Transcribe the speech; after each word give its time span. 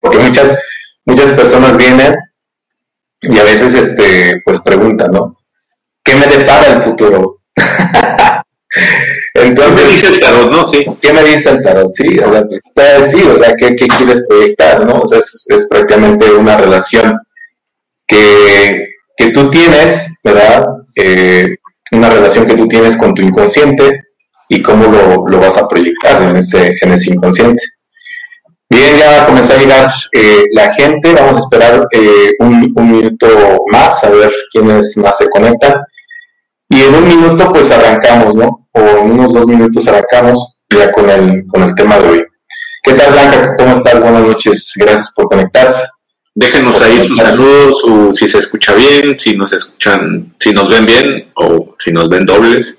porque 0.00 0.18
muchas, 0.18 0.58
muchas 1.04 1.32
personas 1.32 1.76
vienen 1.76 2.16
y 3.22 3.38
a 3.38 3.44
veces 3.44 3.74
este, 3.74 4.42
pues 4.44 4.60
preguntan, 4.60 5.12
¿no? 5.12 5.38
¿Qué 6.04 6.14
me 6.14 6.26
depara 6.26 6.74
el 6.74 6.82
futuro? 6.82 7.40
Entonces, 9.34 9.74
¿Qué 9.74 9.84
me 9.84 9.90
dice 9.90 10.06
el 10.08 10.20
tarot, 10.20 10.50
no? 10.50 10.66
Sí. 10.66 10.86
¿Qué 11.00 11.12
me 11.12 11.24
dice 11.24 11.50
el 11.50 11.62
tarot? 11.62 11.88
Sí, 11.94 12.18
o 12.18 12.32
sea, 12.32 12.44
pues, 12.74 13.00
decir, 13.00 13.26
o 13.28 13.38
sea, 13.42 13.54
¿qué, 13.56 13.74
¿qué, 13.74 13.88
quieres 13.88 14.26
proyectar, 14.28 14.86
no? 14.86 15.00
O 15.00 15.06
sea, 15.06 15.18
es, 15.18 15.46
es 15.48 15.66
prácticamente 15.68 16.30
una 16.30 16.56
relación 16.56 17.18
que, 18.06 18.88
que 19.16 19.30
tú 19.30 19.50
tienes, 19.50 20.18
¿verdad? 20.22 20.66
Eh, 20.96 21.56
una 21.92 22.10
relación 22.10 22.46
que 22.46 22.54
tú 22.54 22.66
tienes 22.68 22.96
con 22.96 23.14
tu 23.14 23.22
inconsciente 23.22 24.02
y 24.48 24.62
cómo 24.62 24.84
lo, 24.86 25.26
lo 25.26 25.40
vas 25.40 25.56
a 25.56 25.68
proyectar 25.68 26.22
en 26.22 26.36
ese, 26.36 26.74
en 26.80 26.92
ese 26.92 27.14
inconsciente. 27.14 27.62
Bien, 28.68 28.96
ya 28.96 29.26
comenzó 29.26 29.52
a 29.52 29.58
llegar 29.58 29.94
eh, 30.12 30.44
la 30.52 30.74
gente. 30.74 31.14
Vamos 31.14 31.36
a 31.36 31.38
esperar 31.38 31.86
eh, 31.92 32.32
un, 32.40 32.74
minuto 32.74 33.64
más 33.70 34.02
a 34.02 34.10
ver 34.10 34.32
quiénes 34.52 34.96
más 34.96 35.16
se 35.18 35.30
conectan. 35.30 35.82
Y 36.68 36.82
en 36.82 36.94
un 36.94 37.08
minuto, 37.08 37.52
pues 37.52 37.70
arrancamos, 37.70 38.34
¿no? 38.34 38.68
O 38.72 38.80
en 38.80 39.12
unos 39.12 39.32
dos 39.32 39.46
minutos 39.46 39.86
arrancamos 39.86 40.58
ya 40.68 40.90
con 40.92 41.08
el, 41.08 41.46
con 41.46 41.62
el 41.62 41.74
tema 41.74 41.98
de 41.98 42.08
hoy. 42.08 42.24
¿Qué 42.82 42.94
tal, 42.94 43.12
Blanca? 43.12 43.54
¿Cómo 43.56 43.72
estás? 43.72 44.00
Buenas 44.00 44.22
noches. 44.22 44.72
Gracias 44.76 45.12
por 45.14 45.28
conectar. 45.28 45.90
Déjenos 46.34 46.82
ahí 46.82 47.00
sus 47.00 47.18
saludos, 47.18 47.82
si 48.12 48.28
se 48.28 48.38
escucha 48.38 48.74
bien, 48.74 49.18
si 49.18 49.38
nos 49.38 49.54
escuchan, 49.54 50.34
si 50.38 50.52
nos 50.52 50.68
ven 50.68 50.84
bien, 50.84 51.32
o 51.34 51.74
si 51.78 51.92
nos 51.92 52.10
ven 52.10 52.26
dobles 52.26 52.78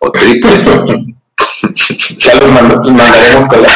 o 0.00 0.10
triples. 0.10 0.66
ya 2.18 2.34
los 2.34 2.50
mandaremos 2.50 3.46
con 3.46 3.62
la, 3.62 3.68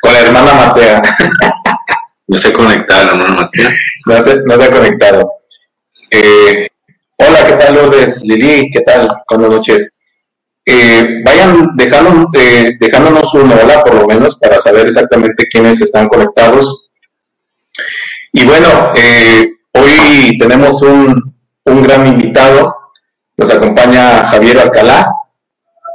con, 0.00 0.12
la 0.12 0.20
hermana 0.20 0.54
Matea. 0.54 1.02
No 2.26 2.36
se 2.38 2.52
conectado, 2.52 3.10
hermana 3.10 3.34
Matea. 3.34 3.70
No 4.06 4.22
se, 4.22 4.42
no 4.44 4.56
se 4.56 4.64
ha 4.64 4.70
conectado. 4.70 5.32
Eh, 6.10 6.68
hola, 7.16 7.46
¿qué 7.46 7.52
tal, 7.54 7.74
Lourdes? 7.74 8.22
Lili, 8.24 8.70
¿qué 8.70 8.80
tal? 8.80 9.08
Buenas 9.28 9.50
noches. 9.50 9.90
Eh, 10.64 11.22
vayan 11.24 11.76
dejando, 11.76 12.28
eh, 12.34 12.72
dejándonos 12.78 13.32
una 13.34 13.56
hola, 13.56 13.84
por 13.84 13.94
lo 13.94 14.06
menos, 14.06 14.36
para 14.38 14.60
saber 14.60 14.86
exactamente 14.86 15.46
quiénes 15.48 15.80
están 15.80 16.08
conectados. 16.08 16.90
Y 18.32 18.44
bueno, 18.44 18.92
hoy 19.72 20.36
tenemos 20.38 20.82
un, 20.82 21.34
un 21.64 21.82
gran 21.82 22.06
invitado. 22.06 22.74
Nos 23.36 23.50
acompaña 23.50 24.28
Javier 24.28 24.58
Alcalá. 24.58 25.10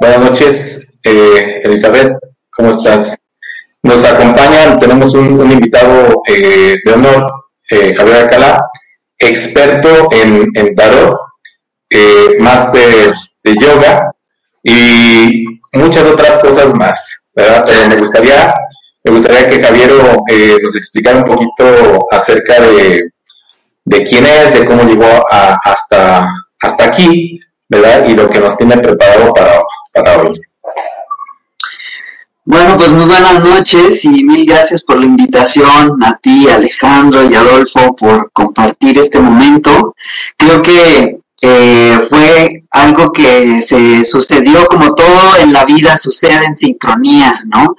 Buenas 0.02 0.18
noches, 0.18 0.98
eh, 1.04 1.60
Elizabeth, 1.62 2.10
¿cómo 2.50 2.70
estás? 2.70 3.16
Nos 3.84 4.02
acompañan, 4.02 4.80
tenemos 4.80 5.14
un, 5.14 5.48
invitado 5.48 6.22
eh, 6.26 6.74
de 6.84 6.92
honor, 6.92 7.30
eh, 7.70 7.94
Javier 7.94 8.16
Alcalá, 8.16 8.64
experto 9.16 10.08
en, 10.10 10.74
tarot, 10.74 11.16
máster 12.40 13.14
de 13.44 13.54
yoga 13.60 14.10
y 14.64 15.44
muchas 15.74 16.04
otras 16.04 16.38
cosas 16.38 16.74
más, 16.74 17.24
¿verdad? 17.32 17.62
Pero 17.64 17.88
me 17.88 17.96
gustaría, 17.96 18.52
me 19.04 19.12
gustaría 19.12 19.48
que 19.48 19.62
Javier 19.62 19.92
nos 20.64 20.74
explicara 20.74 21.18
un 21.18 21.24
poquito 21.24 22.08
acerca 22.10 22.60
de, 22.60 23.08
quién 24.04 24.26
es, 24.26 24.52
de 24.52 24.64
cómo 24.64 24.82
llegó 24.82 25.24
hasta, 25.30 26.28
hasta 26.60 26.84
aquí, 26.84 27.38
¿verdad? 27.68 28.04
Y 28.08 28.14
lo 28.14 28.28
que 28.28 28.40
nos 28.40 28.56
tiene 28.56 28.78
preparado 28.78 29.32
para, 29.32 29.62
bueno, 32.44 32.76
pues 32.76 32.90
muy 32.90 33.04
buenas 33.04 33.44
noches 33.44 34.04
y 34.04 34.24
mil 34.24 34.46
gracias 34.46 34.82
por 34.82 34.98
la 34.98 35.04
invitación 35.04 36.02
a 36.02 36.18
ti, 36.18 36.48
Alejandro 36.48 37.30
y 37.30 37.34
Adolfo 37.34 37.94
por 37.94 38.32
compartir 38.32 38.98
este 38.98 39.20
momento. 39.20 39.94
Creo 40.36 40.62
que 40.62 41.18
eh, 41.42 41.98
fue 42.08 42.64
algo 42.70 43.12
que 43.12 43.62
se 43.62 44.04
sucedió 44.04 44.64
como 44.66 44.94
todo 44.94 45.36
en 45.40 45.52
la 45.52 45.64
vida 45.64 45.98
sucede 45.98 46.44
en 46.44 46.54
sincronía, 46.54 47.34
¿no? 47.46 47.76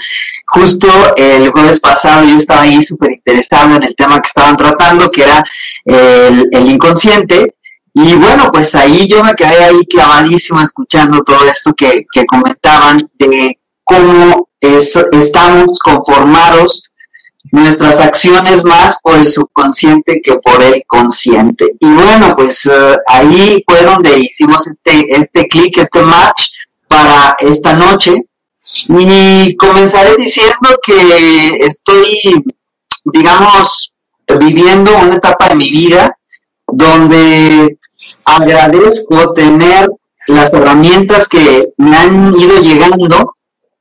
Justo 0.48 0.88
el 1.16 1.50
jueves 1.50 1.80
pasado 1.80 2.26
yo 2.26 2.38
estaba 2.38 2.62
ahí 2.62 2.84
súper 2.84 3.14
interesado 3.14 3.76
en 3.76 3.84
el 3.84 3.96
tema 3.96 4.20
que 4.22 4.28
estaban 4.28 4.56
tratando, 4.56 5.10
que 5.10 5.24
era 5.24 5.44
el, 5.86 6.48
el 6.52 6.70
inconsciente, 6.70 7.56
y 7.94 8.16
bueno, 8.16 8.50
pues 8.52 8.74
ahí 8.74 9.08
yo 9.08 9.24
me 9.24 9.34
quedé 9.34 9.66
ahí 9.66 9.86
clavadísimo 9.86 10.60
escuchando 10.62 11.22
todo 11.24 11.46
esto 11.46 11.74
que, 11.74 12.06
comentaban 12.28 13.08
de 13.20 13.60
cómo 13.84 14.50
estamos 14.60 15.78
conformados 15.80 16.90
nuestras 17.52 18.00
acciones 18.00 18.64
más 18.64 18.98
por 19.04 19.16
el 19.16 19.30
subconsciente 19.30 20.22
que 20.24 20.36
por 20.38 20.64
el 20.64 20.84
consciente. 20.88 21.76
Y 21.80 21.92
bueno, 21.92 22.34
pues 22.36 22.66
eh, 22.66 22.98
ahí 23.06 23.64
fue 23.68 23.84
donde 23.84 24.18
hicimos 24.18 24.66
este, 24.66 25.16
este 25.16 25.48
clic, 25.48 25.78
este 25.78 26.02
match 26.02 26.48
para 26.88 27.36
esta 27.42 27.74
noche. 27.74 28.26
Y 28.88 29.56
comenzaré 29.56 30.16
diciendo 30.16 30.80
que 30.84 31.60
estoy, 31.60 32.44
digamos, 33.06 33.94
viviendo 34.40 34.98
una 34.98 35.18
etapa 35.18 35.50
de 35.50 35.56
mi 35.56 35.70
vida 35.70 36.18
donde 36.66 37.78
agradezco 38.26 39.34
tener 39.34 39.90
las 40.28 40.54
herramientas 40.54 41.28
que 41.28 41.74
me 41.78 41.96
han 41.96 42.34
ido 42.34 42.60
llegando. 42.62 43.36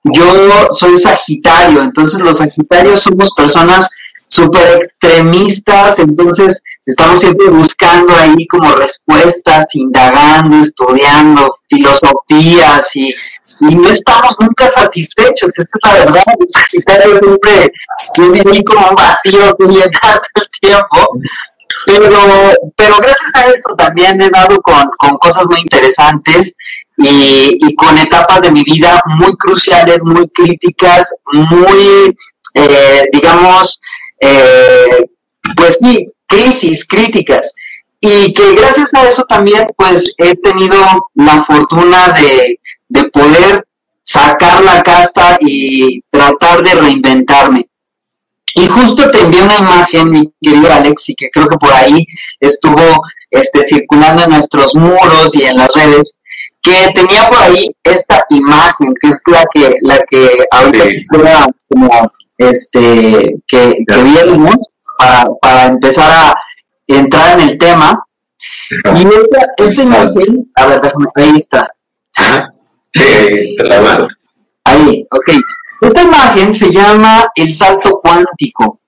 Yo 0.04 0.69
soy 0.72 0.98
Sagitario, 0.98 1.82
entonces 1.82 2.20
los 2.20 2.38
Sagitarios 2.38 3.03
somos 3.03 3.32
personas 3.34 3.88
súper 4.32 4.78
extremistas, 4.78 5.98
entonces 5.98 6.60
estamos 6.87 7.21
siempre 7.21 7.48
buscando 7.50 8.15
ahí 8.16 8.47
como 8.47 8.72
respuestas, 8.72 9.66
indagando, 9.75 10.56
estudiando 10.56 11.54
filosofías 11.69 12.97
y, 12.97 13.15
no 13.60 13.88
estamos 13.91 14.34
nunca 14.41 14.72
satisfechos, 14.72 15.50
esa 15.56 15.62
es 15.62 15.69
la 15.84 15.92
verdad, 15.92 16.22
el 16.41 16.48
Sagitario 16.48 17.19
siempre 17.21 17.72
tiene 18.15 18.42
ahí 18.50 18.65
como 18.65 18.88
un 18.88 18.97
vacío 18.97 19.56
que 19.59 19.65
el 19.65 20.48
tiempo, 20.60 21.19
pero, 21.87 22.09
pero 22.76 22.97
gracias 22.97 23.34
a 23.34 23.50
eso 23.50 23.75
también 23.76 24.20
he 24.20 24.31
dado 24.31 24.60
con, 24.60 24.88
cosas 25.19 25.44
muy 25.48 25.60
interesantes 25.60 26.53
y, 26.97 27.59
y, 27.60 27.75
con 27.75 27.97
etapas 27.98 28.43
de 28.43 28.50
mi 28.50 28.62
vida 28.62 29.00
muy 29.19 29.32
cruciales, 29.37 29.98
muy 30.03 30.28
críticas, 30.28 31.09
muy, 31.32 32.15
eh, 32.54 33.09
digamos, 33.12 33.81
eh, 34.21 35.06
pues 35.56 35.78
sí, 35.81 36.06
crisis, 36.26 36.84
críticas. 36.87 37.54
Y 38.00 38.34
que 38.34 38.54
gracias 38.54 38.92
a 38.94 39.09
eso 39.09 39.25
también, 39.25 39.66
pues 39.76 40.12
he 40.19 40.34
tenido 40.37 40.76
la 41.15 41.44
fortuna 41.44 42.09
de, 42.10 42.59
de 42.88 43.04
poder 43.10 43.65
sacar 44.03 44.62
la 44.65 44.82
casta 44.82 45.38
y 45.41 46.03
tratar 46.10 46.62
de 46.62 46.75
reinventarme. 46.75 47.69
Y 48.54 48.66
justo 48.66 49.10
te 49.10 49.21
envié 49.21 49.42
una 49.42 49.59
imagen, 49.59 50.10
mi 50.10 50.32
querido 50.41 50.72
Alex, 50.72 51.09
y 51.10 51.15
que 51.15 51.28
creo 51.30 51.47
que 51.47 51.56
por 51.56 51.72
ahí 51.72 52.06
estuvo 52.41 53.03
este, 53.30 53.66
circulando 53.66 54.24
en 54.24 54.30
nuestros 54.30 54.74
muros 54.74 55.30
y 55.32 55.44
en 55.44 55.56
las 55.56 55.68
redes, 55.74 56.15
que 56.62 56.92
tenía 56.94 57.28
por 57.28 57.38
ahí 57.38 57.74
esta 57.82 58.24
imagen, 58.30 58.94
que 59.00 59.09
es 59.09 59.22
la 59.27 59.44
que, 59.53 59.77
la 59.80 59.98
que 60.09 60.44
ahorita 60.50 60.84
quisiera 60.84 61.47
como 61.68 62.12
este 62.38 63.34
que, 63.48 63.77
que 63.86 64.03
viéramos 64.03 64.56
para, 64.98 65.24
para 65.41 65.66
empezar 65.66 66.10
a 66.10 66.34
entrar 66.86 67.41
en 67.41 67.48
el 67.48 67.59
tema. 67.59 68.04
Y 68.71 69.06
esta, 69.06 69.54
esta 69.56 69.82
imagen, 69.82 70.50
a 70.56 70.66
ver, 70.66 70.80
déjame, 70.80 71.06
ahí 71.16 71.36
está. 71.36 71.68
Sí, 72.94 73.54
te 73.56 73.65
la 73.65 73.80
mando. 73.80 74.09
Ahí, 74.65 75.06
ok. 75.10 75.32
Esta 75.82 76.02
imagen 76.02 76.54
se 76.54 76.72
llama 76.72 77.28
el 77.34 77.54
salto 77.54 78.00
cuántico. 78.02 78.80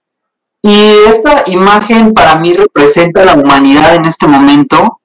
Y 0.62 0.75
esta 1.08 1.43
imagen 1.46 2.14
para 2.14 2.37
mí 2.37 2.55
representa 2.55 3.25
la 3.25 3.35
humanidad 3.35 3.96
en 3.96 4.06
este 4.06 4.26
momento 4.26 5.00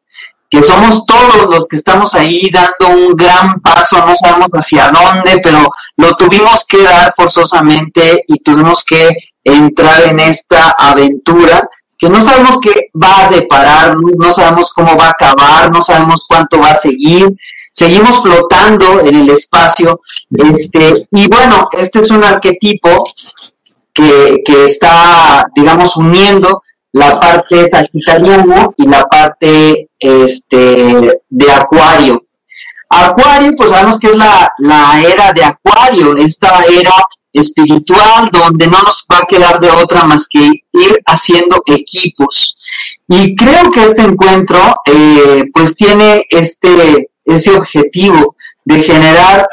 que 0.49 0.63
somos 0.63 1.05
todos 1.05 1.47
los 1.49 1.67
que 1.67 1.75
estamos 1.75 2.15
ahí 2.15 2.49
dando 2.51 2.95
un 2.95 3.15
gran 3.15 3.59
paso, 3.61 4.03
no 4.03 4.15
sabemos 4.15 4.49
hacia 4.53 4.89
dónde, 4.89 5.39
pero 5.43 5.67
lo 5.97 6.11
tuvimos 6.13 6.65
que 6.67 6.83
dar 6.83 7.13
forzosamente 7.15 8.23
y 8.27 8.39
tuvimos 8.39 8.83
que 8.83 9.09
entrar 9.43 10.03
en 10.03 10.19
esta 10.19 10.73
aventura 10.77 11.61
que 11.97 12.09
no 12.09 12.21
sabemos 12.21 12.59
qué 12.61 12.89
va 12.95 13.25
a 13.25 13.29
deparar, 13.29 13.95
no 14.17 14.31
sabemos 14.31 14.71
cómo 14.73 14.95
va 14.97 15.07
a 15.07 15.11
acabar, 15.11 15.71
no 15.71 15.81
sabemos 15.81 16.23
cuánto 16.27 16.59
va 16.59 16.71
a 16.71 16.79
seguir, 16.79 17.27
seguimos 17.71 18.21
flotando 18.21 19.01
en 19.01 19.15
el 19.15 19.29
espacio, 19.29 20.01
este, 20.29 21.07
y 21.11 21.27
bueno, 21.29 21.65
este 21.71 21.99
es 21.99 22.11
un 22.11 22.23
arquetipo 22.23 23.03
que, 23.93 24.41
que 24.45 24.65
está, 24.65 25.45
digamos, 25.55 25.95
uniendo 25.95 26.61
la 26.91 27.19
parte 27.19 27.67
sagitariana 27.67 28.69
y 28.77 28.87
la 28.87 29.03
parte 29.05 29.89
este, 29.99 31.21
de 31.29 31.51
acuario. 31.51 32.23
Acuario, 32.89 33.53
pues 33.55 33.69
sabemos 33.69 33.99
que 33.99 34.07
es 34.07 34.17
la, 34.17 34.51
la 34.57 35.01
era 35.01 35.31
de 35.31 35.43
acuario, 35.43 36.17
esta 36.17 36.63
era 36.65 36.93
espiritual 37.31 38.29
donde 38.31 38.65
no 38.65 38.81
nos 38.81 39.05
va 39.11 39.19
a 39.19 39.27
quedar 39.27 39.59
de 39.59 39.69
otra 39.69 40.03
más 40.03 40.27
que 40.27 40.39
ir 40.39 41.01
haciendo 41.05 41.61
equipos. 41.67 42.57
Y 43.07 43.35
creo 43.35 43.69
que 43.71 43.83
este 43.83 44.01
encuentro 44.01 44.59
eh, 44.85 45.43
pues 45.53 45.75
tiene 45.75 46.25
este, 46.29 47.09
ese 47.35 47.55
objetivo 47.55 48.35
de 48.65 48.83
generar 48.83 49.47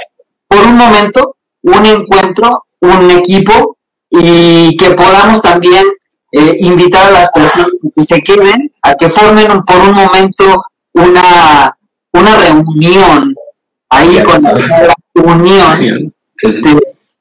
por 0.49 0.67
un 0.67 0.77
momento 0.77 1.37
un 1.63 1.85
encuentro, 1.85 2.67
un 2.81 3.11
equipo 3.11 3.77
y 4.11 4.77
que 4.77 4.91
podamos 4.93 5.43
también 5.43 5.85
eh, 6.33 6.57
invitar 6.61 7.09
a 7.09 7.11
las 7.11 7.31
personas 7.31 7.67
a 7.85 7.89
que 7.97 8.05
se 8.05 8.23
queden, 8.23 8.73
a 8.83 8.95
que 8.95 9.11
formen 9.11 9.63
por 9.65 9.77
un 9.79 9.93
momento 9.93 10.65
una, 10.93 11.77
una 12.13 12.35
reunión 12.37 13.35
ahí 13.89 14.23
con 14.23 14.43
la 14.43 14.95
unión. 15.15 16.15
Este, 16.41 16.79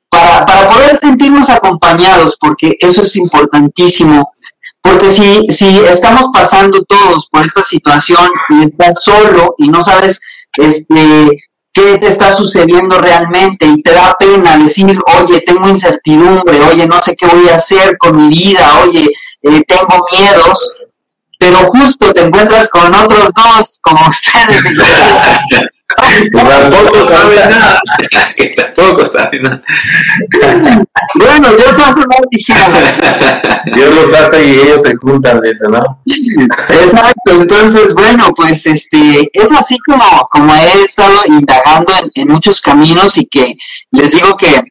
para, 0.10 0.46
para 0.46 0.70
poder 0.70 0.98
sentirnos 0.98 1.50
acompañados, 1.50 2.38
porque 2.40 2.76
eso 2.80 3.02
es 3.02 3.16
importantísimo. 3.16 4.32
Porque 4.82 5.12
si, 5.12 5.48
si 5.50 5.80
estamos 5.80 6.30
pasando 6.32 6.84
todos 6.84 7.28
por 7.32 7.46
esta 7.46 7.64
situación 7.64 8.30
y 8.50 8.66
estás 8.66 9.04
solo 9.04 9.56
y 9.58 9.68
no 9.68 9.82
sabes 9.82 10.22
este, 10.58 11.30
qué 11.74 11.98
te 11.98 12.08
está 12.08 12.32
sucediendo 12.32 12.98
realmente 12.98 13.66
y 13.68 13.82
te 13.82 13.94
da 13.94 14.16
pena 14.18 14.58
decir, 14.58 14.98
oye, 15.20 15.42
tengo 15.42 15.70
incertidumbre, 15.70 16.62
oye, 16.62 16.88
no 16.88 17.02
sé 17.02 17.16
qué 17.16 17.28
voy 17.28 17.50
a 17.50 17.56
hacer 17.56 17.98
con 17.98 18.16
mi 18.16 18.30
vida, 18.30 18.80
oye, 18.80 19.10
eh, 19.42 19.62
tengo 19.68 20.06
miedos, 20.12 20.70
pero 21.38 21.58
justo 21.68 22.14
te 22.14 22.22
encuentras 22.22 22.70
con 22.70 22.96
otros 22.96 23.34
dos, 23.34 23.80
como 23.82 24.00
ustedes, 24.10 24.64
Tampoco 26.34 27.08
sabe 27.08 27.36
nada. 27.36 27.80
Tampoco 28.56 29.06
sabe 29.06 29.40
nada. 29.40 29.62
Bueno, 31.16 31.50
Dios 31.50 31.74
hace 31.74 32.02
más 32.08 33.66
Dios 33.74 33.96
los 33.96 34.14
hace 34.14 34.46
y 34.46 34.52
ellos 34.60 34.82
se 34.82 34.96
juntan, 34.96 35.42
dice, 35.42 35.68
¿no? 35.70 36.02
Exacto, 36.70 37.32
entonces, 37.32 37.94
bueno, 37.94 38.30
pues 38.36 38.66
este, 38.66 39.30
es 39.34 39.52
así 39.52 39.78
como, 39.86 40.28
como 40.32 40.54
he 40.54 40.84
estado 40.84 41.22
indagando 41.26 41.94
en, 41.94 42.12
en 42.16 42.28
muchos 42.28 42.62
caminos 42.62 43.18
y 43.18 43.26
que 43.26 43.56
les 43.92 44.12
digo 44.12 44.36
que 44.38 44.62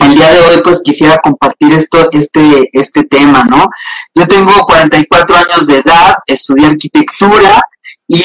el 0.00 0.14
día 0.14 0.30
de 0.30 0.40
hoy 0.40 0.62
pues 0.62 0.80
quisiera 0.82 1.18
compartir 1.18 1.72
esto, 1.72 2.08
este, 2.12 2.68
este 2.72 3.04
tema, 3.04 3.44
¿no? 3.44 3.68
Yo 4.14 4.26
tengo 4.26 4.52
44 4.66 5.36
años 5.36 5.66
de 5.66 5.78
edad, 5.78 6.14
estudié 6.26 6.66
arquitectura 6.66 7.62
y 8.08 8.22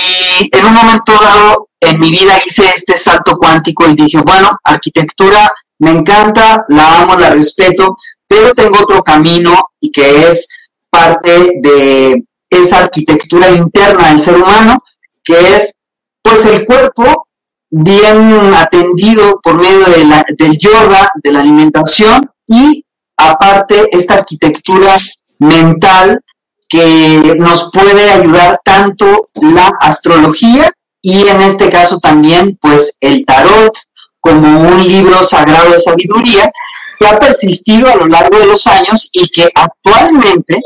en 0.52 0.66
un 0.66 0.74
momento 0.74 1.14
dado 1.22 1.67
en 1.80 2.00
mi 2.00 2.10
vida 2.10 2.34
hice 2.46 2.70
este 2.76 2.98
salto 2.98 3.38
cuántico 3.38 3.88
y 3.88 3.96
dije, 3.96 4.20
bueno, 4.22 4.50
arquitectura 4.64 5.52
me 5.80 5.92
encanta, 5.92 6.66
la 6.70 7.02
amo, 7.02 7.16
la 7.16 7.30
respeto, 7.30 7.98
pero 8.28 8.54
tengo 8.54 8.80
otro 8.82 9.04
camino 9.04 9.56
y 9.80 9.92
que 9.92 10.28
es 10.28 10.48
parte 10.90 11.52
de 11.62 12.24
esa 12.50 12.80
arquitectura 12.80 13.50
interna 13.52 14.10
del 14.10 14.22
ser 14.22 14.36
humano, 14.36 14.80
que 15.24 15.56
es 15.56 15.74
pues 16.22 16.46
el 16.46 16.66
cuerpo 16.66 17.28
bien 17.70 18.54
atendido 18.56 19.40
por 19.44 19.56
medio 19.56 19.86
de 19.86 20.06
la, 20.06 20.26
del 20.38 20.58
yoga, 20.58 21.10
de 21.24 21.32
la 21.32 21.42
alimentación 21.42 22.30
y 22.48 22.84
aparte 23.18 23.90
esta 23.92 24.16
arquitectura 24.16 24.96
mental 25.40 26.22
que 26.70 27.36
nos 27.38 27.70
puede 27.72 28.10
ayudar 28.10 28.60
tanto 28.64 29.26
la 29.36 29.70
astrología 29.80 30.72
y 31.10 31.26
en 31.26 31.40
este 31.40 31.70
caso 31.70 32.00
también 32.00 32.58
pues 32.62 32.92
el 33.00 33.26
tarot 33.26 33.74
como 34.20 34.60
un 34.60 34.86
libro 34.86 35.24
sagrado 35.24 35.72
de 35.72 35.80
sabiduría 35.80 36.52
que 37.00 37.08
ha 37.08 37.18
persistido 37.18 37.88
a 37.88 37.96
lo 37.96 38.08
largo 38.08 38.38
de 38.38 38.46
los 38.46 38.68
años 38.68 39.10
y 39.14 39.26
que 39.30 39.50
actualmente 39.56 40.62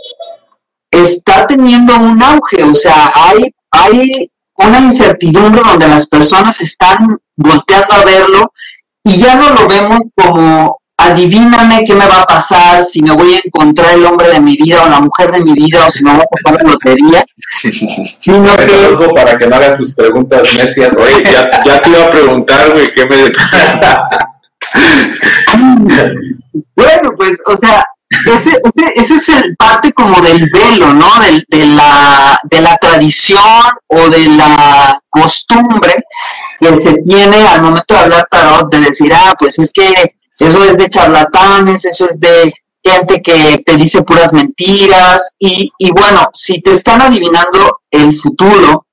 está 0.90 1.46
teniendo 1.46 1.96
un 1.96 2.24
auge, 2.24 2.64
o 2.64 2.74
sea, 2.74 3.12
hay, 3.14 3.54
hay 3.70 4.32
una 4.56 4.80
incertidumbre 4.80 5.62
donde 5.64 5.88
las 5.88 6.08
personas 6.08 6.60
están 6.60 7.20
volteando 7.36 7.94
a 7.94 8.04
verlo 8.04 8.52
y 9.04 9.20
ya 9.20 9.36
no 9.36 9.50
lo 9.50 9.68
vemos 9.68 10.00
como 10.16 10.81
adivíname 11.06 11.83
qué 11.86 11.94
me 11.94 12.07
va 12.07 12.21
a 12.21 12.25
pasar, 12.25 12.83
si 12.83 13.01
me 13.01 13.12
voy 13.12 13.33
a 13.33 13.39
encontrar 13.44 13.95
el 13.95 14.06
hombre 14.06 14.30
de 14.30 14.39
mi 14.39 14.56
vida 14.56 14.83
o 14.83 14.89
la 14.89 15.00
mujer 15.00 15.31
de 15.31 15.42
mi 15.42 15.53
vida 15.53 15.86
o 15.86 15.92
si 15.92 16.03
me 16.03 16.12
voy 16.12 16.21
a 16.21 16.38
sacar 16.38 16.62
la 16.62 16.71
lotería, 16.71 17.25
sino 18.19 18.56
que... 18.56 18.86
Algo 18.86 19.13
para 19.13 19.38
que 19.38 19.48
no 19.48 19.56
hagas 19.56 19.77
tus 19.77 19.94
preguntas 19.94 20.42
necias. 20.56 20.94
Oye, 20.95 21.24
ya, 21.25 21.63
ya 21.63 21.81
te 21.81 21.89
iba 21.89 22.03
a 22.03 22.12
preguntar, 22.12 22.71
güey, 22.71 22.92
¿qué 22.94 23.06
me... 23.06 23.15
bueno, 26.75 27.12
pues, 27.18 27.38
o 27.45 27.57
sea, 27.57 27.83
ese, 28.12 28.62
ese, 28.63 28.94
ese 28.95 29.15
es 29.15 29.30
el 29.30 29.56
parte 29.56 29.94
como 29.94 30.19
del 30.21 30.50
velo, 30.50 30.94
¿no? 30.94 31.07
De, 31.19 31.44
de, 31.47 31.65
la, 31.65 32.39
de 32.44 32.62
la 32.62 32.77
tradición 32.77 33.42
o 33.88 34.09
de 34.09 34.27
la 34.27 35.01
costumbre 35.09 35.94
que 36.59 36.75
se 36.75 36.94
tiene 37.07 37.47
al 37.47 37.62
momento 37.62 37.94
de 37.94 38.00
hablar 38.00 38.27
tarot, 38.30 38.69
de 38.71 38.80
decir, 38.80 39.12
ah, 39.13 39.33
pues 39.39 39.57
es 39.59 39.71
que 39.71 40.15
eso 40.42 40.64
es 40.64 40.78
de 40.78 40.90
charlatanes, 40.90 41.86
eso 41.86 42.08
es 42.08 42.20
de 42.20 42.52
gente 42.84 43.22
que 43.22 43.62
te 43.64 43.78
dice 43.78 44.02
puras 44.02 44.34
mentiras 44.34 45.36
y, 45.38 45.72
y 45.78 45.92
bueno, 45.92 46.30
si 46.34 46.62
te 46.62 46.72
están 46.72 47.02
adivinando 47.02 47.82
el 47.92 48.16
futuro, 48.16 48.88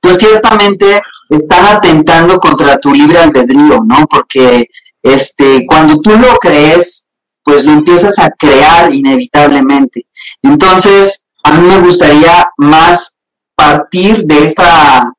pues 0.00 0.18
ciertamente 0.18 1.00
están 1.30 1.76
atentando 1.76 2.38
contra 2.38 2.78
tu 2.78 2.92
libre 2.92 3.18
albedrío, 3.18 3.78
¿no? 3.86 4.06
Porque 4.10 4.66
este, 5.02 5.64
cuando 5.66 6.00
tú 6.00 6.10
lo 6.10 6.34
crees, 6.38 7.06
pues 7.44 7.64
lo 7.64 7.70
empiezas 7.70 8.18
a 8.18 8.30
crear 8.30 8.92
inevitablemente. 8.92 10.06
Entonces, 10.42 11.26
a 11.44 11.52
mí 11.52 11.68
me 11.68 11.78
gustaría 11.78 12.44
más 12.56 13.16
partir 13.54 14.24
de 14.24 14.46
esta 14.46 15.12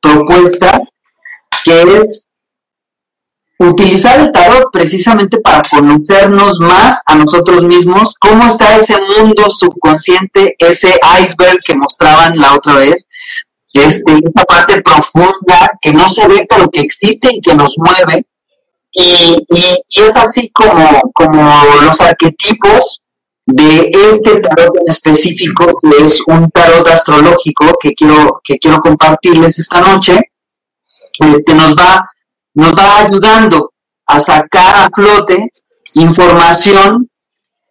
propuesta 0.00 0.80
que 1.64 1.82
es 1.98 2.26
utilizar 3.58 4.18
el 4.20 4.32
tarot 4.32 4.70
precisamente 4.70 5.38
para 5.40 5.62
conocernos 5.70 6.60
más 6.60 7.00
a 7.06 7.14
nosotros 7.14 7.62
mismos, 7.62 8.14
cómo 8.20 8.46
está 8.46 8.76
ese 8.76 8.96
mundo 9.00 9.48
subconsciente, 9.50 10.54
ese 10.58 10.98
iceberg 11.20 11.58
que 11.64 11.74
mostraban 11.74 12.36
la 12.36 12.54
otra 12.54 12.74
vez, 12.74 13.08
este, 13.72 14.12
esa 14.12 14.44
parte 14.44 14.82
profunda 14.82 15.70
que 15.80 15.92
no 15.92 16.08
se 16.08 16.26
ve 16.28 16.46
pero 16.48 16.70
que 16.70 16.80
existe 16.80 17.28
y 17.32 17.40
que 17.40 17.54
nos 17.54 17.76
mueve. 17.78 18.26
Y, 18.92 19.36
y, 19.50 20.00
es 20.00 20.16
así 20.16 20.50
como, 20.50 21.02
como 21.12 21.52
los 21.82 22.00
arquetipos 22.00 23.02
de 23.44 23.90
este 23.92 24.40
tarot 24.40 24.76
en 24.76 24.90
específico, 24.90 25.76
que 25.82 26.04
es 26.04 26.20
un 26.26 26.50
tarot 26.50 26.86
astrológico 26.88 27.76
que 27.80 27.94
quiero, 27.94 28.40
que 28.42 28.58
quiero 28.58 28.78
compartirles 28.78 29.58
esta 29.58 29.80
noche, 29.80 30.18
este, 31.20 31.54
nos 31.54 31.76
va 31.76 32.08
nos 32.56 32.72
va 32.72 33.00
ayudando 33.00 33.72
a 34.06 34.18
sacar 34.18 34.76
a 34.76 34.90
flote 34.94 35.50
información 35.94 37.08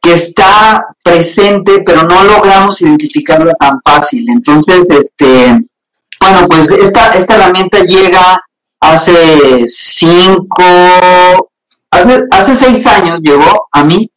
que 0.01 0.13
está 0.13 0.85
presente, 1.03 1.81
pero 1.83 2.03
no 2.03 2.23
logramos 2.23 2.81
identificarla 2.81 3.53
tan 3.55 3.81
fácil. 3.83 4.29
Entonces, 4.29 4.87
este, 4.89 5.59
bueno, 6.19 6.47
pues 6.47 6.69
esta, 6.71 7.13
esta 7.13 7.35
herramienta 7.35 7.79
llega 7.79 8.39
hace 8.79 9.65
cinco, 9.67 10.63
hace, 11.89 12.23
hace 12.29 12.55
seis 12.55 12.85
años 12.85 13.21
llegó 13.23 13.67
a 13.71 13.83
mí, 13.83 14.11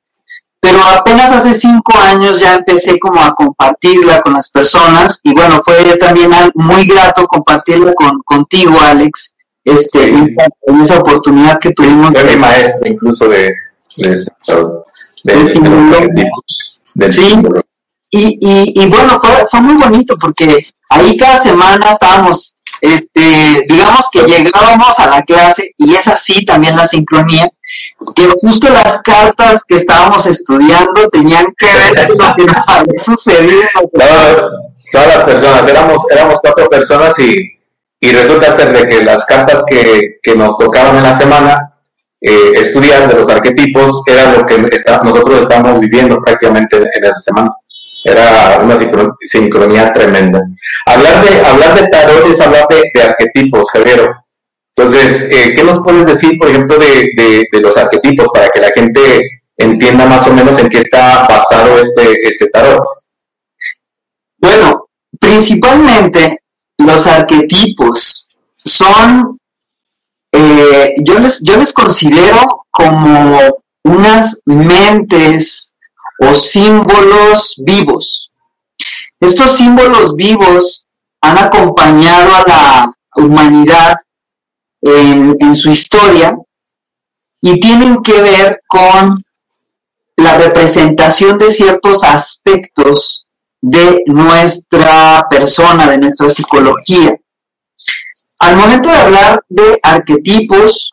pero 0.60 0.82
apenas 0.82 1.32
hace 1.32 1.54
cinco 1.54 1.98
años 1.98 2.40
ya 2.40 2.54
empecé 2.54 2.98
como 2.98 3.22
a 3.22 3.34
compartirla 3.34 4.20
con 4.20 4.34
las 4.34 4.50
personas 4.50 5.20
y 5.22 5.32
bueno, 5.32 5.62
fue 5.64 5.96
también 5.96 6.30
muy 6.54 6.86
grato 6.86 7.26
compartirla 7.26 7.94
con, 7.94 8.20
contigo, 8.24 8.76
Alex, 8.78 9.34
este, 9.68 10.08
en 10.08 10.80
esa 10.80 10.98
oportunidad 10.98 11.58
que 11.58 11.72
tuvimos. 11.72 12.12
Fue 12.12 12.24
mi 12.24 12.36
maestra 12.36 12.88
incluso 12.88 13.28
de, 13.28 13.52
de, 13.96 14.12
este, 14.12 15.60
de, 16.94 17.12
sí, 17.12 17.42
y, 18.10 18.38
y, 18.40 18.82
y, 18.82 18.88
bueno, 18.88 19.20
fue, 19.20 19.30
fue 19.50 19.60
muy 19.60 19.76
bonito 19.76 20.16
porque 20.18 20.58
ahí 20.88 21.16
cada 21.16 21.38
semana 21.38 21.92
estábamos, 21.92 22.54
este, 22.80 23.66
digamos 23.68 24.08
que 24.10 24.22
llegábamos 24.22 24.98
a 24.98 25.08
la 25.08 25.22
clase 25.22 25.72
y 25.76 25.94
es 25.94 26.08
así 26.08 26.46
también 26.46 26.76
la 26.76 26.88
sincronía, 26.88 27.50
que 28.14 28.28
justo 28.40 28.68
las 28.70 29.02
cartas 29.02 29.62
que 29.66 29.76
estábamos 29.76 30.24
estudiando 30.26 31.08
tenían 31.10 31.46
que 31.58 31.66
ver 31.66 32.08
con 32.08 32.18
lo 32.18 32.34
que 32.34 32.44
nos 32.44 32.68
había 32.68 33.02
sucedido. 33.02 33.68
todas 34.90 35.06
las 35.06 35.24
personas, 35.24 35.68
éramos, 35.68 36.06
éramos 36.10 36.38
cuatro 36.40 36.68
personas 36.68 37.18
y, 37.18 37.57
y 38.00 38.12
resulta 38.12 38.52
ser 38.52 38.72
de 38.72 38.86
que 38.86 39.04
las 39.04 39.24
cartas 39.24 39.62
que, 39.66 40.18
que 40.22 40.34
nos 40.34 40.56
tocaban 40.56 40.96
en 40.96 41.02
la 41.02 41.16
semana 41.16 41.74
eh, 42.20 42.52
estudiar 42.56 43.08
de 43.08 43.14
los 43.14 43.28
arquetipos 43.28 44.02
era 44.06 44.32
lo 44.32 44.44
que 44.44 44.56
está, 44.74 45.00
nosotros 45.02 45.42
estamos 45.42 45.78
viviendo 45.78 46.18
prácticamente 46.18 46.76
en 46.76 47.04
esa 47.04 47.20
semana. 47.20 47.50
Era 48.04 48.60
una 48.62 48.76
sincronía 49.26 49.92
tremenda. 49.92 50.42
Hablar 50.86 51.24
de, 51.24 51.82
de 51.82 51.88
tarot 51.88 52.26
es 52.30 52.40
hablar 52.40 52.66
de, 52.68 53.02
arquetipos, 53.02 53.70
Javier. 53.70 54.08
Entonces, 54.76 55.28
eh, 55.30 55.52
¿qué 55.54 55.64
nos 55.64 55.80
puedes 55.82 56.06
decir, 56.06 56.38
por 56.38 56.48
ejemplo, 56.48 56.78
de, 56.78 57.10
de, 57.52 57.60
los 57.60 57.76
arquetipos 57.76 58.28
para 58.32 58.48
que 58.48 58.60
la 58.60 58.70
gente 58.70 59.22
entienda 59.56 60.06
más 60.06 60.26
o 60.26 60.32
menos 60.32 60.58
en 60.58 60.68
qué 60.68 60.78
está 60.78 61.26
basado 61.28 61.78
este, 61.78 62.12
este 62.22 62.48
tarot? 62.50 62.82
Bueno, 64.38 64.88
principalmente 65.20 66.40
los 66.88 67.06
arquetipos 67.06 68.26
son, 68.64 69.38
eh, 70.32 70.94
yo, 71.04 71.18
les, 71.18 71.40
yo 71.42 71.56
les 71.56 71.72
considero 71.72 72.66
como 72.70 73.38
unas 73.84 74.40
mentes 74.46 75.74
o 76.20 76.34
símbolos 76.34 77.54
vivos. 77.58 78.30
Estos 79.20 79.56
símbolos 79.58 80.16
vivos 80.16 80.86
han 81.20 81.38
acompañado 81.38 82.34
a 82.34 82.44
la 82.46 82.92
humanidad 83.16 83.96
en, 84.80 85.36
en 85.40 85.56
su 85.56 85.70
historia 85.70 86.36
y 87.40 87.60
tienen 87.60 88.02
que 88.02 88.20
ver 88.22 88.62
con 88.66 89.22
la 90.16 90.38
representación 90.38 91.36
de 91.38 91.50
ciertos 91.50 92.02
aspectos 92.02 93.27
de 93.60 94.02
nuestra 94.06 95.26
persona, 95.30 95.90
de 95.90 95.98
nuestra 95.98 96.28
psicología. 96.28 97.14
Al 98.40 98.56
momento 98.56 98.88
de 98.88 98.96
hablar 98.96 99.42
de 99.48 99.78
arquetipos, 99.82 100.92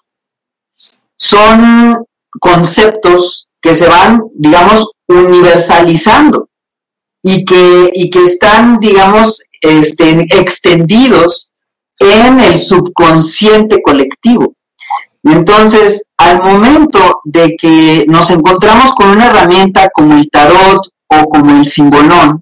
son 1.15 2.05
conceptos 2.39 3.48
que 3.62 3.75
se 3.75 3.88
van, 3.88 4.22
digamos, 4.34 4.91
universalizando 5.07 6.50
y 7.22 7.45
que, 7.45 7.91
y 7.93 8.10
que 8.10 8.24
están, 8.24 8.79
digamos, 8.79 9.41
este, 9.62 10.27
extendidos 10.31 11.51
en 12.00 12.39
el 12.39 12.60
subconsciente 12.60 13.81
colectivo. 13.81 14.53
Entonces, 15.24 16.03
al 16.17 16.43
momento 16.43 17.22
de 17.24 17.55
que 17.57 18.05
nos 18.07 18.29
encontramos 18.29 18.93
con 18.93 19.10
una 19.10 19.27
herramienta 19.27 19.89
como 19.89 20.15
el 20.15 20.29
tarot 20.29 20.81
o 21.07 21.25
como 21.29 21.57
el 21.57 21.65
simbolón, 21.65 22.41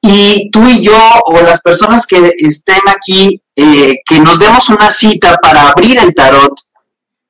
y 0.00 0.50
tú 0.50 0.66
y 0.66 0.82
yo 0.82 0.98
o 1.26 1.40
las 1.40 1.60
personas 1.60 2.06
que 2.06 2.32
estén 2.38 2.80
aquí, 2.86 3.42
eh, 3.54 3.94
que 4.06 4.20
nos 4.20 4.38
demos 4.38 4.68
una 4.70 4.90
cita 4.90 5.36
para 5.42 5.68
abrir 5.68 5.98
el 5.98 6.14
tarot 6.14 6.54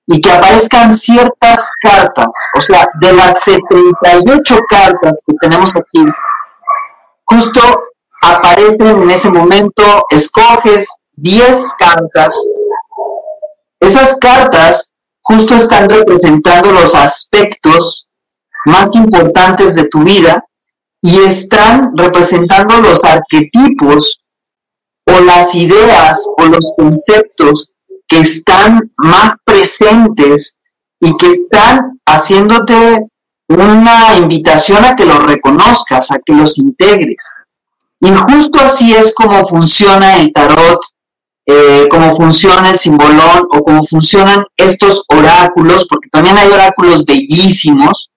y 0.07 0.21
que 0.21 0.31
aparezcan 0.31 0.97
ciertas 0.97 1.71
cartas, 1.81 2.29
o 2.57 2.61
sea, 2.61 2.87
de 3.01 3.13
las 3.13 3.43
78 3.43 4.59
cartas 4.69 5.23
que 5.27 5.35
tenemos 5.41 5.75
aquí, 5.75 6.05
justo 7.25 7.61
aparecen 8.23 9.03
en 9.03 9.11
ese 9.11 9.31
momento, 9.31 10.05
escoges 10.11 10.89
10 11.13 11.75
cartas, 11.79 12.37
esas 13.81 14.17
cartas 14.19 14.93
justo 15.23 15.55
están 15.55 15.89
representando 15.89 16.71
los 16.73 16.95
aspectos 16.95 18.09
más 18.67 18.95
importantes 18.95 19.75
de 19.75 19.89
tu 19.89 20.01
vida 20.03 20.45
y 21.03 21.19
están 21.21 21.93
representando 21.97 22.81
los 22.81 23.03
arquetipos 23.05 24.23
o 25.07 25.21
las 25.21 25.55
ideas 25.55 26.21
o 26.39 26.45
los 26.45 26.73
conceptos 26.77 27.73
que 28.07 28.19
están 28.19 28.93
más 28.97 29.37
presentes 29.45 30.57
y 31.01 31.17
que 31.17 31.31
están 31.31 32.01
haciéndote 32.07 33.07
una 33.49 34.17
invitación 34.17 34.85
a 34.85 34.95
que 34.95 35.05
los 35.05 35.25
reconozcas, 35.25 36.11
a 36.11 36.19
que 36.19 36.35
los 36.35 36.59
integres. 36.59 37.25
Y 38.01 38.15
justo 38.15 38.61
así 38.61 38.95
es 38.95 39.13
como 39.15 39.47
funciona 39.47 40.17
el 40.17 40.33
tarot, 40.33 40.81
eh, 41.47 41.87
como 41.91 42.15
funciona 42.15 42.71
el 42.71 42.79
simbolón 42.79 43.47
o 43.51 43.63
como 43.63 43.85
funcionan 43.85 44.45
estos 44.57 45.05
oráculos, 45.09 45.87
porque 45.89 46.09
también 46.11 46.39
hay 46.39 46.49
oráculos 46.49 47.05
bellísimos, 47.05 48.11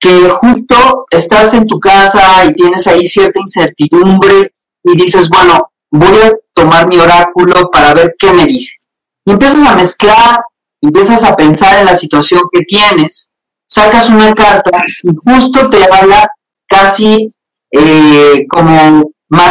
que 0.00 0.28
justo 0.30 1.06
estás 1.10 1.54
en 1.54 1.66
tu 1.66 1.80
casa 1.80 2.44
y 2.44 2.54
tienes 2.54 2.86
ahí 2.86 3.08
cierta 3.08 3.40
incertidumbre 3.40 4.52
y 4.82 4.96
dices, 4.96 5.28
bueno, 5.28 5.72
voy 5.90 6.16
a 6.22 6.32
tomar 6.54 6.88
mi 6.88 6.98
oráculo 6.98 7.70
para 7.70 7.94
ver 7.94 8.14
qué 8.18 8.32
me 8.32 8.44
dice. 8.44 8.76
Y 9.24 9.32
empiezas 9.32 9.66
a 9.66 9.74
mezclar, 9.74 10.40
empiezas 10.80 11.24
a 11.24 11.34
pensar 11.34 11.78
en 11.78 11.86
la 11.86 11.96
situación 11.96 12.42
que 12.52 12.62
tienes, 12.62 13.30
sacas 13.66 14.08
una 14.08 14.34
carta 14.34 14.82
y 15.02 15.10
justo 15.24 15.68
te 15.68 15.84
habla 15.84 16.28
casi 16.66 17.34
eh, 17.70 18.46
como 18.48 19.10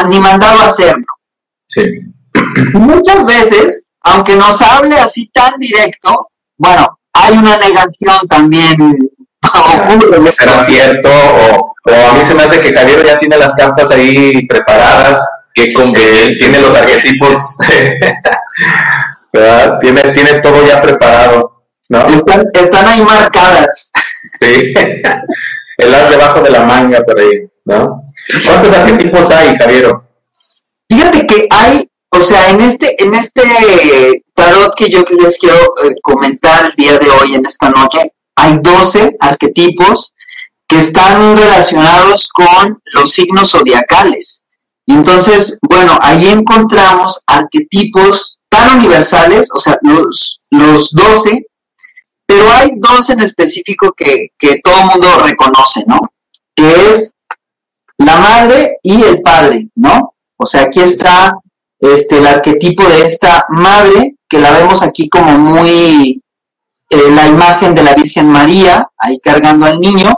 ni 0.10 0.20
mandado 0.20 0.62
a 0.62 0.68
hacerlo. 0.68 1.06
Sí. 1.68 1.84
Muchas 2.74 3.26
veces, 3.26 3.88
aunque 4.02 4.36
nos 4.36 4.62
hable 4.62 4.96
así 4.96 5.30
tan 5.34 5.60
directo, 5.60 6.30
bueno, 6.58 7.00
hay 7.14 7.38
una 7.38 7.58
negación 7.58 8.28
también 8.28 8.98
será 10.32 10.64
cierto, 10.64 11.10
o, 11.10 11.76
a 11.92 12.14
mí 12.14 12.26
se 12.26 12.34
me 12.34 12.44
hace 12.44 12.60
que 12.60 12.74
Javier 12.74 13.06
ya 13.06 13.18
tiene 13.18 13.38
las 13.38 13.54
cartas 13.54 13.90
ahí 13.92 14.46
preparadas, 14.48 15.20
que 15.54 15.74
con 15.74 15.96
él 15.96 16.38
tiene 16.38 16.60
los 16.60 16.76
arquetipos, 16.76 17.56
¿verdad? 19.34 19.80
Tiene, 19.80 20.02
tiene 20.12 20.40
todo 20.42 20.66
ya 20.66 20.82
preparado, 20.82 21.64
¿no? 21.90 22.08
Están, 22.08 22.46
están 22.54 22.88
ahí 22.88 23.02
marcadas. 23.02 23.92
Sí, 24.40 24.74
el 25.78 25.94
as 25.94 26.10
debajo 26.10 26.42
de 26.42 26.52
la 26.52 26.62
manga 26.62 27.02
por 27.02 27.20
ahí, 27.20 27.48
¿no? 27.66 28.04
¿Cuántos 28.46 28.74
arquetipos 28.78 29.32
hay, 29.32 29.58
Javier? 29.58 29.94
Fíjate 30.90 31.26
que 31.28 31.48
hay, 31.50 31.90
o 32.10 32.22
sea, 32.22 32.50
en 32.50 32.62
este, 32.62 33.02
en 33.02 33.14
este 33.14 34.24
tarot 34.34 34.76
que 34.76 34.90
yo 34.90 35.04
les 35.20 35.38
quiero 35.38 35.58
eh, 35.84 35.96
comentar 36.02 36.66
el 36.66 36.72
día 36.76 36.98
de 36.98 37.10
hoy, 37.10 37.36
en 37.36 37.46
esta 37.46 37.70
noche, 37.70 38.12
hay 38.38 38.60
12 38.62 39.18
arquetipos 39.20 40.14
que 40.68 40.78
están 40.78 41.36
relacionados 41.36 42.30
con 42.30 42.82
los 42.94 43.12
signos 43.12 43.52
zodiacales. 43.52 44.44
Entonces, 44.86 45.58
bueno, 45.62 45.98
ahí 46.02 46.28
encontramos 46.28 47.22
arquetipos 47.26 48.38
tan 48.50 48.78
universales, 48.78 49.50
o 49.54 49.60
sea, 49.60 49.78
los, 49.82 50.40
los 50.52 50.92
12, 50.92 51.46
pero 52.26 52.52
hay 52.52 52.72
dos 52.76 53.10
en 53.10 53.22
específico 53.22 53.94
que, 53.96 54.30
que 54.38 54.60
todo 54.64 54.80
el 54.80 54.86
mundo 54.86 55.08
reconoce, 55.24 55.84
¿no? 55.88 56.00
Que 56.56 56.92
es 56.92 57.14
la 57.98 58.18
madre 58.18 58.78
y 58.84 59.02
el 59.02 59.22
padre, 59.22 59.70
¿no? 59.76 60.14
O 60.38 60.46
sea, 60.46 60.64
aquí 60.64 60.82
está 60.82 61.34
este, 61.80 62.20
el 62.20 62.28
arquetipo 62.28 62.84
de 62.88 63.06
esta 63.06 63.46
madre, 63.50 64.16
que 64.30 64.40
la 64.40 64.52
vemos 64.52 64.82
aquí 64.84 65.10
como 65.10 65.38
muy 65.38 66.22
eh, 66.90 67.12
la 67.14 67.28
imagen 67.28 67.76
de 67.76 67.84
la 67.84 67.94
Virgen 67.94 68.30
María, 68.30 68.90
ahí 68.98 69.20
cargando 69.20 69.66
al 69.66 69.80
niño, 69.80 70.14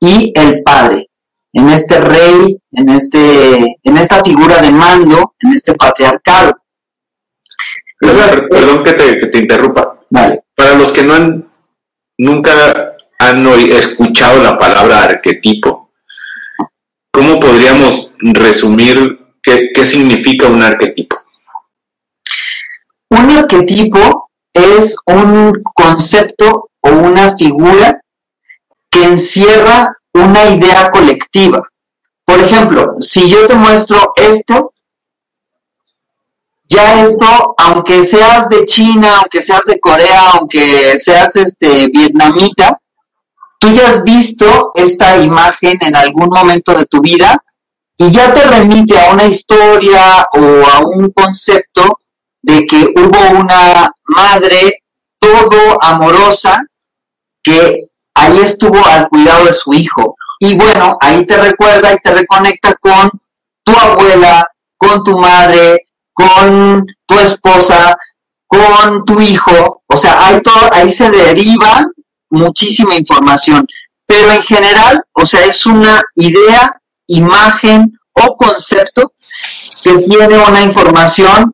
y 0.00 0.32
el 0.36 0.62
Padre, 0.62 1.10
en 1.52 1.68
este 1.70 1.98
rey, 1.98 2.60
en, 2.70 2.88
este, 2.90 3.76
en 3.82 3.96
esta 3.96 4.22
figura 4.22 4.60
de 4.60 4.70
mando, 4.70 5.34
en 5.40 5.52
este 5.52 5.74
patriarcado. 5.74 6.56
perdón 7.98 8.84
que 8.84 8.92
te, 8.92 9.38
interrumpa. 9.38 9.98
Para 10.54 10.74
los 10.74 10.92
que 10.92 11.02
no 11.02 11.14
han, 11.14 11.50
nunca 12.18 12.94
han 13.18 13.46
escuchado 13.48 14.40
la 14.40 14.56
palabra 14.56 15.02
arquetipo, 15.02 15.90
¿cómo 17.10 17.40
podríamos 17.40 18.12
resumir 18.20 19.18
qué, 19.42 19.70
qué 19.74 19.86
significa 19.86 20.46
un 20.46 20.62
arquetipo? 20.62 21.16
Un 23.10 23.30
arquetipo 23.30 24.27
es 24.58 24.96
un 25.06 25.52
concepto 25.74 26.70
o 26.80 26.90
una 26.90 27.36
figura 27.36 28.00
que 28.90 29.04
encierra 29.04 29.96
una 30.12 30.46
idea 30.46 30.90
colectiva. 30.90 31.62
Por 32.24 32.40
ejemplo, 32.40 32.96
si 33.00 33.28
yo 33.28 33.46
te 33.46 33.54
muestro 33.54 34.12
esto, 34.16 34.72
ya 36.68 37.02
esto, 37.04 37.54
aunque 37.56 38.04
seas 38.04 38.48
de 38.48 38.66
China, 38.66 39.18
aunque 39.18 39.42
seas 39.42 39.62
de 39.66 39.80
Corea, 39.80 40.30
aunque 40.34 40.98
seas 40.98 41.34
este 41.36 41.88
vietnamita, 41.88 42.78
tú 43.58 43.72
ya 43.72 43.88
has 43.88 44.04
visto 44.04 44.72
esta 44.74 45.18
imagen 45.18 45.78
en 45.80 45.96
algún 45.96 46.28
momento 46.28 46.74
de 46.74 46.84
tu 46.84 47.00
vida 47.00 47.42
y 47.96 48.10
ya 48.10 48.32
te 48.32 48.44
remite 48.44 48.98
a 48.98 49.12
una 49.12 49.24
historia 49.24 50.26
o 50.34 50.66
a 50.66 50.80
un 50.86 51.10
concepto 51.10 52.00
de 52.42 52.66
que 52.66 52.92
hubo 52.96 53.38
una 53.38 53.90
madre 54.04 54.82
todo 55.18 55.82
amorosa 55.82 56.62
que 57.42 57.88
ahí 58.14 58.38
estuvo 58.40 58.84
al 58.84 59.08
cuidado 59.08 59.46
de 59.46 59.52
su 59.52 59.72
hijo. 59.72 60.16
Y 60.40 60.56
bueno, 60.56 60.96
ahí 61.00 61.24
te 61.26 61.36
recuerda 61.36 61.92
y 61.92 61.98
te 61.98 62.14
reconecta 62.14 62.74
con 62.74 63.10
tu 63.64 63.76
abuela, 63.76 64.46
con 64.76 65.02
tu 65.02 65.18
madre, 65.18 65.84
con 66.12 66.86
tu 67.06 67.18
esposa, 67.18 67.96
con 68.46 69.04
tu 69.04 69.20
hijo. 69.20 69.82
O 69.86 69.96
sea, 69.96 70.26
ahí, 70.26 70.40
todo, 70.42 70.72
ahí 70.72 70.90
se 70.92 71.10
deriva 71.10 71.84
muchísima 72.30 72.96
información. 72.96 73.66
Pero 74.06 74.32
en 74.32 74.42
general, 74.42 75.02
o 75.12 75.26
sea, 75.26 75.44
es 75.44 75.66
una 75.66 76.00
idea, 76.14 76.80
imagen 77.08 77.98
o 78.14 78.36
concepto 78.36 79.12
que 79.82 79.98
tiene 79.98 80.38
una 80.38 80.62
información 80.62 81.52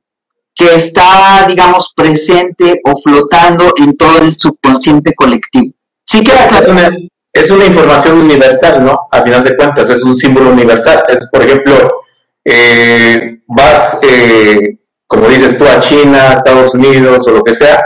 que 0.55 0.75
está, 0.75 1.45
digamos, 1.49 1.93
presente 1.97 2.81
o 2.85 2.97
flotando 3.01 3.75
en 3.77 3.97
todo 3.97 4.19
el 4.19 4.37
subconsciente 4.37 5.13
colectivo. 5.15 5.73
Sí 6.07 6.23
que 6.23 6.33
es, 6.33 6.69
una, 6.69 6.97
es 7.33 7.51
una 7.51 7.65
información 7.65 8.19
universal, 8.19 8.85
¿no? 8.85 9.09
A 9.11 9.23
final 9.23 9.43
de 9.43 9.57
cuentas, 9.57 9.91
es 9.91 10.03
un 10.03 10.17
símbolo 10.17 10.51
universal. 10.51 11.03
Es, 11.09 11.29
por 11.31 11.43
ejemplo, 11.43 12.05
eh, 12.45 13.39
vas, 13.49 13.99
eh, 14.03 14.79
como 15.07 15.29
dices 15.29 15.59
tú, 15.59 15.65
a 15.67 15.81
China, 15.81 16.35
Estados 16.35 16.75
Unidos 16.75 17.27
o 17.27 17.31
lo 17.33 17.43
que 17.43 17.55
sea, 17.55 17.83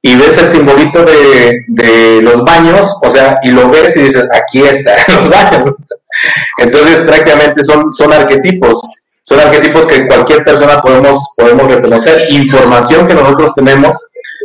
y 0.00 0.16
ves 0.16 0.38
el 0.38 0.48
simbolito 0.48 1.04
de, 1.04 1.64
de, 1.66 2.22
los 2.22 2.44
baños, 2.44 2.94
o 3.02 3.10
sea, 3.10 3.40
y 3.42 3.50
lo 3.50 3.68
ves 3.68 3.96
y 3.96 4.02
dices, 4.02 4.28
aquí 4.32 4.60
está, 4.60 4.96
los 5.08 5.28
baños. 5.28 5.74
Entonces, 6.58 7.02
prácticamente 7.02 7.64
son, 7.64 7.92
son 7.92 8.12
arquetipos, 8.12 8.80
son 9.28 9.40
arquetipos 9.40 9.86
que 9.88 10.06
cualquier 10.06 10.44
persona 10.44 10.80
podemos, 10.80 11.34
podemos 11.36 11.66
reconocer, 11.66 12.30
información 12.30 13.08
que 13.08 13.14
nosotros 13.14 13.54
tenemos 13.56 13.96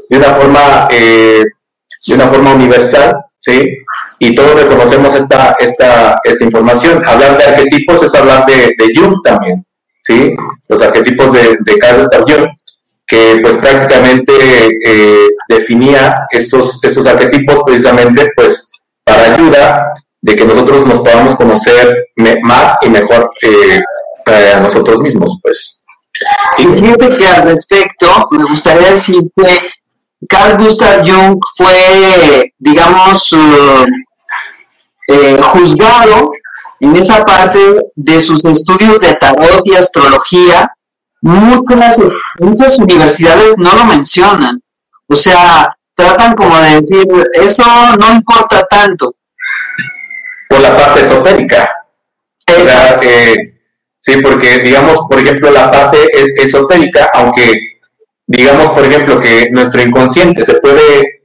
de 0.10 0.18
una 0.18 0.30
forma, 0.34 0.88
eh, 0.90 1.46
de 2.08 2.14
una 2.16 2.28
forma 2.28 2.54
universal, 2.54 3.16
¿sí? 3.38 3.78
Y 4.18 4.34
todos 4.34 4.64
reconocemos 4.64 5.14
esta, 5.14 5.56
esta, 5.60 6.20
esta 6.24 6.44
información. 6.44 7.08
Hablar 7.08 7.38
de 7.38 7.44
arquetipos 7.44 8.02
es 8.02 8.16
hablar 8.16 8.46
de, 8.48 8.74
Jung 8.96 9.22
también, 9.24 9.64
¿sí? 10.02 10.34
Los 10.68 10.82
arquetipos 10.82 11.32
de, 11.32 11.58
de 11.60 11.78
Carlos 11.78 12.08
Jung 12.28 12.48
que 13.06 13.40
pues 13.42 13.58
prácticamente 13.58 14.34
eh, 14.86 15.28
definía 15.50 16.26
estos, 16.32 16.84
estos 16.84 17.06
arquetipos 17.06 17.62
precisamente 17.66 18.32
pues 18.36 18.72
para 19.04 19.34
ayuda 19.34 19.94
de 20.22 20.36
que 20.36 20.46
nosotros 20.46 20.88
nos 20.88 21.00
podamos 21.00 21.36
conocer 21.36 22.08
más 22.44 22.78
y 22.82 22.90
mejor 22.90 23.30
eh, 23.42 23.82
a 24.25 24.60
nosotros 24.60 25.00
mismos, 25.01 25.40
pues. 25.42 25.84
Y 26.58 26.66
fíjate 26.66 27.18
que 27.18 27.28
al 27.28 27.44
respecto 27.44 28.28
me 28.32 28.44
gustaría 28.44 28.92
decir 28.92 29.22
que 29.36 29.70
Carl 30.28 30.58
Gustav 30.58 31.04
Jung 31.06 31.40
fue, 31.58 32.54
digamos, 32.60 33.36
eh, 35.08 35.38
juzgado 35.42 36.32
en 36.80 36.96
esa 36.96 37.24
parte 37.24 37.60
de 37.96 38.20
sus 38.20 38.44
estudios 38.46 39.00
de 39.00 39.16
tarot 39.16 39.62
y 39.66 39.75
astrología 39.75 40.72
muchas, 41.22 41.98
muchas 42.40 42.80
universidades 42.80 43.58
no 43.58 43.75
lo 43.75 43.86
mencionan. 43.86 44.62
O 45.08 45.16
sea, 45.16 45.75
tratan 45.96 46.36
como 46.36 46.58
de 46.60 46.82
decir, 46.82 47.08
eso 47.34 47.63
no 47.98 48.13
importa 48.13 48.66
tanto. 48.70 49.16
Por 50.50 50.60
la 50.60 50.75
parte 50.75 51.01
esotérica. 51.01 51.70
O 52.48 52.66
sea, 52.66 53.00
sí, 54.01 54.22
porque 54.22 54.60
digamos, 54.60 55.00
por 55.10 55.20
ejemplo, 55.20 55.50
la 55.51 55.72
parte 55.72 55.98
esotérica, 56.36 57.10
aunque 57.13 57.53
digamos, 58.27 58.72
por 58.72 58.86
ejemplo, 58.86 59.20
que 59.20 59.50
nuestro 59.51 59.81
inconsciente 59.81 60.43
se 60.43 60.55
puede 60.55 61.22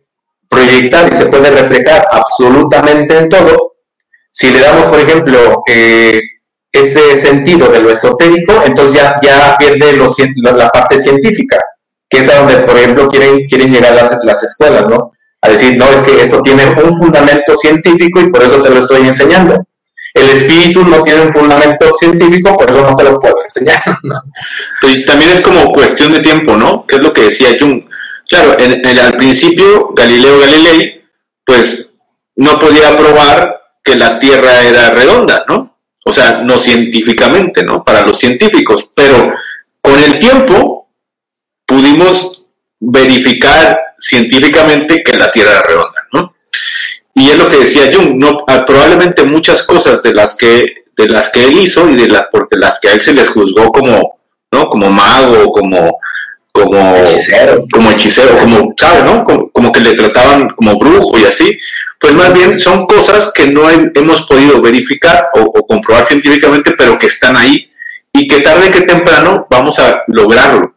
proyectar 0.48 1.12
y 1.12 1.16
se 1.16 1.26
puede 1.26 1.50
reflejar 1.50 2.06
absolutamente 2.10 3.16
en 3.16 3.28
todo, 3.28 3.74
si 4.30 4.50
le 4.50 4.60
damos, 4.60 4.86
por 4.86 5.00
ejemplo, 5.00 5.62
eh, 5.68 6.20
este 6.72 7.16
sentido 7.16 7.68
de 7.68 7.80
lo 7.80 7.90
esotérico, 7.90 8.62
entonces 8.64 9.00
ya, 9.00 9.18
ya 9.22 9.56
pierde 9.56 9.96
la 10.52 10.68
parte 10.68 11.02
científica, 11.02 11.58
que 12.08 12.18
es 12.18 12.28
a 12.28 12.40
donde, 12.40 12.56
por 12.58 12.76
ejemplo, 12.76 13.08
quieren, 13.08 13.46
quieren 13.46 13.72
llegar 13.72 13.94
las, 13.94 14.18
las 14.22 14.42
escuelas, 14.42 14.86
¿no? 14.86 15.12
A 15.40 15.48
decir, 15.48 15.78
no, 15.78 15.86
es 15.86 16.02
que 16.02 16.20
esto 16.20 16.42
tiene 16.42 16.64
un 16.82 16.98
fundamento 16.98 17.56
científico 17.56 18.20
y 18.20 18.30
por 18.30 18.42
eso 18.42 18.62
te 18.62 18.70
lo 18.70 18.80
estoy 18.80 19.06
enseñando. 19.06 19.64
El 20.16 20.28
espíritu 20.30 20.84
no 20.84 21.02
tiene 21.02 21.20
un 21.20 21.32
fundamento 21.32 21.94
científico, 21.98 22.56
por 22.56 22.68
eso 22.68 22.80
no 22.80 22.96
te 22.96 23.04
lo 23.04 23.20
puedo 23.20 23.42
enseñar. 23.42 23.82
Y 24.82 25.04
también 25.04 25.30
es 25.30 25.40
como 25.40 25.72
cuestión 25.72 26.12
de 26.12 26.20
tiempo, 26.20 26.56
¿no? 26.56 26.86
Que 26.86 26.96
es 26.96 27.02
lo 27.02 27.12
que 27.12 27.22
decía 27.22 27.56
Jung. 27.58 27.84
Claro, 28.28 28.56
al 28.58 29.16
principio 29.16 29.90
Galileo 29.94 30.38
Galilei, 30.38 31.04
pues 31.44 31.94
no 32.36 32.58
podía 32.58 32.96
probar 32.96 33.60
que 33.84 33.96
la 33.96 34.18
Tierra 34.18 34.62
era 34.62 34.90
redonda, 34.90 35.44
¿no? 35.48 35.76
o 36.08 36.12
sea, 36.12 36.40
no 36.44 36.56
científicamente, 36.56 37.64
¿no? 37.64 37.82
Para 37.82 38.06
los 38.06 38.16
científicos, 38.16 38.92
pero 38.94 39.34
con 39.80 39.98
el 39.98 40.20
tiempo 40.20 40.88
pudimos 41.66 42.46
verificar 42.78 43.76
científicamente 43.98 45.02
que 45.02 45.16
la 45.16 45.28
Tierra 45.32 45.50
era 45.50 45.62
redonda. 45.62 45.95
Y 47.16 47.30
es 47.30 47.38
lo 47.38 47.48
que 47.48 47.58
decía 47.58 47.90
Jung, 47.92 48.14
no, 48.14 48.44
ah, 48.46 48.64
probablemente 48.64 49.24
muchas 49.24 49.64
cosas 49.64 50.02
de 50.02 50.14
las 50.14 50.36
que 50.36 50.84
de 50.96 51.08
las 51.08 51.30
que 51.30 51.44
él 51.44 51.58
hizo 51.58 51.90
y 51.90 51.96
de 51.96 52.08
las 52.08 52.28
porque 52.28 52.56
las 52.56 52.78
que 52.80 52.88
a 52.88 52.92
él 52.92 53.00
se 53.00 53.12
les 53.12 53.28
juzgó 53.28 53.70
como, 53.70 54.18
¿no? 54.52 54.68
Como 54.68 54.90
mago, 54.90 55.50
como 55.50 55.98
como 56.52 56.96
hechicero, 56.96 57.64
como 57.70 57.90
hechicero, 57.90 58.38
como, 58.38 58.72
¿sabe, 58.78 59.02
no? 59.02 59.24
Como, 59.24 59.50
como 59.50 59.72
que 59.72 59.80
le 59.80 59.92
trataban 59.92 60.48
como 60.48 60.78
brujo 60.78 61.18
y 61.18 61.24
así 61.24 61.58
pues 61.98 62.14
más 62.14 62.32
bien 62.32 62.58
son 62.58 62.86
cosas 62.86 63.32
que 63.34 63.46
no 63.46 63.68
hemos 63.70 64.22
podido 64.26 64.60
verificar 64.60 65.28
o, 65.34 65.66
comprobar 65.66 66.04
científicamente, 66.04 66.72
pero 66.76 66.98
que 66.98 67.06
están 67.06 67.36
ahí 67.36 67.70
y 68.12 68.28
que 68.28 68.42
tarde 68.42 68.70
que 68.70 68.82
temprano 68.82 69.46
vamos 69.50 69.78
a 69.78 70.02
lograrlo. 70.08 70.75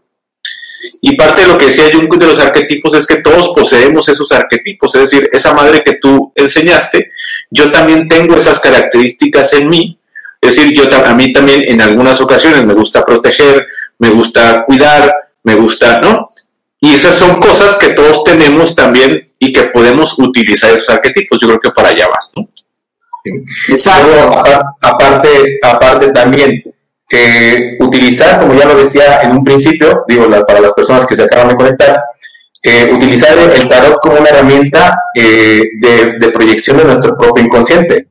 Y 1.01 1.15
parte 1.15 1.41
de 1.41 1.47
lo 1.47 1.57
que 1.57 1.65
decía 1.65 1.91
Jung 1.91 2.13
de 2.17 2.25
los 2.25 2.39
arquetipos 2.39 2.93
es 2.93 3.05
que 3.05 3.17
todos 3.17 3.49
poseemos 3.49 4.07
esos 4.09 4.31
arquetipos, 4.31 4.95
es 4.95 5.09
decir, 5.09 5.29
esa 5.31 5.53
madre 5.53 5.81
que 5.83 5.93
tú 5.93 6.31
enseñaste, 6.35 7.11
yo 7.49 7.71
también 7.71 8.07
tengo 8.07 8.35
esas 8.35 8.59
características 8.59 9.53
en 9.53 9.69
mí, 9.69 9.99
es 10.41 10.55
decir, 10.55 10.73
yo 10.73 10.83
a 11.05 11.13
mí 11.13 11.33
también 11.33 11.63
en 11.67 11.81
algunas 11.81 12.21
ocasiones 12.21 12.63
me 12.63 12.73
gusta 12.73 13.03
proteger, 13.03 13.65
me 13.97 14.09
gusta 14.09 14.63
cuidar, 14.65 15.13
me 15.43 15.55
gusta, 15.55 15.99
¿no? 15.99 16.25
Y 16.79 16.93
esas 16.93 17.15
son 17.15 17.41
cosas 17.41 17.75
que 17.77 17.89
todos 17.89 18.23
tenemos 18.23 18.73
también 18.73 19.29
y 19.37 19.51
que 19.51 19.63
podemos 19.63 20.17
utilizar 20.17 20.71
esos 20.71 20.89
arquetipos. 20.89 21.37
Yo 21.41 21.47
creo 21.47 21.59
que 21.59 21.71
para 21.71 21.89
allá 21.89 22.07
vas, 22.07 22.31
¿no? 22.37 22.47
Exacto. 23.67 24.41
aparte, 24.81 25.59
aparte 25.61 26.11
también, 26.11 26.63
eh, 27.11 27.75
utilizar, 27.79 28.39
como 28.39 28.53
ya 28.53 28.65
lo 28.65 28.75
decía 28.75 29.21
en 29.23 29.31
un 29.31 29.43
principio, 29.43 30.03
digo, 30.07 30.27
para 30.45 30.61
las 30.61 30.73
personas 30.73 31.07
que 31.07 31.15
se 31.15 31.23
acaban 31.23 31.49
de 31.49 31.55
conectar, 31.55 31.99
eh, 32.61 32.91
utilizar 32.93 33.35
el 33.37 33.67
tarot 33.67 33.99
como 33.99 34.17
una 34.19 34.29
herramienta 34.29 34.95
eh, 35.15 35.61
de, 35.81 36.17
de, 36.19 36.29
proyección 36.31 36.77
de 36.77 36.85
nuestro 36.85 37.15
propio 37.15 37.43
inconsciente. 37.43 38.09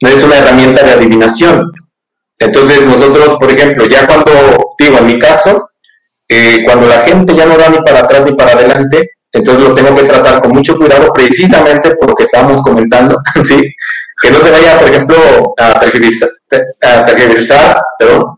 No 0.00 0.08
es 0.08 0.22
una 0.22 0.38
herramienta 0.38 0.82
de 0.82 0.92
adivinación. 0.92 1.72
Entonces 2.38 2.80
nosotros, 2.82 3.36
por 3.38 3.50
ejemplo, 3.50 3.84
ya 3.86 4.06
cuando, 4.06 4.32
digo, 4.78 4.98
en 4.98 5.06
mi 5.06 5.18
caso, 5.18 5.68
cuando 6.64 6.86
la 6.86 7.00
gente 7.00 7.34
ya 7.34 7.46
no 7.46 7.58
va 7.58 7.68
ni 7.68 7.78
para 7.78 8.00
atrás 8.00 8.24
ni 8.24 8.32
para 8.32 8.52
adelante, 8.52 9.10
entonces 9.32 9.68
lo 9.68 9.74
tengo 9.74 9.94
que 9.96 10.04
tratar 10.04 10.40
con 10.40 10.52
mucho 10.52 10.76
cuidado 10.76 11.12
precisamente 11.12 11.94
por 11.96 12.10
lo 12.10 12.14
que 12.14 12.24
estábamos 12.24 12.62
comentando, 12.62 13.20
¿sí? 13.44 13.74
Que 14.22 14.30
no 14.30 14.38
se 14.40 14.50
vaya, 14.50 14.78
por 14.78 14.88
ejemplo, 14.88 15.16
a 15.58 17.04
tergiversar, 17.04 17.80
perdón, 17.98 18.37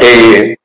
eh, 0.00 0.56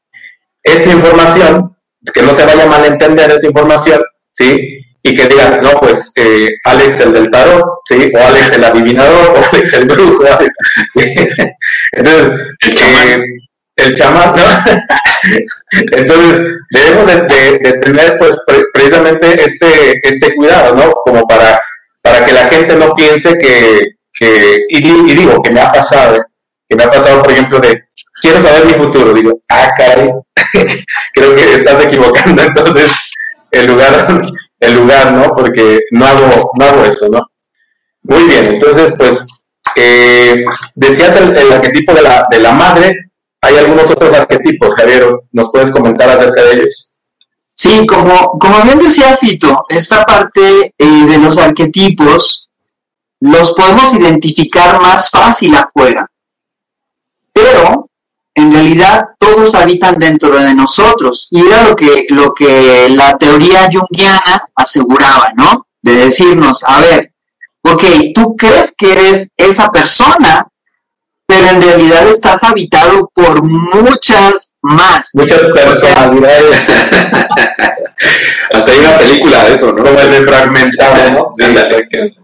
esta 0.64 0.92
información, 0.92 1.76
que 2.14 2.22
no 2.22 2.34
se 2.34 2.46
vaya 2.46 2.64
a 2.64 2.68
malentender 2.68 3.32
esta 3.32 3.48
información, 3.48 4.02
¿sí? 4.34 4.86
Y 5.02 5.16
que 5.16 5.28
digan, 5.28 5.62
no, 5.62 5.72
pues 5.80 6.12
eh, 6.16 6.48
Alex 6.66 7.00
el 7.00 7.14
del 7.14 7.30
tarot, 7.30 7.64
¿sí? 7.86 8.12
O 8.14 8.18
Alex 8.20 8.54
el 8.54 8.64
adivinador, 8.64 9.30
o 9.30 9.44
Alex 9.52 9.74
el 9.74 9.86
brujo. 9.86 10.24
Entonces, 11.94 12.42
eh, 12.62 13.18
el 13.78 13.96
chamán, 13.96 14.36
¿no? 14.36 14.44
Entonces, 15.72 16.58
debemos 16.72 17.08
de, 17.08 17.72
tener 17.74 18.18
pues 18.18 18.38
precisamente 18.74 19.42
este, 19.44 20.00
este 20.04 20.36
cuidado, 20.36 20.76
¿no? 20.76 20.92
Como 20.92 21.26
para, 21.28 21.60
para 22.02 22.26
que 22.26 22.34
la 22.34 22.46
gente 22.50 22.76
no 22.76 22.94
piense 22.94 23.38
que, 23.38 23.80
que 24.14 24.58
y, 24.70 24.82
digo, 25.16 25.42
que 25.42 25.52
me 25.52 25.62
ha 25.62 25.72
pasado, 25.72 26.26
que 26.68 26.76
me 26.76 26.84
ha 26.84 26.90
pasado, 26.90 27.24
por 27.24 27.32
ejemplo, 27.32 27.60
de, 27.60 27.84
quiero 28.22 28.42
saber 28.42 28.66
mi 28.66 28.74
futuro, 28.74 29.14
digo, 29.14 29.40
ah, 29.50 29.72
caray, 29.78 30.12
creo 31.14 31.36
que 31.36 31.54
estás 31.54 31.86
equivocando, 31.86 32.42
entonces, 32.42 32.96
el 33.52 33.68
lugar, 33.68 34.24
el 34.60 34.76
lugar, 34.76 35.14
¿no? 35.14 35.30
Porque 35.36 35.80
no 35.92 36.06
hago, 36.06 36.52
no 36.58 36.66
hago 36.66 36.86
eso, 36.86 37.08
¿no? 37.10 37.22
Muy 38.04 38.24
bien, 38.24 38.46
entonces, 38.48 38.94
pues, 38.98 39.26
eh, 39.76 40.44
decías 40.76 41.16
el, 41.16 41.52
arquetipo 41.52 41.94
de 41.94 42.02
la, 42.02 42.26
de 42.30 42.40
la 42.40 42.54
madre, 42.54 43.12
hay 43.42 43.58
algunos 43.58 43.90
otros 43.90 44.14
arquetipos, 44.18 44.76
Javier, 44.76 45.08
¿nos 45.32 45.52
puedes 45.52 45.72
comentar 45.72 46.10
acerca 46.10 46.44
de 46.44 46.54
ellos? 46.54 46.98
Sí, 47.54 47.86
como, 47.86 48.40
como 48.40 48.62
bien 48.64 48.80
decía 48.80 49.18
Fito, 49.18 49.66
esta 49.68 50.04
parte 50.06 50.74
eh, 50.78 51.06
de 51.06 51.18
los 51.18 51.38
arquetipos 51.38 52.50
los 53.20 53.52
podemos 53.52 53.94
identificar 53.94 54.82
más 54.82 55.10
fácil 55.10 55.54
afuera, 55.56 56.10
pero 57.34 57.89
en 58.40 58.52
realidad 58.52 59.06
todos 59.18 59.54
habitan 59.56 59.96
dentro 60.00 60.40
de 60.40 60.54
nosotros 60.54 61.28
y 61.32 61.46
era 61.46 61.64
lo 61.64 61.76
que, 61.76 62.06
lo 62.10 62.34
que 62.34 62.88
la 62.90 63.18
teoría 63.18 63.70
junguiana 63.72 64.44
aseguraba, 64.56 65.32
¿no? 65.36 65.68
De 65.82 65.96
decirnos, 65.96 66.64
a 66.66 66.82
ver, 66.82 67.12
ok, 67.64 67.84
tú 68.16 68.36
crees 68.38 68.74
que 68.78 68.92
eres 68.92 69.30
esa 69.38 69.70
persona, 69.70 70.48
pero 71.26 71.48
en 71.50 71.62
realidad 71.62 72.08
estás 72.10 72.42
habitado 72.42 73.10
por 73.14 73.44
muchas 73.44 74.54
más. 74.62 75.10
Muchas 75.14 75.40
personalidades. 75.40 76.60
Hasta 78.54 78.72
hay 78.72 78.80
una 78.80 78.98
película 78.98 79.44
de 79.46 79.54
eso, 79.54 79.72
¿no? 79.74 79.84
Como 79.84 80.00
el 80.00 80.12
de 80.12 80.22
fragmentado, 80.22 81.12
¿no? 81.12 81.28
Sí, 81.38 81.44
es- 81.92 82.20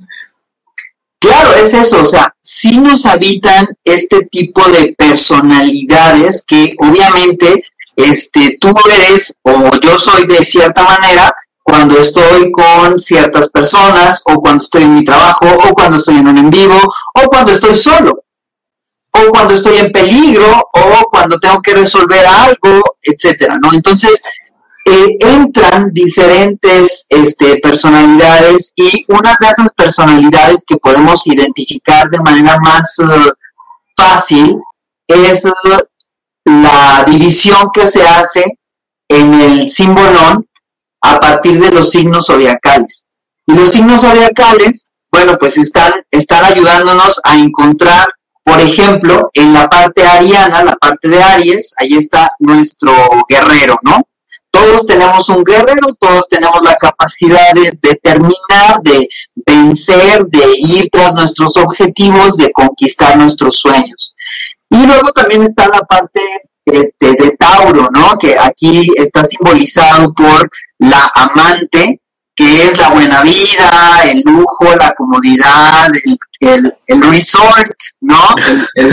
Claro, 1.25 1.55
es 1.55 1.73
eso, 1.73 2.03
o 2.03 2.05
sea, 2.05 2.35
sí 2.39 2.77
nos 2.77 3.03
habitan 3.07 3.65
este 3.83 4.25
tipo 4.25 4.63
de 4.69 4.93
personalidades 4.95 6.43
que 6.45 6.75
obviamente 6.77 7.63
este, 7.95 8.59
tú 8.61 8.71
eres 8.91 9.33
o 9.41 9.71
yo 9.81 9.97
soy 9.97 10.27
de 10.27 10.45
cierta 10.45 10.83
manera 10.83 11.33
cuando 11.63 11.97
estoy 11.97 12.51
con 12.51 12.99
ciertas 12.99 13.49
personas 13.49 14.21
o 14.25 14.35
cuando 14.35 14.63
estoy 14.63 14.83
en 14.83 14.93
mi 14.93 15.03
trabajo 15.03 15.47
o 15.47 15.73
cuando 15.73 15.97
estoy 15.97 16.17
en 16.17 16.27
un 16.27 16.37
en 16.37 16.51
vivo 16.51 16.79
o 17.15 17.27
cuando 17.27 17.53
estoy 17.53 17.75
solo 17.75 18.23
o 19.11 19.31
cuando 19.31 19.55
estoy 19.55 19.77
en 19.77 19.91
peligro 19.91 20.69
o 20.73 21.09
cuando 21.09 21.39
tengo 21.39 21.59
que 21.59 21.73
resolver 21.73 22.23
algo, 22.23 22.83
etcétera, 23.01 23.57
¿no? 23.59 23.73
Entonces, 23.73 24.21
eh, 24.87 25.17
entran 25.19 25.91
diferentes 25.91 27.07
este, 27.09 27.57
personalidades 27.57 28.71
y 28.75 29.03
una 29.07 29.35
de 29.39 29.47
esas 29.47 29.73
personalidades 29.73 30.63
que 30.67 30.77
podemos 30.77 31.25
identificar 31.25 32.07
de 32.07 32.19
manera 32.19 32.59
más 32.59 32.95
eh, 32.99 33.31
fácil 33.97 34.57
es 35.07 35.43
eh, 35.43 35.51
la 36.45 37.03
división 37.07 37.69
que 37.73 37.87
se 37.87 38.03
hace 38.03 38.45
en 39.09 39.33
el 39.33 39.69
simbolón 39.71 40.47
a 41.01 41.19
partir 41.19 41.59
de 41.59 41.71
los 41.71 41.89
signos 41.89 42.27
zodiacales. 42.27 43.05
Y 43.47 43.53
los 43.53 43.71
signos 43.71 44.01
zodiacales, 44.01 44.91
bueno, 45.11 45.35
pues 45.39 45.57
están, 45.57 45.93
están 46.11 46.45
ayudándonos 46.45 47.19
a 47.23 47.37
encontrar, 47.37 48.05
por 48.43 48.59
ejemplo, 48.59 49.31
en 49.33 49.53
la 49.53 49.67
parte 49.67 50.05
ariana, 50.05 50.63
la 50.63 50.75
parte 50.75 51.07
de 51.07 51.23
Aries, 51.23 51.73
ahí 51.77 51.95
está 51.95 52.29
nuestro 52.39 52.93
guerrero, 53.27 53.77
¿no? 53.81 54.03
Todos 54.55 54.87
tenemos 54.87 55.27
un 55.27 55.43
guerrero, 55.43 55.93
todos 55.99 56.29
tenemos 56.29 56.61
la 56.63 56.75
capacidad 56.75 57.51
de 57.53 57.77
determinar, 57.81 58.81
de 58.83 59.09
vencer, 59.45 60.25
de 60.27 60.55
ir 60.57 60.87
tras 60.89 61.13
nuestros 61.13 61.57
objetivos, 61.57 62.37
de 62.37 62.53
conquistar 62.53 63.17
nuestros 63.17 63.59
sueños. 63.59 64.15
Y 64.69 64.85
luego 64.85 65.11
también 65.11 65.43
está 65.43 65.67
la 65.67 65.81
parte 65.81 66.21
este, 66.63 67.21
de 67.21 67.35
Tauro, 67.37 67.89
¿no? 67.91 68.17
Que 68.17 68.37
aquí 68.39 68.87
está 68.95 69.25
simbolizado 69.25 70.13
por 70.13 70.49
la 70.79 71.11
amante, 71.15 71.99
que 72.33 72.67
es 72.67 72.77
la 72.77 72.91
buena 72.91 73.23
vida, 73.23 74.03
el 74.09 74.21
lujo, 74.25 74.73
la 74.79 74.91
comodidad, 74.91 75.87
el, 76.05 76.17
el, 76.39 76.73
el 76.87 77.01
resort, 77.11 77.75
¿no? 77.99 78.23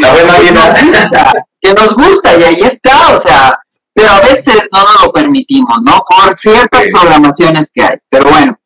La 0.00 0.12
buena 0.12 0.38
vida. 0.38 1.44
que 1.60 1.74
nos 1.74 1.94
gusta 1.94 2.38
y 2.38 2.42
ahí 2.44 2.60
está, 2.62 3.16
o 3.16 3.22
sea, 3.22 3.58
pero 3.92 4.10
a 4.10 4.20
veces 4.20 4.62
no 4.72 4.82
nos 4.82 5.04
lo 5.04 5.12
permitimos, 5.12 5.78
¿no? 5.82 6.04
Por 6.08 6.38
ciertas 6.38 6.82
programaciones 6.92 7.68
que 7.74 7.82
hay, 7.82 7.96
pero 8.08 8.30
bueno. 8.30 8.58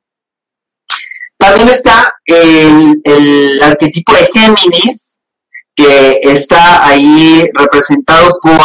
También 1.38 1.68
está 1.68 2.14
el, 2.26 3.00
el 3.02 3.62
arquetipo 3.62 4.12
de 4.14 4.30
Géminis, 4.32 5.18
que 5.74 6.20
está 6.22 6.86
ahí 6.86 7.48
representado 7.54 8.38
por 8.40 8.60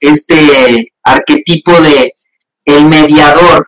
este 0.00 0.92
arquetipo 1.04 1.72
de 1.72 2.12
el 2.64 2.84
mediador. 2.86 3.66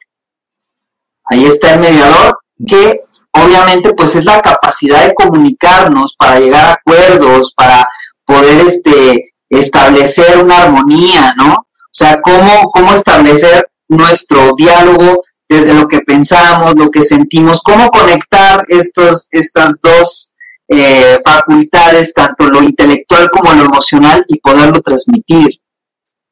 Ahí 1.24 1.44
está 1.44 1.74
el 1.74 1.80
mediador, 1.80 2.38
que 2.66 3.02
obviamente 3.32 3.92
pues 3.94 4.16
es 4.16 4.24
la 4.24 4.40
capacidad 4.42 5.06
de 5.06 5.14
comunicarnos 5.14 6.16
para 6.16 6.40
llegar 6.40 6.64
a 6.64 6.72
acuerdos, 6.72 7.52
para 7.54 7.86
poder 8.24 8.66
este 8.66 9.32
establecer 9.50 10.38
una 10.42 10.62
armonía, 10.62 11.34
¿no? 11.36 11.54
O 11.54 11.92
sea, 11.92 12.20
cómo, 12.22 12.70
cómo 12.72 12.94
establecer 12.94 13.68
nuestro 13.88 14.54
diálogo 14.56 15.24
desde 15.48 15.74
lo 15.74 15.88
que 15.88 15.98
pensamos, 16.00 16.76
lo 16.76 16.90
que 16.90 17.02
sentimos, 17.02 17.60
cómo 17.60 17.90
conectar 17.90 18.64
estos, 18.68 19.26
estas 19.32 19.74
dos 19.82 20.32
eh, 20.68 21.18
facultades, 21.24 22.14
tanto 22.14 22.46
lo 22.46 22.62
intelectual 22.62 23.28
como 23.30 23.52
lo 23.54 23.64
emocional, 23.64 24.24
y 24.28 24.38
poderlo 24.38 24.80
transmitir. 24.80 25.60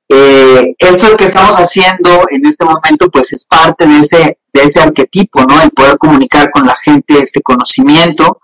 Eh, 0.09 0.75
esto 0.79 1.17
que 1.17 1.25
estamos 1.25 1.57
haciendo 1.57 2.27
en 2.31 2.47
este 2.47 2.65
momento, 2.65 3.11
pues 3.11 3.33
es 3.33 3.45
parte 3.45 3.87
de 3.87 3.99
ese, 3.99 4.39
de 4.53 4.63
ese 4.63 4.81
arquetipo, 4.81 5.43
¿no? 5.43 5.61
El 5.61 5.71
poder 5.71 5.99
comunicar 5.99 6.51
con 6.53 6.65
la 6.65 6.77
gente 6.77 7.19
este 7.19 7.43
conocimiento. 7.43 8.39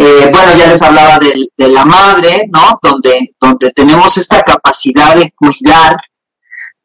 Eh, 0.00 0.30
bueno, 0.32 0.54
ya 0.56 0.68
les 0.68 0.80
hablaba 0.80 1.18
de, 1.18 1.34
la 1.68 1.84
madre, 1.84 2.48
¿no? 2.52 2.78
Donde, 2.80 3.34
donde 3.40 3.70
tenemos 3.72 4.16
esta 4.16 4.42
capacidad 4.42 5.16
de 5.16 5.32
cuidar 5.32 5.96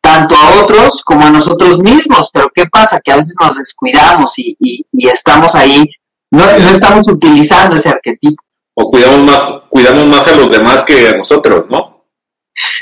tanto 0.02 0.36
a 0.36 0.62
otros 0.62 1.02
como 1.04 1.26
a 1.26 1.30
nosotros 1.30 1.80
mismos, 1.80 2.30
pero 2.34 2.50
¿qué 2.54 2.66
pasa? 2.66 3.00
Que 3.00 3.12
a 3.12 3.18
veces 3.18 3.36
nos 3.40 3.56
descuidamos 3.58 4.38
y, 4.40 4.58
y- 4.60 4.86
y 4.92 5.08
estamos 5.08 5.54
ahí, 5.56 5.86
no, 6.32 6.46
no 6.46 6.70
estamos 6.70 7.08
utilizando 7.08 7.76
ese 7.76 7.90
arquetipo. 7.90 8.44
O 8.76 8.90
cuidamos 8.90 9.20
más, 9.22 9.50
cuidamos 9.70 10.06
más 10.08 10.28
a 10.28 10.36
los 10.36 10.50
demás 10.50 10.84
que 10.84 11.08
a 11.08 11.14
nosotros, 11.14 11.66
¿no? 11.70 12.06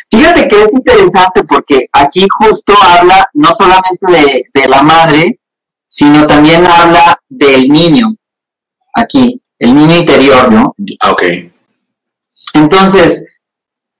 Fíjate 0.09 0.47
que 0.47 0.61
es 0.63 0.69
interesante 0.73 1.43
porque 1.43 1.87
aquí 1.91 2.25
justo 2.39 2.73
habla 2.81 3.27
no 3.33 3.53
solamente 3.55 4.11
de, 4.11 4.45
de 4.53 4.67
la 4.69 4.81
madre, 4.81 5.39
sino 5.87 6.25
también 6.25 6.65
habla 6.65 7.19
del 7.27 7.67
niño, 7.69 8.15
aquí, 8.93 9.40
el 9.61 9.75
niño 9.75 9.95
interior, 9.97 10.51
¿no? 10.51 10.75
Ah, 11.01 11.11
ok. 11.11 11.23
Entonces, 12.53 13.25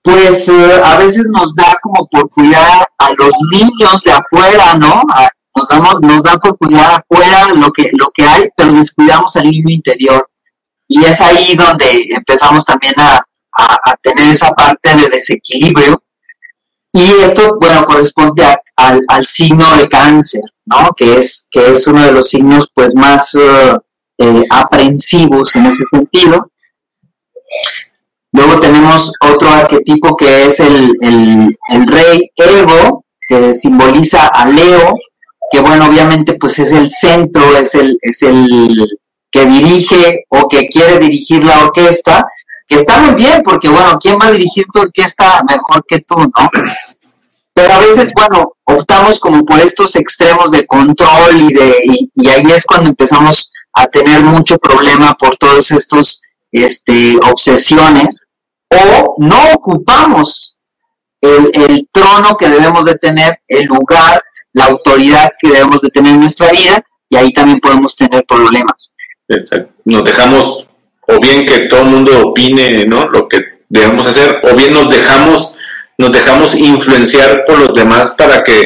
pues 0.02 0.48
eh, 0.48 0.80
a 0.84 0.96
veces 0.98 1.26
nos 1.30 1.54
da 1.54 1.72
como 1.82 2.06
por 2.08 2.28
cuidar 2.30 2.86
a 2.98 3.10
los 3.16 3.34
niños 3.52 4.02
de 4.04 4.12
afuera, 4.12 4.74
¿no? 4.74 5.02
A- 5.14 5.28
nos, 5.54 5.68
damos, 5.68 6.00
nos 6.00 6.22
da 6.22 6.34
por 6.38 6.56
cuidar 6.58 6.90
afuera 7.00 7.46
lo 7.54 7.70
que, 7.70 7.90
lo 7.98 8.10
que 8.14 8.24
hay, 8.24 8.48
pero 8.56 8.72
descuidamos 8.72 9.36
al 9.36 9.44
niño 9.50 9.68
interior. 9.68 10.28
Y 10.88 11.04
es 11.04 11.20
ahí 11.20 11.54
donde 11.54 12.06
empezamos 12.16 12.64
también 12.64 12.94
a, 12.98 13.16
a- 13.52 13.78
a 13.84 13.96
tener 14.02 14.32
esa 14.32 14.50
parte 14.50 14.94
de 14.96 15.08
desequilibrio. 15.08 16.02
Y 16.92 17.02
esto, 17.22 17.56
bueno, 17.60 17.84
corresponde 17.84 18.44
a- 18.44 18.60
al, 18.76 19.00
al 19.08 19.26
signo 19.26 19.76
de 19.76 19.88
cáncer, 19.88 20.42
¿no? 20.64 20.90
Que 20.96 21.18
es, 21.18 21.46
que 21.50 21.68
es 21.72 21.86
uno 21.86 22.02
de 22.02 22.12
los 22.12 22.28
signos 22.28 22.68
pues 22.74 22.94
más 22.94 23.34
eh, 23.34 23.76
eh, 24.18 24.44
aprensivos 24.50 25.54
en 25.56 25.66
ese 25.66 25.84
sentido. 25.90 26.50
Luego 28.32 28.60
tenemos 28.60 29.12
otro 29.20 29.48
arquetipo 29.48 30.16
que 30.16 30.46
es 30.46 30.60
el, 30.60 30.92
el, 31.02 31.86
rey 31.86 32.30
Ego, 32.36 33.04
que 33.28 33.54
simboliza 33.54 34.26
a 34.28 34.48
Leo, 34.48 34.94
que 35.50 35.60
bueno, 35.60 35.86
obviamente 35.86 36.34
pues 36.34 36.58
es 36.58 36.72
el 36.72 36.90
centro, 36.90 37.56
es 37.56 37.74
el, 37.74 37.98
es 38.00 38.22
el 38.22 38.88
que 39.30 39.44
dirige 39.44 40.24
o 40.28 40.48
que 40.48 40.66
quiere 40.66 40.98
dirigir 40.98 41.44
la 41.44 41.64
orquesta, 41.64 42.26
que 42.66 42.76
está 42.76 43.00
muy 43.00 43.14
bien, 43.16 43.42
porque 43.42 43.68
bueno, 43.68 43.98
¿quién 44.00 44.16
va 44.20 44.28
a 44.28 44.32
dirigir 44.32 44.64
tu 44.72 44.80
orquesta 44.80 45.42
mejor 45.48 45.84
que 45.86 46.00
tú, 46.00 46.16
no? 46.16 46.50
Pero 47.54 47.74
a 47.74 47.78
veces, 47.80 48.12
bueno, 48.14 48.54
optamos 48.64 49.20
como 49.20 49.44
por 49.44 49.60
estos 49.60 49.94
extremos 49.96 50.50
de 50.50 50.66
control 50.66 51.36
y 51.36 51.52
de 51.52 52.08
y 52.14 52.28
ahí 52.28 52.46
es 52.50 52.64
cuando 52.64 52.88
empezamos 52.88 53.52
a 53.74 53.86
tener 53.86 54.22
mucho 54.22 54.58
problema 54.58 55.14
por 55.14 55.36
todos 55.36 55.70
estos 55.70 56.20
este, 56.50 57.18
obsesiones 57.30 58.20
o 58.68 59.14
no 59.18 59.52
ocupamos 59.54 60.56
el, 61.20 61.50
el 61.54 61.88
trono 61.92 62.36
que 62.36 62.48
debemos 62.48 62.84
de 62.84 62.96
tener, 62.96 63.40
el 63.48 63.66
lugar, 63.66 64.22
la 64.52 64.66
autoridad 64.66 65.32
que 65.40 65.48
debemos 65.50 65.80
de 65.80 65.88
tener 65.88 66.14
en 66.14 66.20
nuestra 66.20 66.50
vida 66.50 66.84
y 67.08 67.16
ahí 67.16 67.32
también 67.32 67.60
podemos 67.60 67.94
tener 67.96 68.24
problemas. 68.26 68.92
Exacto. 69.28 69.72
Nos 69.84 70.04
dejamos, 70.04 70.66
o 71.08 71.20
bien 71.20 71.44
que 71.44 71.60
todo 71.66 71.82
el 71.82 71.88
mundo 71.88 72.28
opine, 72.28 72.84
¿no? 72.86 73.08
Lo 73.08 73.28
que 73.28 73.40
debemos 73.68 74.06
hacer, 74.06 74.40
o 74.42 74.54
bien 74.54 74.72
nos 74.72 74.90
dejamos, 74.90 75.54
nos 75.98 76.12
dejamos 76.12 76.54
influenciar 76.54 77.44
por 77.44 77.58
los 77.58 77.74
demás 77.74 78.14
para 78.18 78.42
que, 78.42 78.64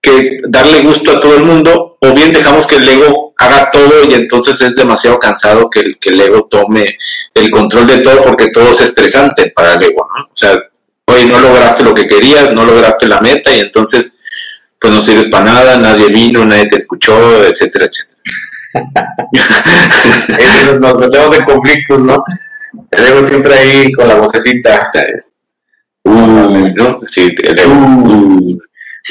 que 0.00 0.38
darle 0.48 0.82
gusto 0.82 1.10
a 1.12 1.20
todo 1.20 1.36
el 1.36 1.44
mundo, 1.44 1.98
o 2.00 2.12
bien 2.12 2.32
dejamos 2.32 2.66
que 2.66 2.76
el 2.76 2.88
ego 2.88 3.23
haga 3.38 3.70
todo 3.70 4.04
y 4.08 4.14
entonces 4.14 4.60
es 4.60 4.76
demasiado 4.76 5.18
cansado 5.18 5.68
que 5.68 5.80
el, 5.80 5.98
que 5.98 6.10
el 6.10 6.20
ego 6.20 6.46
tome 6.50 6.98
el 7.34 7.50
control 7.50 7.86
de 7.86 7.98
todo 7.98 8.22
porque 8.22 8.50
todo 8.50 8.70
es 8.70 8.80
estresante 8.80 9.50
para 9.50 9.74
el 9.74 9.82
ego, 9.82 10.08
¿no? 10.16 10.24
O 10.24 10.36
sea, 10.36 10.56
oye, 11.06 11.26
no 11.26 11.40
lograste 11.40 11.82
lo 11.82 11.94
que 11.94 12.06
querías, 12.06 12.52
no 12.52 12.64
lograste 12.64 13.06
la 13.06 13.20
meta 13.20 13.54
y 13.54 13.60
entonces 13.60 14.18
pues 14.78 14.92
no 14.92 15.00
sirves 15.00 15.28
para 15.28 15.44
nada, 15.44 15.76
nadie 15.78 16.08
vino, 16.08 16.44
nadie 16.44 16.66
te 16.66 16.76
escuchó, 16.76 17.44
etcétera, 17.44 17.86
etcétera. 17.86 18.14
Nos 20.80 20.98
metemos 20.98 21.38
en 21.38 21.44
conflictos, 21.44 22.02
¿no? 22.02 22.22
El 22.90 23.06
ego 23.06 23.26
siempre 23.26 23.54
ahí 23.54 23.92
con 23.92 24.08
la 24.08 24.16
vocecita. 24.16 24.90
Uh, 26.02 26.68
¿no? 26.74 27.00
Sí, 27.06 27.34
el 27.44 27.58
ego. 27.58 27.72
Uh, 27.72 28.58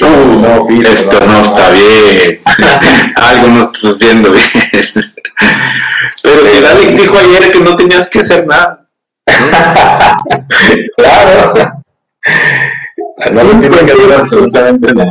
no, 0.00 0.40
no, 0.40 0.66
fíjate, 0.66 0.92
esto 0.92 1.20
no, 1.26 1.40
está 1.40 1.70
bien. 1.70 2.38
Algo 3.16 3.48
no 3.48 3.62
estás 3.62 3.84
haciendo 3.84 4.30
bien. 4.32 4.50
Pero 6.22 6.40
si 6.46 6.64
Alex 6.64 7.00
dijo 7.00 7.16
ayer 7.18 7.52
que 7.52 7.60
no 7.60 7.76
tenías 7.76 8.10
que 8.10 8.20
hacer 8.20 8.46
nada. 8.46 8.88
claro. 10.96 11.54
No 13.32 13.40
Sí, 13.40 13.68
pues, 13.68 15.02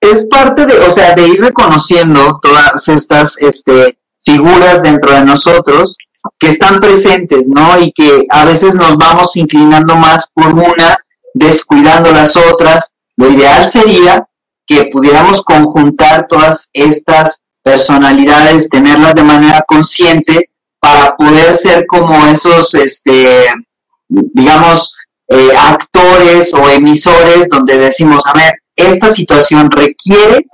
es 0.00 0.26
parte 0.26 0.66
de, 0.66 0.78
o 0.78 0.90
sea, 0.90 1.14
de 1.14 1.28
ir 1.28 1.40
reconociendo 1.40 2.38
todas 2.42 2.88
estas 2.88 3.36
este, 3.38 3.98
figuras 4.24 4.82
dentro 4.82 5.12
de 5.12 5.24
nosotros 5.24 5.96
que 6.38 6.48
están 6.48 6.80
presentes, 6.80 7.48
¿no? 7.48 7.78
Y 7.78 7.92
que 7.92 8.26
a 8.30 8.44
veces 8.44 8.74
nos 8.74 8.96
vamos 8.96 9.36
inclinando 9.36 9.96
más 9.96 10.30
por 10.34 10.48
una, 10.54 10.98
descuidando 11.34 12.12
las 12.12 12.36
otras. 12.36 12.92
Lo 13.16 13.30
ideal 13.30 13.68
sería 13.68 14.26
que 14.66 14.84
pudiéramos 14.86 15.42
conjuntar 15.42 16.26
todas 16.28 16.68
estas 16.72 17.40
personalidades, 17.62 18.68
tenerlas 18.68 19.14
de 19.14 19.22
manera 19.22 19.64
consciente 19.66 20.50
para 20.80 21.16
poder 21.16 21.56
ser 21.56 21.86
como 21.86 22.26
esos, 22.26 22.74
este, 22.74 23.46
digamos, 24.08 24.94
eh, 25.28 25.50
actores 25.56 26.54
o 26.54 26.68
emisores 26.68 27.48
donde 27.48 27.78
decimos, 27.78 28.22
a 28.26 28.32
ver, 28.34 28.54
esta 28.76 29.10
situación 29.10 29.70
requiere 29.70 30.46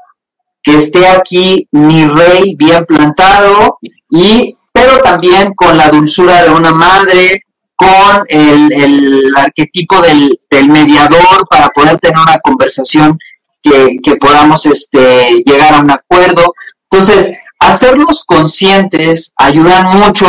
que 0.63 0.77
esté 0.77 1.09
aquí 1.09 1.69
mi 1.73 2.07
rey 2.07 2.55
bien 2.57 2.87
plantado 2.87 3.79
y 4.09 4.57
pero 4.73 5.01
también 5.03 5.53
con 5.55 5.77
la 5.77 5.89
dulzura 5.89 6.43
de 6.43 6.51
una 6.51 6.73
madre, 6.73 7.43
con 7.83 8.25
el, 8.29 8.73
el 8.73 9.33
arquetipo 9.37 10.01
del, 10.01 10.39
del 10.51 10.69
mediador 10.69 11.47
para 11.51 11.69
poder 11.69 11.99
tener 11.99 12.19
una 12.19 12.39
conversación 12.39 13.19
que, 13.63 13.97
que 14.03 14.17
podamos 14.17 14.65
este, 14.67 15.43
llegar 15.45 15.75
a 15.75 15.81
un 15.81 15.91
acuerdo. 15.91 16.55
Entonces, 16.91 17.37
hacerlos 17.59 18.25
conscientes 18.25 19.33
ayuda 19.37 19.83
mucho 19.83 20.27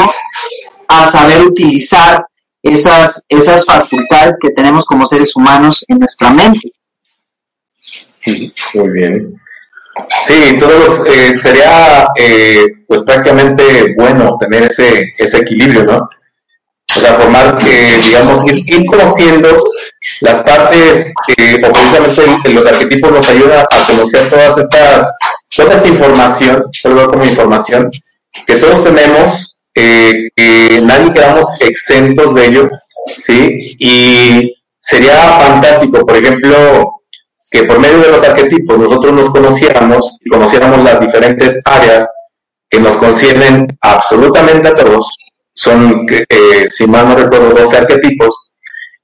a 0.87 1.05
saber 1.07 1.45
utilizar 1.45 2.25
esas, 2.61 3.23
esas 3.27 3.65
facultades 3.65 4.35
que 4.41 4.51
tenemos 4.51 4.85
como 4.85 5.05
seres 5.05 5.35
humanos 5.35 5.83
en 5.87 5.99
nuestra 5.99 6.29
mente. 6.31 6.71
Muy 8.73 8.89
bien. 8.89 9.35
Sí, 10.23 10.57
todos 10.59 11.03
eh, 11.07 11.33
sería 11.37 12.07
eh, 12.17 12.65
pues 12.87 13.03
prácticamente 13.03 13.93
bueno 13.95 14.37
tener 14.39 14.63
ese, 14.63 15.11
ese 15.17 15.37
equilibrio, 15.37 15.83
¿no? 15.83 16.09
O 16.95 16.99
sea, 16.99 17.13
formar, 17.13 17.57
eh, 17.65 17.99
digamos, 18.05 18.43
ir, 18.45 18.85
conociendo 18.85 19.63
las 20.21 20.41
partes, 20.41 21.11
eh, 21.37 21.61
o 21.65 21.71
precisamente 21.71 22.23
el- 22.45 22.53
los 22.55 22.65
arquetipos 22.65 23.11
nos 23.11 23.27
ayuda 23.29 23.65
a 23.69 23.87
conocer 23.87 24.29
todas 24.29 24.57
estas, 24.57 25.11
toda 25.55 25.75
esta 25.75 25.87
información, 25.87 26.63
solo 26.71 27.07
como 27.09 27.25
información, 27.25 27.89
que 28.45 28.55
todos 28.57 28.83
tenemos, 28.83 29.59
eh, 29.75 30.11
que 30.35 30.81
nadie 30.83 31.11
quedamos 31.11 31.45
exentos 31.61 32.35
de 32.35 32.45
ello, 32.45 32.69
¿sí? 33.23 33.75
Y 33.79 34.55
sería 34.79 35.15
fantástico, 35.39 36.05
por 36.05 36.15
ejemplo, 36.17 36.93
que 37.49 37.63
por 37.63 37.79
medio 37.79 37.99
de 37.99 38.09
los 38.09 38.23
arquetipos 38.23 38.77
nosotros 38.77 39.13
nos 39.13 39.29
conociéramos 39.29 40.17
y 40.21 40.29
conociéramos 40.29 40.83
las 40.83 40.99
diferentes 40.99 41.61
áreas 41.65 42.07
que 42.69 42.79
nos 42.79 42.97
conciernen 42.97 43.67
absolutamente 43.81 44.67
a 44.67 44.73
todos, 44.73 45.07
son, 45.53 46.05
eh, 46.09 46.67
si 46.69 46.85
mal 46.87 47.07
no 47.09 47.15
recuerdo, 47.15 47.49
12 47.51 47.77
arquetipos, 47.77 48.35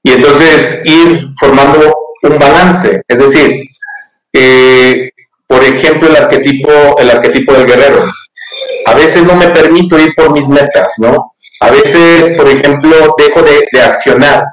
y 0.02 0.12
entonces 0.12 0.82
ir 0.84 1.28
formando 1.38 1.92
un 2.22 2.38
balance, 2.38 3.02
es 3.06 3.18
decir, 3.18 3.62
eh, 4.32 5.10
por 5.46 5.62
ejemplo, 5.64 6.08
el 6.08 6.16
arquetipo, 6.16 6.70
el 6.98 7.10
arquetipo 7.10 7.52
del 7.54 7.66
guerrero. 7.66 8.04
A 8.86 8.94
veces 8.94 9.22
no 9.24 9.34
me 9.34 9.48
permito 9.48 9.98
ir 9.98 10.12
por 10.16 10.32
mis 10.32 10.48
metas, 10.48 10.94
¿no? 10.98 11.34
A 11.60 11.70
veces, 11.70 12.36
por 12.36 12.48
ejemplo, 12.48 13.14
dejo 13.18 13.42
de, 13.42 13.68
de 13.72 13.82
accionar. 13.82 14.44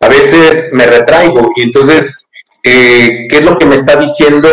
A 0.00 0.08
veces 0.08 0.68
me 0.72 0.86
retraigo 0.86 1.50
y 1.56 1.62
entonces 1.62 2.26
eh, 2.62 3.26
qué 3.30 3.36
es 3.38 3.42
lo 3.42 3.56
que 3.56 3.66
me 3.66 3.76
está 3.76 3.96
diciendo 3.96 4.48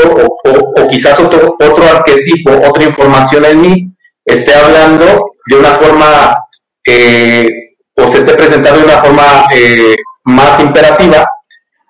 o, 0.46 0.50
o- 0.50 0.88
quizás 0.90 1.20
otro, 1.20 1.56
otro 1.60 1.84
arquetipo, 1.84 2.52
otra 2.68 2.84
información 2.86 3.44
en 3.46 3.62
mí 3.62 3.88
esté 4.24 4.54
hablando 4.54 5.32
de 5.48 5.56
una 5.58 5.72
forma 5.76 6.36
o 7.96 8.08
se 8.12 8.18
esté 8.20 8.34
presentando 8.34 8.80
de 8.80 8.86
una 8.86 9.02
forma 9.02 9.46
eh, 9.54 9.96
más 10.24 10.60
imperativa 10.60 11.26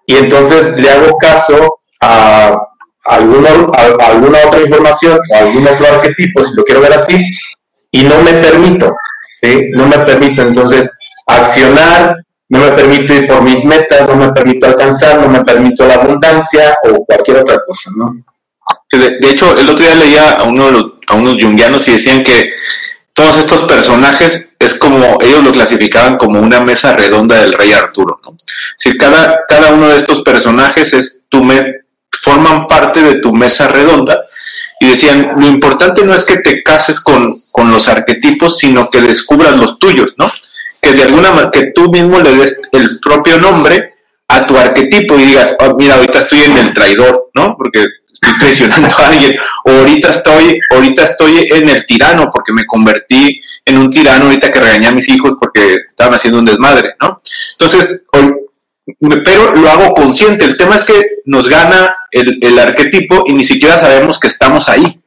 y 0.06 0.16
entonces 0.18 0.76
le 0.78 0.90
hago 0.90 1.18
caso 1.18 1.80
a 2.02 2.54
alguna, 3.06 3.50
a- 3.78 4.06
alguna 4.08 4.40
otra 4.48 4.62
información 4.62 5.20
o 5.32 5.36
algún 5.36 5.68
otro 5.68 5.88
arquetipo, 5.88 6.44
si 6.44 6.56
lo 6.56 6.64
quiero 6.64 6.82
ver 6.82 6.94
así, 6.94 7.24
y 7.92 8.04
no 8.04 8.22
me 8.22 8.34
permito, 8.34 8.92
no 9.74 9.88
me 9.88 10.00
permito 10.00 10.42
entonces 10.42 10.92
accionar, 11.28 12.16
no 12.50 12.60
me 12.60 12.72
permito 12.72 13.14
ir 13.14 13.28
por 13.28 13.42
mis 13.42 13.64
metas, 13.64 14.08
no 14.08 14.16
me 14.16 14.32
permito 14.32 14.66
alcanzar, 14.68 15.20
no 15.20 15.30
me 15.30 15.44
permito 15.44 15.86
la 15.88 15.96
abundancia 15.96 16.76
o 16.84 17.06
cualquier 17.06 17.38
otra 17.38 17.60
cosa, 17.66 17.90
¿no? 17.96 18.14
De, 18.92 19.30
hecho, 19.30 19.58
el 19.58 19.70
otro 19.70 19.84
día 19.86 19.96
leía 19.96 20.32
a, 20.32 20.44
uno 20.44 20.72
de 20.72 20.84
a 21.08 21.16
unos 21.16 21.36
yunguianos 21.40 21.88
y 21.88 21.94
decían 21.94 22.24
que 22.24 22.50
todos 23.14 23.38
estos 23.38 23.64
personajes 23.64 24.51
es 24.64 24.76
como 24.76 25.18
ellos 25.22 25.44
lo 25.44 25.52
clasificaban 25.52 26.18
como 26.18 26.40
una 26.40 26.60
mesa 26.62 26.96
redonda 26.96 27.40
del 27.42 27.54
rey 27.54 27.72
Arturo. 27.74 28.20
¿no? 28.24 28.36
Decir, 28.78 28.98
cada, 28.98 29.40
cada 29.48 29.74
uno 29.74 29.88
de 29.88 29.98
estos 29.98 30.22
personajes 30.22 30.94
es 30.94 31.26
tu 31.30 31.44
me- 31.44 31.82
forman 32.12 32.68
parte 32.68 33.02
de 33.02 33.16
tu 33.16 33.34
mesa 33.34 33.68
redonda 33.68 34.18
y 34.80 34.88
decían, 34.88 35.34
lo 35.38 35.48
importante 35.48 36.04
no 36.06 36.14
es 36.14 36.24
que 36.26 36.38
te 36.38 36.62
cases 36.64 37.00
con, 37.00 37.36
con 37.52 37.72
los 37.72 37.88
arquetipos, 37.88 38.58
sino 38.58 38.90
que 38.90 39.02
descubras 39.02 39.56
los 39.56 39.78
tuyos, 39.80 40.14
¿no? 40.18 40.32
Que 40.82 40.94
de 40.94 41.04
alguna 41.04 41.30
manera, 41.32 41.52
que 41.52 41.72
tú 41.76 41.90
mismo 41.92 42.20
le 42.20 42.34
des 42.36 42.60
el 42.72 43.00
propio 43.00 43.40
nombre 43.40 43.94
a 44.28 44.46
tu 44.46 44.58
arquetipo 44.58 45.16
y 45.20 45.24
digas, 45.26 45.56
"Oh, 45.60 45.76
mira, 45.78 45.96
ahorita 45.96 46.20
estoy 46.20 46.42
en 46.42 46.58
el 46.58 46.74
traidor, 46.74 47.30
¿no? 47.36 47.56
Porque 47.58 47.86
estoy 48.22 48.70
a 48.70 49.08
alguien, 49.08 49.36
o 49.66 49.72
ahorita 49.72 50.10
estoy, 50.10 50.60
ahorita 50.72 51.04
estoy 51.04 51.48
en 51.52 51.70
el 51.70 51.86
tirano 51.86 52.30
porque 52.32 52.54
me 52.54 52.66
convertí 52.66 53.42
en 53.66 53.78
un 53.78 53.90
tirano 53.90 54.26
ahorita 54.26 54.52
que 54.52 54.60
regañé 54.60 54.88
a 54.88 54.92
mis 54.92 55.08
hijos 55.10 55.34
porque 55.40 55.78
estaban 55.88 56.14
haciendo 56.14 56.40
un 56.40 56.46
desmadre, 56.46 56.96
¿no? 57.00 57.18
Entonces, 57.54 58.06
pero 59.24 59.56
lo 59.56 59.70
hago 59.70 59.94
consciente. 59.94 60.46
El 60.46 60.58
tema 60.58 60.76
es 60.76 60.84
que 60.84 61.02
nos 61.26 61.48
gana 61.50 61.96
el 62.12 62.60
arquetipo 62.60 63.24
y 63.26 63.34
ni 63.34 63.44
siquiera 63.44 63.78
sabemos 63.78 64.20
que 64.20 64.28
estamos 64.28 64.70
ahí. 64.70 65.02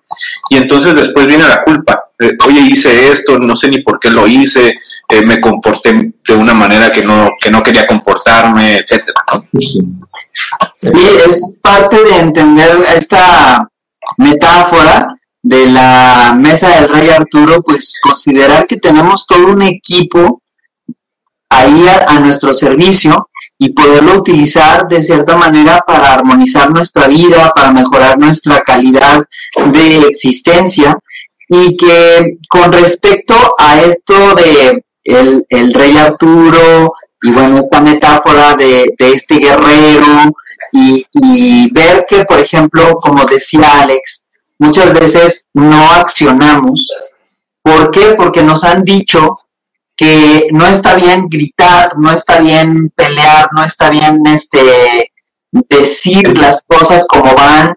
Y 0.48 0.56
entonces 0.56 0.94
después 0.94 1.26
viene 1.26 1.46
la 1.46 1.64
culpa. 1.64 2.03
Eh, 2.20 2.36
Oye, 2.46 2.60
hice 2.60 3.10
esto, 3.10 3.38
no 3.38 3.56
sé 3.56 3.68
ni 3.68 3.82
por 3.82 3.98
qué 3.98 4.10
lo 4.10 4.26
hice, 4.26 4.74
eh, 5.08 5.22
me 5.22 5.40
comporté 5.40 6.12
de 6.26 6.34
una 6.34 6.54
manera 6.54 6.92
que 6.92 7.02
no, 7.02 7.30
que 7.40 7.50
no 7.50 7.62
quería 7.62 7.86
comportarme, 7.86 8.78
etcétera. 8.78 9.24
Sí, 10.76 11.06
es 11.26 11.56
parte 11.60 12.02
de 12.02 12.18
entender 12.18 12.84
esta 12.96 13.68
metáfora 14.18 15.08
de 15.42 15.66
la 15.66 16.34
mesa 16.38 16.80
del 16.80 16.88
rey 16.88 17.08
Arturo, 17.10 17.62
pues 17.62 17.98
considerar 18.00 18.66
que 18.66 18.76
tenemos 18.76 19.26
todo 19.26 19.46
un 19.48 19.62
equipo 19.62 20.40
ahí 21.50 21.86
a 22.06 22.18
nuestro 22.18 22.54
servicio 22.54 23.28
y 23.58 23.70
poderlo 23.70 24.14
utilizar 24.14 24.88
de 24.88 25.02
cierta 25.02 25.36
manera 25.36 25.80
para 25.86 26.14
armonizar 26.14 26.70
nuestra 26.70 27.06
vida, 27.06 27.52
para 27.54 27.70
mejorar 27.70 28.18
nuestra 28.18 28.60
calidad 28.60 29.22
de 29.66 29.98
existencia 30.08 30.98
y 31.48 31.76
que 31.76 32.38
con 32.48 32.72
respecto 32.72 33.34
a 33.58 33.80
esto 33.82 34.34
de 34.34 34.84
el, 35.04 35.44
el 35.48 35.74
rey 35.74 35.96
Arturo 35.96 36.92
y 37.22 37.30
bueno, 37.30 37.58
esta 37.58 37.80
metáfora 37.80 38.54
de, 38.54 38.94
de 38.98 39.12
este 39.12 39.36
guerrero 39.36 40.32
y, 40.72 41.06
y 41.12 41.72
ver 41.72 42.04
que, 42.08 42.24
por 42.24 42.38
ejemplo, 42.38 42.96
como 42.96 43.24
decía 43.24 43.82
Alex, 43.82 44.24
muchas 44.58 44.92
veces 44.92 45.46
no 45.54 45.90
accionamos. 45.92 46.88
¿Por 47.62 47.90
qué? 47.90 48.14
Porque 48.16 48.42
nos 48.42 48.64
han 48.64 48.84
dicho 48.84 49.38
que 49.96 50.48
no 50.52 50.66
está 50.66 50.94
bien 50.96 51.28
gritar, 51.28 51.96
no 51.96 52.10
está 52.10 52.40
bien 52.40 52.90
pelear, 52.90 53.48
no 53.52 53.64
está 53.64 53.90
bien 53.90 54.20
este 54.26 55.12
decir 55.52 56.36
las 56.36 56.62
cosas 56.62 57.06
como 57.06 57.34
van 57.34 57.74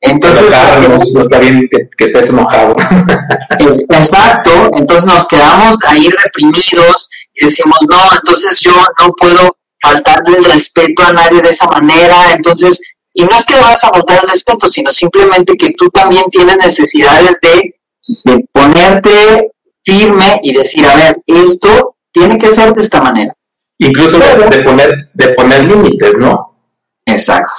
Entonces, 0.00 0.46
Enojarnos, 0.46 1.12
no 1.12 1.20
está 1.22 1.38
bien 1.38 1.66
que, 1.70 1.88
que 1.96 2.04
estés 2.04 2.28
enojado. 2.28 2.76
Es- 3.58 3.80
exacto, 3.88 4.50
entonces 4.76 5.04
nos 5.06 5.26
quedamos 5.26 5.76
ahí 5.86 6.08
reprimidos 6.24 7.10
y 7.34 7.46
decimos, 7.46 7.78
no, 7.88 7.96
entonces 8.14 8.60
yo 8.60 8.72
no 9.00 9.12
puedo 9.14 9.56
faltarle 9.82 10.38
el 10.38 10.44
respeto 10.44 11.02
a 11.04 11.12
nadie 11.12 11.40
de 11.42 11.50
esa 11.50 11.66
manera, 11.66 12.32
entonces, 12.34 12.80
y 13.14 13.24
no 13.24 13.30
es 13.36 13.44
que 13.44 13.54
le 13.54 13.60
vas 13.60 13.82
a 13.82 13.90
faltar 13.90 14.20
el 14.22 14.30
respeto, 14.30 14.68
sino 14.68 14.92
simplemente 14.92 15.56
que 15.56 15.70
tú 15.76 15.88
también 15.90 16.24
tienes 16.30 16.56
necesidades 16.58 17.40
de, 17.40 17.74
de 18.24 18.44
ponerte 18.52 19.50
firme 19.84 20.38
y 20.42 20.52
decir, 20.54 20.86
a 20.86 20.94
ver, 20.94 21.16
esto 21.26 21.96
tiene 22.12 22.38
que 22.38 22.52
ser 22.52 22.72
de 22.74 22.82
esta 22.82 23.00
manera. 23.00 23.34
Incluso 23.78 24.18
de 24.18 24.62
poner, 24.62 25.10
de 25.14 25.28
poner 25.30 25.64
límites, 25.64 26.18
¿no? 26.18 26.56
Exacto. 27.06 27.52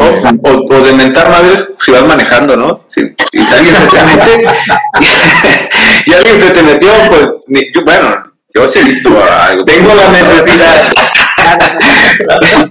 O, 0.00 0.04
o, 0.04 0.74
o 0.74 0.80
de 0.82 0.92
mentar 0.92 1.28
madres 1.28 1.72
si 1.84 1.90
vas 1.90 2.04
manejando, 2.04 2.56
¿no? 2.56 2.84
Si, 2.88 3.00
si 3.32 3.54
alguien 3.54 3.74
se 3.74 3.86
te 3.86 4.04
mete 4.04 4.46
y 6.06 6.12
alguien 6.14 6.40
se 6.40 6.50
te 6.52 6.62
metió, 6.62 6.88
pues, 7.08 7.28
ni- 7.48 7.72
yo- 7.72 7.82
bueno, 7.84 8.32
yo 8.54 8.68
sí 8.68 8.78
he 8.78 8.84
visto 8.84 9.10
algo. 9.22 9.64
Tengo 9.64 9.92
la 9.94 10.08
necesidad. 10.08 10.92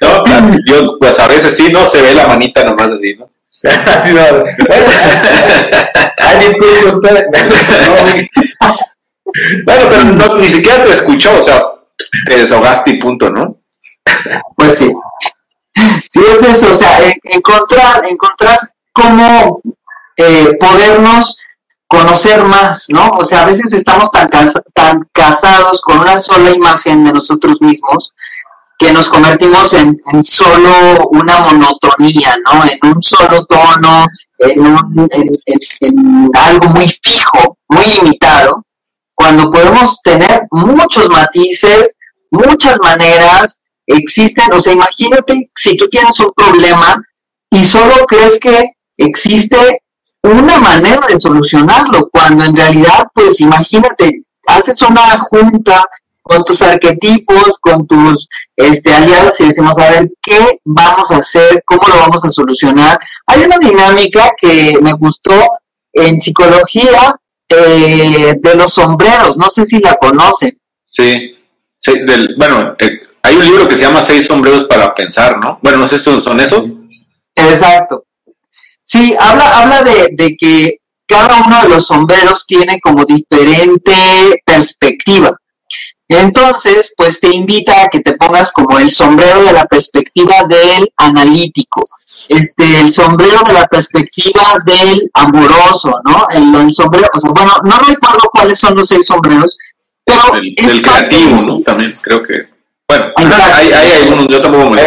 No, 0.00 0.24
yo, 0.66 0.98
pues 0.98 1.18
a 1.18 1.28
veces 1.28 1.56
sí, 1.56 1.70
¿no? 1.72 1.86
Se 1.86 2.00
ve 2.02 2.14
la 2.14 2.26
manita 2.26 2.64
nomás 2.64 2.92
así, 2.92 3.14
¿no? 3.18 3.28
Así 3.86 4.12
no. 4.12 4.22
Ay, 6.18 6.38
disculpe 6.38 6.86
usted. 6.90 7.26
Bueno, 9.64 9.84
pero 9.90 10.04
no, 10.04 10.36
ni 10.38 10.46
siquiera 10.46 10.84
te 10.84 10.92
escuchó, 10.92 11.38
o 11.38 11.42
sea, 11.42 11.62
te 12.26 12.38
desahogaste 12.38 12.90
y 12.92 12.98
punto, 13.00 13.30
¿no? 13.30 13.58
Pues 14.56 14.78
sí. 14.78 14.92
Sí, 16.08 16.20
es 16.34 16.42
eso, 16.42 16.70
o 16.70 16.74
sea, 16.74 16.98
en- 17.00 17.20
encontrar, 17.24 18.02
encontrar 18.08 18.58
cómo 18.92 19.60
eh, 20.16 20.50
podernos 20.60 21.36
conocer 21.86 22.42
más, 22.44 22.86
¿no? 22.88 23.08
O 23.10 23.24
sea, 23.24 23.42
a 23.42 23.46
veces 23.46 23.72
estamos 23.72 24.10
tan, 24.10 24.28
tan 24.74 25.08
casados 25.12 25.80
con 25.82 26.00
una 26.00 26.18
sola 26.18 26.50
imagen 26.50 27.04
de 27.04 27.12
nosotros 27.12 27.56
mismos 27.60 28.12
que 28.78 28.92
nos 28.92 29.08
convertimos 29.08 29.72
en, 29.74 29.98
solo 30.24 31.08
una 31.12 31.38
monotonía, 31.40 32.34
¿no? 32.44 32.64
En 32.64 32.78
un 32.94 33.02
solo 33.02 33.44
tono, 33.46 34.06
en, 34.38 34.60
un, 34.66 35.08
en- 35.12 35.30
en 35.80 36.30
algo 36.34 36.68
muy 36.68 36.86
fijo, 37.02 37.56
muy 37.68 37.84
limitado, 37.86 38.64
cuando 39.14 39.50
podemos 39.50 40.00
tener 40.02 40.42
muchos 40.50 41.08
matices, 41.10 41.94
muchas 42.30 42.76
maneras, 42.82 43.60
existen, 43.86 44.52
o 44.52 44.60
sea, 44.60 44.72
imagínate 44.72 45.50
si 45.56 45.76
tú 45.76 45.88
tienes 45.88 46.18
un 46.20 46.32
problema 46.34 47.02
y 47.50 47.64
solo 47.64 48.06
crees 48.06 48.38
que 48.38 48.72
existe 48.96 49.82
una 50.22 50.58
manera 50.58 51.06
de 51.08 51.20
solucionarlo, 51.20 52.08
cuando 52.12 52.44
en 52.44 52.56
realidad, 52.56 53.06
pues 53.12 53.40
imagínate, 53.40 54.22
haces 54.46 54.80
una 54.82 55.18
junta 55.18 55.84
con 56.22 56.44
tus 56.44 56.62
arquetipos, 56.62 57.58
con 57.60 57.86
tus 57.86 58.28
este, 58.54 58.94
aliados 58.94 59.34
y 59.40 59.48
decimos, 59.48 59.76
a 59.78 59.90
ver, 59.90 60.10
¿qué 60.22 60.60
vamos 60.64 61.10
a 61.10 61.16
hacer? 61.16 61.62
¿Cómo 61.66 61.82
lo 61.88 61.96
vamos 61.96 62.24
a 62.24 62.30
solucionar? 62.30 62.98
Hay 63.26 63.42
una 63.42 63.58
dinámica 63.58 64.30
que 64.40 64.78
me 64.80 64.92
gustó 64.92 65.34
en 65.92 66.20
psicología 66.20 67.16
eh, 67.48 68.34
de 68.40 68.54
los 68.54 68.72
sombreros, 68.72 69.36
no 69.36 69.50
sé 69.50 69.66
si 69.66 69.80
la 69.80 69.94
conocen. 69.96 70.56
Sí. 70.86 71.36
Sí, 71.76 71.98
del, 72.06 72.36
bueno, 72.38 72.76
eh, 72.78 73.00
hay 73.22 73.36
un 73.36 73.44
libro 73.44 73.68
que 73.68 73.76
se 73.76 73.82
llama 73.82 74.02
Seis 74.02 74.26
sombreros 74.26 74.64
para 74.64 74.94
pensar, 74.94 75.38
¿no? 75.38 75.58
Bueno, 75.62 75.78
no 75.78 75.88
sé 75.88 75.98
si 75.98 76.04
son, 76.20 76.40
esos. 76.40 76.74
Exacto. 77.34 78.04
Sí, 78.84 79.14
habla, 79.18 79.58
habla 79.58 79.82
de, 79.82 80.08
de 80.12 80.36
que 80.36 80.78
cada 81.06 81.42
uno 81.46 81.62
de 81.62 81.68
los 81.68 81.86
sombreros 81.86 82.44
tiene 82.46 82.80
como 82.80 83.04
diferente 83.04 84.42
perspectiva. 84.44 85.36
Entonces, 86.08 86.92
pues 86.96 87.20
te 87.20 87.34
invita 87.34 87.82
a 87.82 87.88
que 87.88 88.00
te 88.00 88.14
pongas 88.16 88.52
como 88.52 88.78
el 88.78 88.90
sombrero 88.90 89.42
de 89.42 89.52
la 89.52 89.64
perspectiva 89.64 90.44
del 90.48 90.92
analítico, 90.96 91.84
este, 92.28 92.80
el 92.80 92.92
sombrero 92.92 93.40
de 93.46 93.52
la 93.54 93.66
perspectiva 93.66 94.42
del 94.66 95.10
amoroso, 95.14 95.92
¿no? 96.04 96.26
El, 96.30 96.54
el 96.54 96.74
sombrero, 96.74 97.08
o 97.14 97.20
sea, 97.20 97.30
bueno, 97.30 97.52
no 97.64 97.78
recuerdo 97.78 98.28
cuáles 98.30 98.58
son 98.58 98.74
los 98.74 98.88
seis 98.88 99.06
sombreros, 99.06 99.56
pero 100.04 100.34
Del, 100.34 100.54
es 100.56 100.66
del 100.66 100.82
parte 100.82 101.08
creativo. 101.16 101.36
¿no? 101.46 101.60
También 101.62 101.96
creo 102.00 102.22
que. 102.22 102.52
Bueno, 102.88 103.06
Exacto. 103.18 103.56
hay, 103.56 103.72
hay 103.72 104.02
algunos, 104.02 104.28
yo 104.28 104.42
tampoco 104.42 104.70
me. 104.70 104.82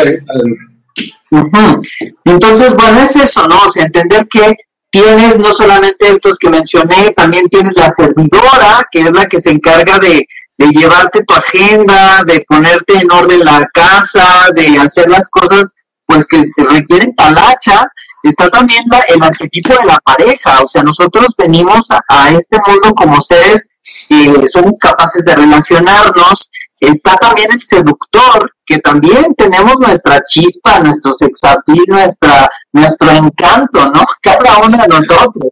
Entonces, 2.25 2.75
bueno, 2.75 2.99
es 3.01 3.15
eso, 3.15 3.47
¿no? 3.47 3.58
O 3.63 3.69
sea, 3.69 3.86
entender 3.86 4.27
que 4.31 4.53
tienes 4.89 5.38
no 5.38 5.51
solamente 5.53 6.10
estos 6.10 6.38
que 6.39 6.49
mencioné, 6.49 7.12
también 7.12 7.47
tienes 7.49 7.73
la 7.75 7.91
servidora, 7.91 8.88
que 8.91 9.01
es 9.01 9.12
la 9.12 9.25
que 9.25 9.41
se 9.41 9.51
encarga 9.51 9.97
de, 9.99 10.25
de 10.58 10.67
llevarte 10.69 11.23
tu 11.23 11.34
agenda, 11.34 12.23
de 12.25 12.45
ponerte 12.47 12.97
en 12.97 13.12
orden 13.12 13.43
la 13.43 13.67
casa, 13.73 14.47
de 14.55 14.77
hacer 14.79 15.10
las 15.10 15.27
cosas, 15.29 15.73
pues 16.05 16.25
que 16.27 16.43
te 16.55 16.63
requieren 16.63 17.13
talacha. 17.15 17.88
Está 18.23 18.49
también 18.49 18.84
la- 18.89 19.03
el 19.10 19.21
arquetipo 19.21 19.73
de 19.77 19.86
la 19.86 19.99
pareja, 20.03 20.62
o 20.63 20.67
sea, 20.67 20.81
nosotros 20.81 21.27
venimos 21.38 21.88
a, 22.10 22.29
este 22.31 22.58
mundo 22.65 22.93
como 22.95 23.21
seres 23.21 23.67
que 24.08 24.47
somos 24.49 24.73
capaces 24.79 25.25
de 25.25 25.36
relacionarnos. 25.36 26.49
Está 26.79 27.15
también 27.15 27.47
el 27.51 27.61
seductor, 27.61 28.51
que 28.65 28.79
también 28.79 29.33
tenemos 29.35 29.75
nuestra 29.79 30.21
chispa, 30.27 30.79
nuestro 30.79 31.15
sexapil, 31.15 31.83
nuestra, 31.88 32.49
nuestro 32.73 33.11
encanto, 33.11 33.85
¿no? 33.91 34.03
Cada 34.21 34.57
uno 34.59 34.77
de 34.77 34.88
nosotros. 34.88 35.51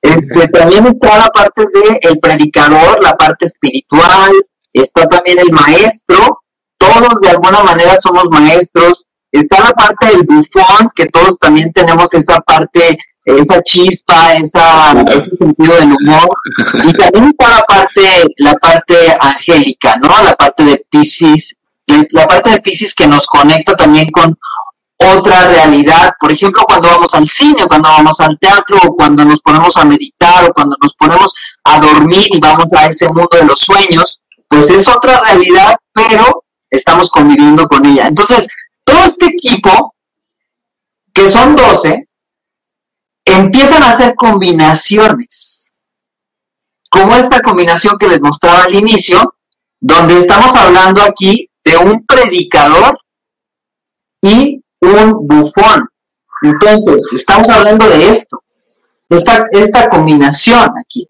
Este, 0.00 0.48
también 0.48 0.86
está 0.86 1.18
la 1.18 1.28
parte 1.28 1.62
de 1.62 1.98
el 2.02 2.18
predicador, 2.18 3.02
la 3.02 3.14
parte 3.14 3.46
espiritual, 3.46 4.32
está 4.72 5.06
también 5.06 5.38
el 5.38 5.52
maestro, 5.52 6.40
todos 6.78 7.20
de 7.20 7.28
alguna 7.28 7.62
manera 7.62 7.98
somos 8.02 8.24
maestros, 8.30 9.04
está 9.30 9.60
la 9.60 9.72
parte 9.72 10.06
del 10.06 10.24
bufón, 10.24 10.90
que 10.94 11.06
todos 11.06 11.38
también 11.38 11.72
tenemos 11.72 12.12
esa 12.14 12.40
parte, 12.40 12.98
esa 13.24 13.62
chispa, 13.62 14.34
esa, 14.34 14.92
ese 15.14 15.30
sentido 15.32 15.74
del 15.76 15.92
humor, 15.92 16.28
y 16.84 16.92
también 16.92 17.26
está 17.26 17.48
la 17.48 17.62
parte, 17.62 18.02
la 18.38 18.54
parte 18.54 18.94
angélica, 19.20 19.96
¿no? 19.96 20.08
La 20.22 20.34
parte 20.34 20.64
de 20.64 20.82
Pisces, 20.90 21.56
la 22.10 22.26
parte 22.26 22.50
de 22.50 22.60
Pisces 22.60 22.94
que 22.94 23.06
nos 23.06 23.26
conecta 23.26 23.76
también 23.76 24.10
con 24.10 24.36
otra 24.98 25.48
realidad. 25.48 26.12
Por 26.18 26.32
ejemplo, 26.32 26.62
cuando 26.66 26.88
vamos 26.88 27.14
al 27.14 27.28
cine, 27.28 27.66
cuando 27.68 27.88
vamos 27.88 28.20
al 28.20 28.38
teatro, 28.38 28.78
o 28.84 28.96
cuando 28.96 29.24
nos 29.24 29.40
ponemos 29.40 29.76
a 29.76 29.84
meditar, 29.84 30.44
o 30.44 30.52
cuando 30.52 30.76
nos 30.80 30.94
ponemos 30.94 31.34
a 31.64 31.80
dormir 31.80 32.28
y 32.30 32.40
vamos 32.40 32.72
a 32.72 32.86
ese 32.86 33.06
mundo 33.08 33.28
de 33.32 33.44
los 33.44 33.60
sueños, 33.60 34.20
pues 34.48 34.70
es 34.70 34.86
otra 34.88 35.20
realidad, 35.20 35.76
pero 35.92 36.44
estamos 36.70 37.10
conviviendo 37.10 37.66
con 37.66 37.84
ella. 37.86 38.08
Entonces, 38.08 38.46
todo 38.84 39.04
este 39.06 39.26
equipo, 39.26 39.94
que 41.12 41.28
son 41.28 41.54
12, 41.56 42.08
empiezan 43.36 43.82
a 43.82 43.90
hacer 43.92 44.14
combinaciones, 44.14 45.72
como 46.90 47.14
esta 47.16 47.40
combinación 47.40 47.96
que 47.98 48.08
les 48.08 48.20
mostraba 48.20 48.64
al 48.64 48.74
inicio, 48.74 49.34
donde 49.80 50.18
estamos 50.18 50.54
hablando 50.54 51.02
aquí 51.02 51.48
de 51.64 51.76
un 51.76 52.04
predicador 52.06 52.98
y 54.20 54.62
un 54.80 55.26
bufón. 55.26 55.88
Entonces, 56.42 57.08
estamos 57.14 57.48
hablando 57.48 57.88
de 57.88 58.08
esto, 58.10 58.42
esta, 59.08 59.44
esta 59.52 59.88
combinación 59.88 60.70
aquí. 60.78 61.06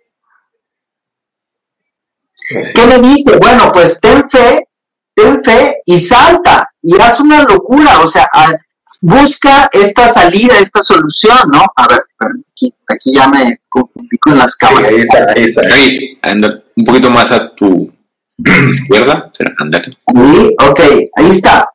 ¿Qué 2.74 2.86
me 2.86 2.98
dice? 2.98 3.38
Bueno, 3.38 3.70
pues 3.72 3.98
ten 4.00 4.28
fe, 4.28 4.68
ten 5.14 5.42
fe 5.42 5.80
y 5.86 5.98
salta 6.00 6.68
y 6.82 7.00
haz 7.00 7.18
una 7.20 7.44
locura, 7.44 8.00
o 8.00 8.08
sea, 8.08 8.28
a- 8.32 8.54
busca 9.02 9.68
esta 9.72 10.08
salida, 10.12 10.54
esta 10.58 10.80
solución, 10.82 11.36
¿no? 11.52 11.64
A 11.76 11.88
ver, 11.88 12.02
aquí, 12.20 12.72
aquí 12.88 13.12
ya 13.12 13.28
me 13.28 13.60
confundí 13.68 14.16
con 14.18 14.38
las 14.38 14.52
Sí, 14.52 14.58
cámaras. 14.60 14.90
ahí 14.90 15.00
está, 15.00 15.26
ahí 15.34 15.42
está. 15.44 15.60
Ahí, 15.74 15.98
anda 16.22 16.62
un 16.76 16.84
poquito 16.84 17.10
más 17.10 17.30
a 17.32 17.52
tu 17.54 17.92
izquierda. 18.70 19.30
Será. 19.32 19.52
Sí, 19.84 20.56
ok, 20.66 20.80
ahí 21.16 21.28
está. 21.30 21.68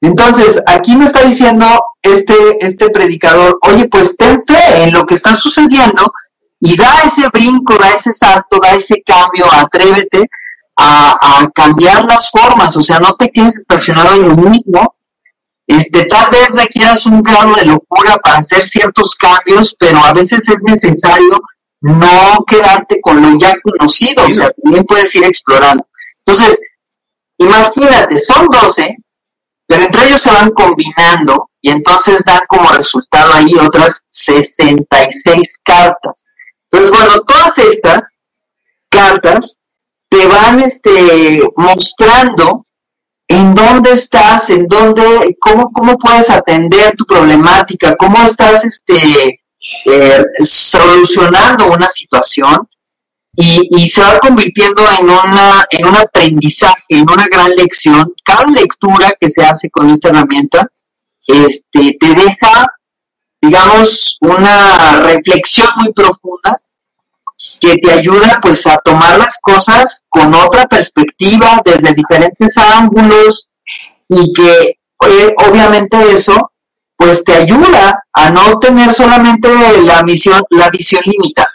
Entonces, 0.00 0.60
aquí 0.66 0.96
me 0.96 1.04
está 1.04 1.22
diciendo 1.22 1.66
este, 2.02 2.34
este 2.60 2.90
predicador, 2.90 3.56
oye, 3.62 3.88
pues 3.88 4.16
ten 4.16 4.42
fe 4.42 4.82
en 4.82 4.92
lo 4.92 5.06
que 5.06 5.14
está 5.14 5.34
sucediendo 5.36 6.12
y 6.58 6.76
da 6.76 6.92
ese 7.06 7.28
brinco, 7.28 7.76
da 7.78 7.90
ese 7.90 8.12
salto, 8.12 8.58
da 8.60 8.72
ese 8.72 9.00
cambio, 9.06 9.46
atrévete 9.52 10.28
a, 10.76 11.42
a 11.42 11.50
cambiar 11.52 12.04
las 12.06 12.28
formas, 12.30 12.76
o 12.76 12.82
sea, 12.82 12.98
no 12.98 13.14
te 13.14 13.30
quedes 13.30 13.58
estacionado 13.58 14.16
en 14.16 14.28
lo 14.28 14.36
mismo. 14.36 14.96
Este, 15.72 16.04
tal 16.04 16.30
vez 16.30 16.48
requieras 16.50 17.06
un 17.06 17.22
grado 17.22 17.54
de 17.54 17.64
locura 17.64 18.16
para 18.22 18.40
hacer 18.40 18.68
ciertos 18.68 19.14
cambios, 19.14 19.74
pero 19.78 20.04
a 20.04 20.12
veces 20.12 20.46
es 20.46 20.62
necesario 20.62 21.40
no 21.80 22.44
quedarte 22.46 23.00
con 23.00 23.22
lo 23.22 23.38
ya 23.38 23.54
conocido, 23.62 24.24
o 24.26 24.32
sea, 24.32 24.50
también 24.62 24.84
puedes 24.84 25.14
ir 25.14 25.24
explorando. 25.24 25.86
Entonces, 26.24 26.60
imagínate, 27.38 28.20
son 28.20 28.46
12, 28.48 28.96
pero 29.66 29.82
entre 29.82 30.06
ellos 30.06 30.20
se 30.20 30.30
van 30.30 30.50
combinando 30.50 31.48
y 31.62 31.70
entonces 31.70 32.22
dan 32.24 32.40
como 32.48 32.70
resultado 32.72 33.32
ahí 33.32 33.54
otras 33.54 34.04
66 34.10 35.58
cartas. 35.64 36.22
Entonces, 36.70 36.98
bueno, 36.98 37.20
todas 37.22 37.58
estas 37.58 38.10
cartas 38.90 39.58
te 40.10 40.26
van 40.26 40.60
este, 40.60 41.42
mostrando 41.56 42.66
en 43.32 43.54
dónde 43.54 43.92
estás, 43.92 44.50
en 44.50 44.66
dónde, 44.66 45.36
cómo, 45.40 45.72
cómo 45.72 45.96
puedes 45.98 46.28
atender 46.28 46.94
tu 46.96 47.06
problemática, 47.06 47.96
cómo 47.96 48.22
estás 48.22 48.64
este, 48.64 49.40
eh, 49.86 50.24
solucionando 50.42 51.66
una 51.66 51.88
situación 51.88 52.68
y, 53.34 53.68
y, 53.70 53.88
se 53.88 54.02
va 54.02 54.18
convirtiendo 54.18 54.82
en, 55.00 55.08
una, 55.08 55.64
en 55.70 55.86
un 55.86 55.96
aprendizaje, 55.96 56.84
en 56.90 57.08
una 57.10 57.24
gran 57.26 57.50
lección. 57.52 58.12
Cada 58.22 58.44
lectura 58.50 59.10
que 59.18 59.30
se 59.30 59.42
hace 59.42 59.70
con 59.70 59.88
esta 59.88 60.10
herramienta 60.10 60.66
este, 61.26 61.96
te 61.98 62.14
deja, 62.14 62.66
digamos, 63.40 64.18
una 64.20 65.00
reflexión 65.00 65.68
muy 65.76 65.94
profunda 65.94 66.60
que 67.60 67.76
te 67.76 67.92
ayuda 67.92 68.38
pues 68.42 68.66
a 68.66 68.76
tomar 68.78 69.18
las 69.18 69.36
cosas 69.40 70.02
con 70.08 70.34
otra 70.34 70.66
perspectiva, 70.66 71.60
desde 71.64 71.94
diferentes 71.94 72.56
ángulos 72.56 73.48
y 74.08 74.32
que 74.32 74.76
eh, 75.08 75.34
obviamente 75.48 75.96
eso 76.12 76.52
pues 76.96 77.24
te 77.24 77.34
ayuda 77.34 78.04
a 78.12 78.30
no 78.30 78.58
tener 78.58 78.92
solamente 78.94 79.48
la 79.84 80.02
visión, 80.02 80.42
la 80.50 80.70
visión 80.70 81.02
limitada. 81.04 81.52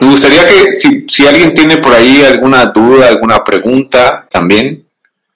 Me 0.00 0.08
gustaría 0.08 0.46
que 0.46 0.74
si, 0.74 1.06
si, 1.08 1.26
alguien 1.26 1.54
tiene 1.54 1.76
por 1.76 1.92
ahí 1.92 2.22
alguna 2.24 2.66
duda, 2.66 3.08
alguna 3.08 3.44
pregunta 3.44 4.26
también, 4.30 4.86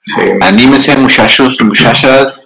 sí. 0.05 0.21
anímese 0.41 0.97
muchachos, 0.97 1.61
muchachas. 1.61 2.38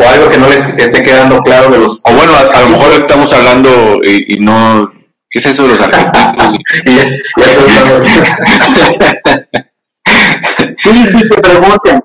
O 0.00 0.08
algo 0.08 0.30
que 0.30 0.38
no 0.38 0.48
les 0.48 0.66
esté 0.66 1.02
quedando 1.02 1.40
claro 1.40 1.70
de 1.70 1.78
los... 1.78 2.00
O 2.04 2.14
bueno, 2.14 2.32
a, 2.34 2.40
a 2.40 2.60
lo 2.62 2.70
mejor 2.70 2.92
estamos 2.92 3.32
hablando 3.32 4.00
y, 4.02 4.34
y, 4.34 4.40
no... 4.40 4.90
¿Qué 5.28 5.38
es 5.38 5.46
eso 5.46 5.64
de 5.64 5.68
los 5.68 5.80
arquetipos? 5.80 6.58
sí, 10.82 11.28
te 11.28 11.40
pregunten. 11.40 12.00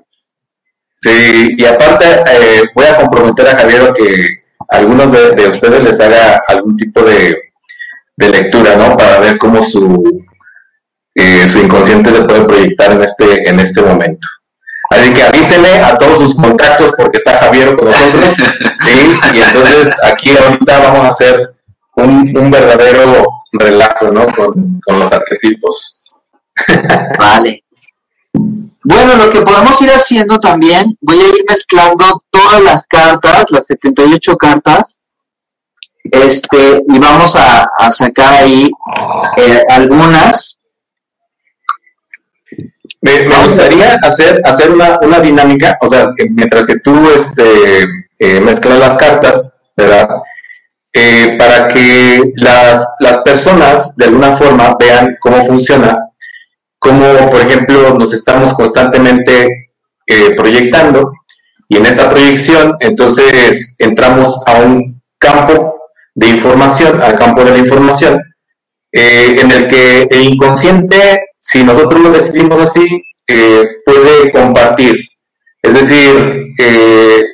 Sí, 1.00 1.54
y 1.56 1.64
aparte 1.64 2.06
eh, 2.30 2.62
voy 2.74 2.86
a 2.86 2.96
comprometer 2.96 3.48
a 3.48 3.58
Javier 3.58 3.82
a 3.82 3.92
que 3.92 4.28
algunos 4.68 5.12
de, 5.12 5.32
de 5.32 5.48
ustedes 5.48 5.82
les 5.82 6.00
haga 6.00 6.42
algún 6.48 6.76
tipo 6.76 7.02
de, 7.02 7.36
de, 8.16 8.28
lectura, 8.28 8.76
¿no? 8.76 8.96
Para 8.96 9.20
ver 9.20 9.38
cómo 9.38 9.62
su, 9.62 10.24
eh, 11.14 11.46
su 11.46 11.60
inconsciente 11.60 12.10
se 12.10 12.22
puede 12.22 12.44
proyectar 12.44 12.92
en 12.92 13.02
este, 13.02 13.48
en 13.48 13.60
este 13.60 13.82
momento. 13.82 14.26
Así 14.90 15.12
que 15.12 15.22
avísenle 15.22 15.78
a 15.80 15.96
todos 15.98 16.18
sus 16.18 16.34
contactos 16.34 16.92
porque 16.96 17.18
está 17.18 17.38
Javier 17.38 17.76
con 17.76 17.86
nosotros. 17.86 18.36
Y 19.34 19.40
entonces 19.40 19.94
aquí 20.02 20.30
ahorita 20.36 20.78
vamos 20.78 21.04
a 21.04 21.08
hacer 21.08 21.54
un, 21.96 22.36
un 22.36 22.50
verdadero 22.50 23.26
relajo, 23.52 24.10
¿no? 24.12 24.26
Con, 24.26 24.80
con 24.84 25.00
los 25.00 25.12
arquetipos. 25.12 26.02
Vale. 27.18 27.64
Bueno, 28.32 29.16
lo 29.16 29.30
que 29.30 29.40
podemos 29.40 29.80
ir 29.82 29.90
haciendo 29.90 30.38
también, 30.38 30.96
voy 31.00 31.18
a 31.18 31.28
ir 31.28 31.44
mezclando 31.48 32.22
todas 32.30 32.62
las 32.62 32.86
cartas, 32.86 33.46
las 33.48 33.66
78 33.66 34.36
cartas, 34.36 35.00
este, 36.04 36.82
y 36.86 36.98
vamos 36.98 37.34
a, 37.34 37.66
a 37.78 37.90
sacar 37.90 38.44
ahí 38.44 38.70
eh, 39.38 39.62
algunas. 39.68 40.58
Me, 43.06 43.28
me, 43.28 43.36
gustaría 43.44 43.98
hacer, 44.02 44.40
hacer 44.44 44.70
una, 44.70 44.98
una, 45.00 45.20
dinámica, 45.20 45.78
o 45.80 45.88
sea, 45.88 46.08
que 46.16 46.28
mientras 46.28 46.66
que 46.66 46.80
tú 46.80 47.08
este, 47.10 47.84
eh, 48.18 48.40
mezclas 48.40 48.78
las 48.78 48.96
cartas, 48.96 49.58
¿verdad? 49.76 50.08
Eh, 50.92 51.36
para 51.38 51.68
que 51.68 52.32
las, 52.36 52.96
las 53.00 53.18
personas 53.18 53.94
de 53.96 54.06
alguna 54.06 54.36
forma 54.36 54.74
vean 54.80 55.16
cómo 55.20 55.44
funciona 55.44 55.96
cómo, 56.78 57.30
por 57.30 57.40
ejemplo, 57.40 57.94
nos 57.98 58.12
estamos 58.12 58.54
constantemente 58.54 59.70
eh, 60.06 60.34
proyectando 60.36 61.12
y 61.68 61.78
en 61.78 61.86
esta 61.86 62.08
proyección 62.08 62.76
entonces 62.80 63.74
entramos 63.78 64.40
a 64.46 64.60
un 64.60 65.02
campo 65.18 65.74
de 66.14 66.28
información, 66.28 67.02
al 67.02 67.16
campo 67.16 67.44
de 67.44 67.50
la 67.50 67.58
información, 67.58 68.22
eh, 68.92 69.36
en 69.40 69.50
el 69.50 69.66
que 69.66 70.06
el 70.08 70.22
inconsciente, 70.22 71.26
si 71.46 71.62
nosotros 71.62 72.00
lo 72.00 72.10
decidimos 72.10 72.60
así, 72.60 73.04
eh, 73.28 73.64
puede 73.84 74.32
compartir. 74.32 74.96
Es 75.62 75.74
decir, 75.74 76.54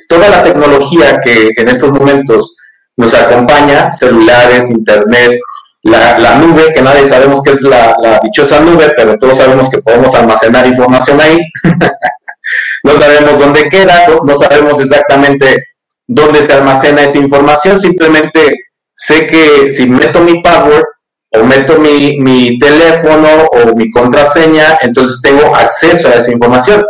toda 0.07 0.29
la 0.29 0.43
tecnología 0.43 1.19
que 1.23 1.49
en 1.55 1.67
estos 1.67 1.91
momentos 1.91 2.55
nos 2.95 3.13
acompaña, 3.15 3.91
celulares, 3.91 4.69
internet, 4.69 5.39
la, 5.81 6.35
nube, 6.35 6.71
que 6.71 6.81
nadie 6.83 7.07
sabemos 7.07 7.41
qué 7.41 7.51
es 7.53 7.61
la, 7.63 7.95
la, 8.01 8.19
dichosa 8.23 8.59
nube, 8.59 8.93
pero 8.95 9.17
todos 9.17 9.37
sabemos 9.37 9.67
que 9.69 9.79
podemos 9.79 10.13
almacenar 10.13 10.67
información 10.67 11.19
ahí. 11.19 11.39
no 12.83 12.91
sabemos 12.99 13.39
dónde 13.39 13.67
queda, 13.69 14.07
no, 14.07 14.19
no, 14.23 14.37
sabemos 14.37 14.79
exactamente 14.79 15.69
dónde 16.05 16.43
se 16.43 16.53
almacena 16.53 17.01
esa 17.01 17.17
información, 17.17 17.79
simplemente 17.79 18.53
sé 18.95 19.25
que 19.25 19.71
si 19.71 19.87
meto 19.87 20.19
mi 20.19 20.39
password 20.41 20.85
o 21.33 21.43
meto 21.43 21.79
mi, 21.79 22.17
mi 22.19 22.59
teléfono 22.59 23.47
o 23.51 23.75
mi 23.75 23.89
contraseña, 23.89 24.77
entonces 24.81 25.19
tengo 25.21 25.55
acceso 25.55 26.07
a 26.07 26.13
esa 26.13 26.31
información. 26.31 26.85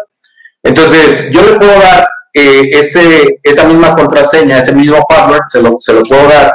Entonces, 0.63 1.31
yo 1.31 1.41
le 1.43 1.57
puedo 1.57 1.73
dar 1.79 2.07
eh, 2.33 2.69
ese, 2.71 3.39
esa 3.43 3.63
misma 3.65 3.95
contraseña, 3.95 4.59
ese 4.59 4.73
mismo 4.73 5.03
password, 5.07 5.43
se 5.49 5.61
lo, 5.61 5.77
se 5.79 5.93
lo 5.93 6.03
puedo 6.03 6.27
dar 6.27 6.51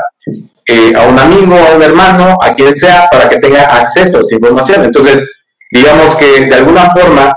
eh, 0.66 0.92
a 0.96 1.04
un 1.04 1.18
amigo, 1.18 1.54
a 1.56 1.76
un 1.76 1.82
hermano, 1.82 2.38
a 2.42 2.54
quien 2.54 2.76
sea, 2.76 3.08
para 3.10 3.28
que 3.28 3.38
tenga 3.38 3.62
acceso 3.62 4.18
a 4.18 4.20
esa 4.20 4.34
información. 4.34 4.84
Entonces, 4.84 5.30
digamos 5.70 6.14
que 6.16 6.46
de 6.46 6.54
alguna 6.54 6.90
forma, 6.90 7.32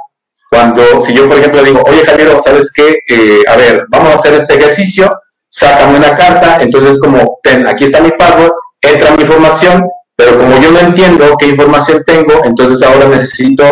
cuando, 0.50 1.02
si 1.02 1.14
yo 1.14 1.30
por 1.30 1.38
ejemplo 1.38 1.64
digo, 1.64 1.82
oye 1.86 2.06
Javier, 2.06 2.36
¿sabes 2.44 2.72
qué? 2.74 2.98
Eh, 3.08 3.42
a 3.48 3.56
ver, 3.56 3.86
vamos 3.90 4.10
a 4.10 4.18
hacer 4.18 4.34
este 4.34 4.56
ejercicio, 4.56 5.10
sácame 5.48 5.98
una 5.98 6.14
carta, 6.14 6.58
entonces 6.60 7.00
como, 7.00 7.40
ten, 7.42 7.66
aquí 7.68 7.86
está 7.86 8.02
mi 8.02 8.12
password, 8.12 8.52
entra 8.82 9.16
mi 9.16 9.22
información, 9.22 9.88
pero 10.16 10.40
como 10.40 10.60
yo 10.60 10.72
no 10.72 10.80
entiendo 10.80 11.36
qué 11.40 11.48
información 11.48 12.04
tengo, 12.06 12.46
entonces 12.46 12.82
ahora 12.88 13.08
necesito 13.08 13.72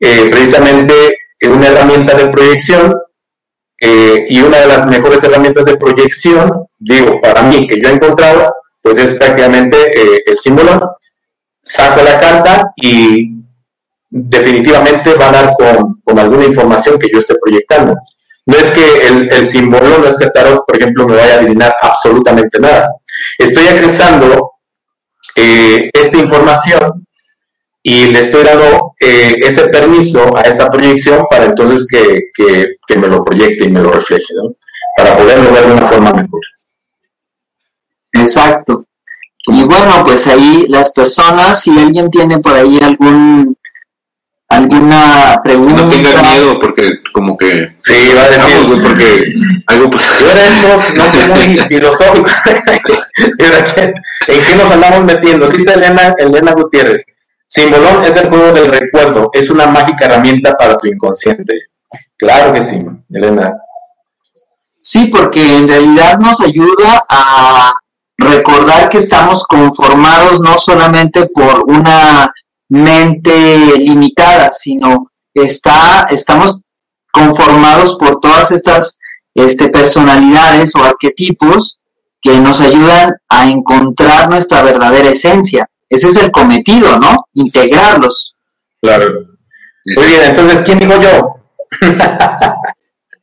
eh, 0.00 0.28
precisamente 0.30 0.94
una 1.48 1.68
herramienta 1.68 2.14
de 2.16 2.28
proyección 2.28 2.94
eh, 3.80 4.26
y 4.28 4.40
una 4.40 4.60
de 4.60 4.66
las 4.66 4.86
mejores 4.86 5.22
herramientas 5.24 5.66
de 5.66 5.76
proyección, 5.76 6.50
digo, 6.78 7.20
para 7.20 7.42
mí, 7.42 7.66
que 7.66 7.80
yo 7.80 7.88
he 7.88 7.92
encontrado, 7.92 8.54
pues 8.80 8.98
es 8.98 9.14
prácticamente 9.14 9.76
eh, 9.76 10.22
el 10.26 10.38
símbolo. 10.38 10.98
Saco 11.62 12.02
la 12.02 12.18
carta 12.18 12.72
y 12.76 13.30
definitivamente 14.10 15.14
va 15.14 15.28
a 15.28 15.32
dar 15.32 15.54
con, 15.58 16.00
con, 16.04 16.18
alguna 16.18 16.44
información 16.44 16.98
que 16.98 17.08
yo 17.12 17.18
esté 17.18 17.34
proyectando. 17.42 17.94
No 18.46 18.56
es 18.56 18.70
que 18.70 19.08
el, 19.08 19.32
el 19.32 19.46
símbolo, 19.46 19.98
no 19.98 20.06
es 20.06 20.16
que 20.16 20.24
el 20.24 20.32
por 20.32 20.76
ejemplo, 20.76 21.06
me 21.06 21.16
vaya 21.16 21.34
a 21.34 21.38
adivinar 21.38 21.74
absolutamente 21.80 22.60
nada. 22.60 22.88
Estoy 23.38 23.66
accesando 23.68 24.52
eh, 25.36 25.90
esta 25.92 26.16
información 26.16 27.06
y 27.82 28.06
le 28.06 28.20
estoy 28.20 28.44
dando 28.44 28.94
eh, 29.00 29.36
ese 29.40 29.68
permiso 29.68 30.36
a 30.36 30.42
esa 30.42 30.68
proyección 30.70 31.26
para 31.28 31.46
entonces 31.46 31.86
que, 31.86 32.30
que, 32.34 32.74
que 32.86 32.98
me 32.98 33.08
lo 33.08 33.22
proyecte 33.22 33.64
y 33.64 33.68
me 33.68 33.80
lo 33.80 33.90
refleje, 33.90 34.32
¿no? 34.34 34.54
para 34.96 35.16
poderlo 35.16 35.52
ver 35.52 35.66
de 35.66 35.72
una 35.72 35.86
forma 35.86 36.12
mejor. 36.12 36.40
Exacto. 38.12 38.86
Y 39.46 39.64
bueno, 39.64 40.02
pues 40.04 40.26
ahí 40.26 40.64
las 40.68 40.90
personas, 40.92 41.60
si 41.62 41.78
alguien 41.78 42.10
tiene 42.10 42.38
por 42.38 42.54
ahí 42.54 42.78
algún 42.80 43.56
alguna 44.48 45.40
pregunta. 45.42 45.82
No 45.82 45.90
tengas 45.90 46.22
miedo 46.22 46.58
porque 46.60 46.90
como 47.12 47.36
que 47.36 47.76
sí 47.82 47.94
va 48.16 48.28
decir 48.28 48.66
güey, 48.66 48.82
porque 48.82 49.34
algo 49.66 49.90
pues 49.90 50.08
yo 50.20 50.30
era 50.30 50.50
no 50.94 51.34
muy 51.34 51.58
filosófico. 51.68 52.30
En 54.26 54.44
qué 54.44 54.56
nos 54.56 54.70
andamos 54.70 55.04
metiendo 55.04 55.48
dice 55.48 55.74
Elena 55.74 56.14
Elena 56.18 56.52
Gutiérrez 56.52 57.04
Simbolón 57.46 58.02
es 58.04 58.16
el 58.16 58.28
juego 58.28 58.52
del 58.52 58.66
recuerdo 58.66 59.30
es 59.32 59.50
una 59.50 59.66
mágica 59.66 60.06
herramienta 60.06 60.54
para 60.54 60.76
tu 60.78 60.88
inconsciente 60.88 61.54
claro 62.16 62.52
que 62.52 62.62
sí 62.62 62.84
Elena. 63.10 63.54
Sí 64.80 65.06
porque 65.06 65.58
en 65.58 65.68
realidad 65.68 66.18
nos 66.18 66.40
ayuda 66.40 67.04
a 67.08 67.72
recordar 68.18 68.88
que 68.88 68.98
estamos 68.98 69.44
conformados 69.44 70.40
no 70.40 70.58
solamente 70.58 71.26
por 71.26 71.64
una 71.66 72.30
mente 72.68 73.78
limitada, 73.78 74.50
sino 74.52 75.10
está, 75.34 76.06
estamos 76.10 76.60
conformados 77.12 77.96
por 77.96 78.20
todas 78.20 78.50
estas 78.50 78.98
este, 79.34 79.68
personalidades 79.68 80.74
o 80.74 80.84
arquetipos 80.84 81.78
que 82.20 82.40
nos 82.40 82.60
ayudan 82.60 83.14
a 83.28 83.50
encontrar 83.50 84.28
nuestra 84.30 84.62
verdadera 84.62 85.10
esencia. 85.10 85.68
Ese 85.88 86.08
es 86.08 86.16
el 86.16 86.30
cometido, 86.30 86.98
¿no? 86.98 87.26
Integrarlos. 87.34 88.34
Claro. 88.80 89.06
Muy 89.96 90.06
bien, 90.06 90.22
entonces, 90.24 90.62
¿quién 90.62 90.78
digo 90.78 90.94
yo? 91.00 91.36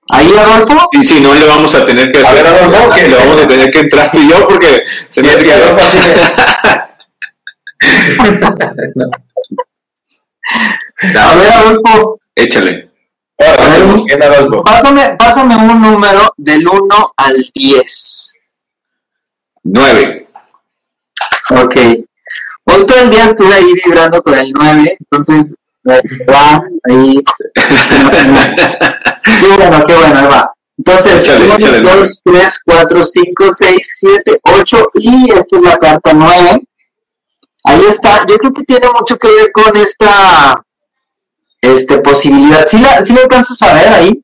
¿Ahí, 0.09 0.31
Adolfo? 0.37 0.89
Y 0.91 1.05
si 1.05 1.19
no, 1.21 1.33
le 1.33 1.45
vamos 1.47 1.73
a 1.73 1.85
tener 1.85 2.11
que... 2.11 2.25
A 2.25 2.33
ver, 2.33 2.45
Adolfo, 2.45 2.93
que 2.93 3.07
le 3.07 3.15
vamos 3.15 3.41
a 3.41 3.47
tener 3.47 3.71
que 3.71 3.79
entrar 3.79 4.11
tú 4.11 4.19
y 4.19 4.29
yo 4.29 4.47
porque 4.47 4.83
se 5.09 5.23
me 5.23 5.29
hace 5.29 5.43
que... 5.43 5.51
A 11.17 11.35
ver, 11.35 11.53
Adolfo. 11.53 12.19
Échale. 12.35 12.89
Ahora, 13.39 13.65
A 13.65 13.69
ver, 13.69 13.85
bien, 14.05 14.23
Adolfo. 14.23 14.63
Pásame, 14.63 15.15
pásame 15.17 15.55
un 15.55 15.81
número 15.81 16.33
del 16.37 16.67
1 16.67 17.13
al 17.17 17.45
10. 17.53 18.33
Nueve. 19.63 20.27
Ok. 21.51 21.75
Hoy 22.65 22.85
todo 22.85 22.99
el 22.99 23.09
día 23.09 23.25
estuve 23.25 23.53
ahí 23.53 23.73
vibrando 23.85 24.21
con 24.21 24.37
el 24.37 24.51
9, 24.53 24.97
entonces 24.99 25.55
va 25.87 26.61
ahí. 26.83 27.23
Qué 29.23 29.47
bueno, 29.57 29.85
qué 29.87 29.95
bueno, 29.95 30.19
ahí 30.19 30.27
va. 30.27 30.53
Entonces, 30.77 31.25
Échale, 31.25 31.45
1, 31.45 31.55
échale 31.55 31.77
el 31.77 31.83
2, 31.83 32.21
3, 32.23 32.59
4, 32.65 33.03
5, 33.03 33.53
6, 33.53 33.77
7, 33.99 34.39
8 34.43 34.89
y 34.95 35.31
esta 35.31 35.57
es 35.57 35.61
la 35.63 35.77
carta 35.77 36.13
9. 36.13 36.63
Ahí 37.63 37.81
está. 37.89 38.25
Yo 38.27 38.37
creo 38.37 38.53
que 38.53 38.63
tiene 38.63 38.87
mucho 38.89 39.17
que 39.17 39.29
ver 39.29 39.51
con 39.51 39.75
esta 39.77 40.63
este, 41.61 41.99
posibilidad. 41.99 42.67
¿Sí 42.67 42.79
la, 42.79 43.03
sí 43.03 43.13
la 43.13 43.21
alcanzas 43.21 43.61
a 43.61 43.73
ver 43.73 43.93
ahí? 43.93 44.21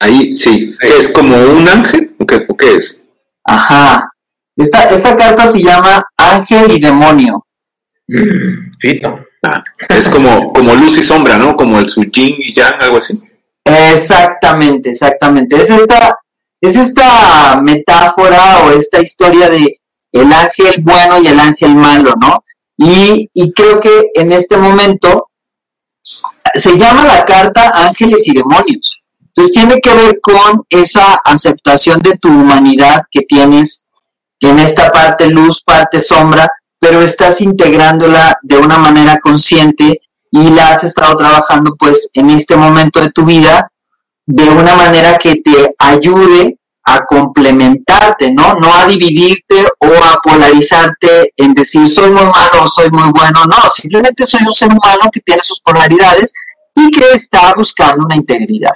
Ahí, 0.00 0.34
sí. 0.34 0.76
¿Es 0.82 1.10
como 1.10 1.36
un 1.36 1.68
ángel? 1.68 2.14
¿O 2.18 2.26
qué, 2.26 2.44
o 2.48 2.56
qué 2.56 2.76
es? 2.76 3.02
Ajá. 3.44 4.10
Esta, 4.56 4.84
esta 4.84 5.16
carta 5.16 5.48
se 5.48 5.62
llama 5.62 6.04
Ángel 6.16 6.70
y 6.72 6.80
Demonio. 6.80 7.44
Mm, 8.06 8.72
Fito. 8.78 9.18
Ah, 9.46 9.62
es 9.88 10.08
como, 10.08 10.52
como 10.52 10.74
luz 10.74 10.96
y 10.98 11.02
sombra, 11.02 11.36
¿no? 11.36 11.56
Como 11.56 11.78
el 11.78 11.90
su 11.90 12.02
yin 12.04 12.34
y 12.38 12.54
yang, 12.54 12.74
algo 12.80 12.98
así. 12.98 13.20
Exactamente, 13.64 14.90
exactamente. 14.90 15.56
Es 15.56 15.70
esta, 15.70 16.18
es 16.60 16.76
esta 16.76 17.60
metáfora 17.60 18.64
o 18.64 18.70
esta 18.70 19.00
historia 19.00 19.50
de 19.50 19.80
el 20.14 20.32
ángel 20.32 20.76
bueno 20.82 21.20
y 21.20 21.26
el 21.26 21.38
ángel 21.38 21.74
malo, 21.74 22.14
¿no? 22.20 22.44
Y, 22.76 23.28
y 23.34 23.52
creo 23.52 23.80
que 23.80 24.10
en 24.14 24.32
este 24.32 24.56
momento 24.56 25.28
se 26.54 26.78
llama 26.78 27.04
la 27.04 27.24
carta 27.24 27.72
Ángeles 27.74 28.26
y 28.26 28.34
Demonios. 28.34 29.00
Entonces 29.26 29.52
tiene 29.52 29.80
que 29.80 29.92
ver 29.92 30.20
con 30.20 30.62
esa 30.70 31.14
aceptación 31.24 32.00
de 32.00 32.16
tu 32.18 32.28
humanidad 32.28 33.02
que 33.10 33.22
tienes 33.22 33.84
en 34.40 34.60
esta 34.60 34.90
parte 34.90 35.28
luz, 35.28 35.62
parte 35.64 36.02
sombra, 36.02 36.48
pero 36.78 37.02
estás 37.02 37.40
integrándola 37.40 38.38
de 38.42 38.58
una 38.58 38.78
manera 38.78 39.18
consciente 39.18 40.00
y 40.30 40.50
la 40.50 40.70
has 40.70 40.84
estado 40.84 41.16
trabajando 41.16 41.74
pues 41.76 42.08
en 42.12 42.30
este 42.30 42.56
momento 42.56 43.00
de 43.00 43.10
tu 43.10 43.24
vida 43.24 43.70
de 44.26 44.48
una 44.48 44.76
manera 44.76 45.18
que 45.18 45.36
te 45.36 45.74
ayude 45.78 46.58
a 46.84 47.04
complementarte, 47.04 48.32
¿no? 48.32 48.54
No 48.54 48.72
a 48.74 48.86
dividirte 48.86 49.66
o 49.78 49.86
a 49.86 50.18
polarizarte 50.22 51.32
en 51.36 51.54
decir 51.54 51.88
soy 51.88 52.10
muy 52.10 52.24
malo 52.24 52.64
o 52.64 52.68
soy 52.68 52.90
muy 52.90 53.10
bueno, 53.10 53.44
no, 53.46 53.70
simplemente 53.70 54.26
soy 54.26 54.40
un 54.46 54.52
ser 54.52 54.68
humano 54.68 55.10
que 55.12 55.20
tiene 55.20 55.42
sus 55.42 55.60
polaridades 55.60 56.32
y 56.74 56.90
que 56.90 57.12
está 57.12 57.54
buscando 57.56 58.04
una 58.04 58.16
integridad. 58.16 58.72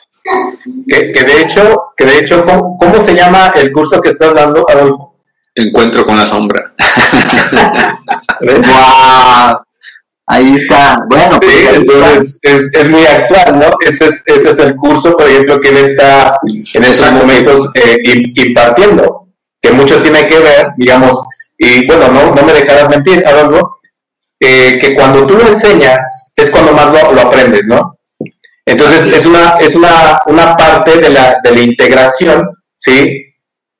Que, 0.87 1.13
que 1.13 1.25
de 1.25 1.43
hecho, 1.43 1.93
que 1.97 2.05
de 2.05 2.19
hecho 2.19 2.45
¿cómo, 2.45 2.77
cómo 2.79 3.03
se 3.03 3.15
llama 3.15 3.53
el 3.57 3.71
curso 3.73 4.01
que 4.01 4.11
estás 4.11 4.35
dando, 4.35 4.65
Adolfo? 4.69 5.15
Encuentro 5.55 6.07
con 6.07 6.17
la 6.17 6.27
sombra. 6.27 6.73
¡Wow! 8.41 9.68
Ahí 10.31 10.55
está. 10.55 10.99
Bueno, 11.09 11.41
pues 11.41 11.53
Sí, 11.53 11.59
está. 11.65 11.77
entonces 11.77 12.39
es, 12.43 12.71
es 12.75 12.89
muy 12.91 13.05
actual, 13.07 13.59
¿no? 13.59 13.71
Ese 13.87 14.07
es, 14.09 14.23
ese 14.27 14.51
es 14.51 14.59
el 14.59 14.77
curso, 14.77 15.17
por 15.17 15.27
ejemplo, 15.27 15.59
que 15.61 15.71
él 15.71 15.79
está 15.79 16.39
en 16.75 16.85
esos 16.85 17.11
momentos 17.13 17.71
eh, 17.75 17.97
im- 18.05 18.33
impartiendo, 18.47 19.29
que 19.63 19.73
mucho 19.73 20.03
tiene 20.03 20.27
que 20.27 20.39
ver, 20.39 20.69
digamos, 20.77 21.19
y 21.57 21.87
bueno, 21.87 22.09
no, 22.09 22.35
no 22.35 22.43
me 22.43 22.53
dejarás 22.53 22.89
mentir, 22.91 23.27
Adolfo, 23.27 23.79
eh, 24.39 24.77
que 24.81 24.95
cuando 24.95 25.27
tú 25.27 25.35
lo 25.37 25.49
enseñas 25.49 26.33
es 26.37 26.51
cuando 26.51 26.73
más 26.73 26.87
lo, 26.93 27.13
lo 27.13 27.21
aprendes, 27.23 27.67
¿no? 27.67 27.99
Entonces 28.67 29.07
es 29.07 29.25
una, 29.25 29.57
es 29.61 29.75
una, 29.75 30.21
una 30.27 30.55
parte 30.57 30.99
de 30.99 31.09
la, 31.09 31.39
de 31.43 31.51
la 31.53 31.61
integración, 31.61 32.49
¿sí? 32.77 33.25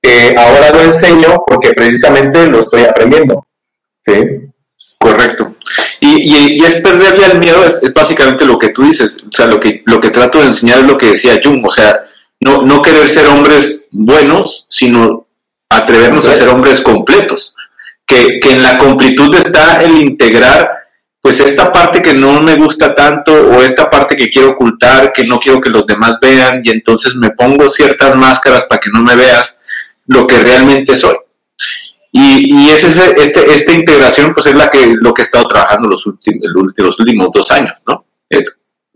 Eh, 0.03 0.35
ahora 0.37 0.71
lo 0.71 0.81
enseño 0.83 1.37
porque 1.47 1.73
precisamente 1.75 2.47
lo 2.47 2.61
estoy 2.61 2.85
aprendiendo, 2.85 3.47
¿sí? 4.05 4.15
Correcto. 4.99 5.55
Y, 6.01 6.57
y- 6.57 6.65
es 6.65 6.77
perderle 6.77 7.25
al 7.25 7.39
miedo, 7.39 7.65
es, 7.65 7.79
es 7.83 7.93
básicamente 7.93 8.45
lo 8.45 8.59
que 8.59 8.69
tú 8.71 8.83
dices. 8.85 9.19
O 9.25 9.37
sea, 9.37 9.47
lo 9.47 9.59
que, 9.61 9.83
lo 9.87 10.01
que 10.01 10.11
trato 10.11 10.39
de 10.41 10.47
enseñar 10.47 10.79
es 10.79 10.85
lo 10.87 10.99
que 10.99 11.11
decía 11.13 11.41
Jung. 11.43 11.65
O 11.67 11.71
sea, 11.71 12.05
no, 12.41 12.63
no 12.63 12.83
querer 12.83 13.09
ser 13.09 13.27
hombres 13.27 13.89
buenos, 13.91 14.67
sino 14.69 15.27
atrevernos 15.69 16.27
a 16.27 16.35
ser 16.35 16.49
hombres 16.49 16.81
completos. 16.81 17.55
Que, 18.07 18.35
que 18.41 18.53
en 18.53 18.63
la 18.63 18.79
completud 18.79 19.35
está 19.35 19.83
el 19.83 19.99
integrar, 19.99 20.71
pues 21.21 21.41
esta 21.41 21.71
parte 21.71 22.01
que 22.01 22.15
no 22.15 22.41
me 22.41 22.55
gusta 22.55 22.95
tanto 22.95 23.33
o 23.35 23.61
esta 23.61 23.91
parte 23.91 24.17
que 24.17 24.31
quiero 24.31 24.51
ocultar, 24.53 25.13
que 25.13 25.25
no 25.27 25.39
quiero 25.39 25.61
que 25.61 25.69
los 25.69 25.87
demás 25.87 26.15
vean, 26.23 26.63
y 26.65 26.71
entonces 26.71 27.17
me 27.17 27.31
pongo 27.31 27.69
ciertas 27.69 28.17
máscaras 28.17 28.65
para 28.65 28.81
que 28.81 28.89
no 28.91 29.01
me 29.03 29.15
veas 29.15 29.61
lo 30.07 30.27
que 30.27 30.39
realmente 30.39 30.97
soy. 30.97 31.17
Y, 32.21 32.65
y 32.65 32.71
es 32.71 32.83
ese- 32.83 33.15
este, 33.17 33.55
esta 33.55 33.73
integración, 33.73 34.35
pues 34.35 34.47
es 34.47 34.55
la 34.55 34.69
que, 34.69 34.87
lo 35.01 35.13
que 35.15 35.23
he 35.23 35.25
estado 35.25 35.47
trabajando 35.47 35.89
los 35.89 36.05
últimos, 36.07 36.41
los 36.77 36.99
últimos 36.99 37.29
dos 37.33 37.51
años, 37.53 37.79
¿no? 37.87 38.05
Eh, 38.31 38.43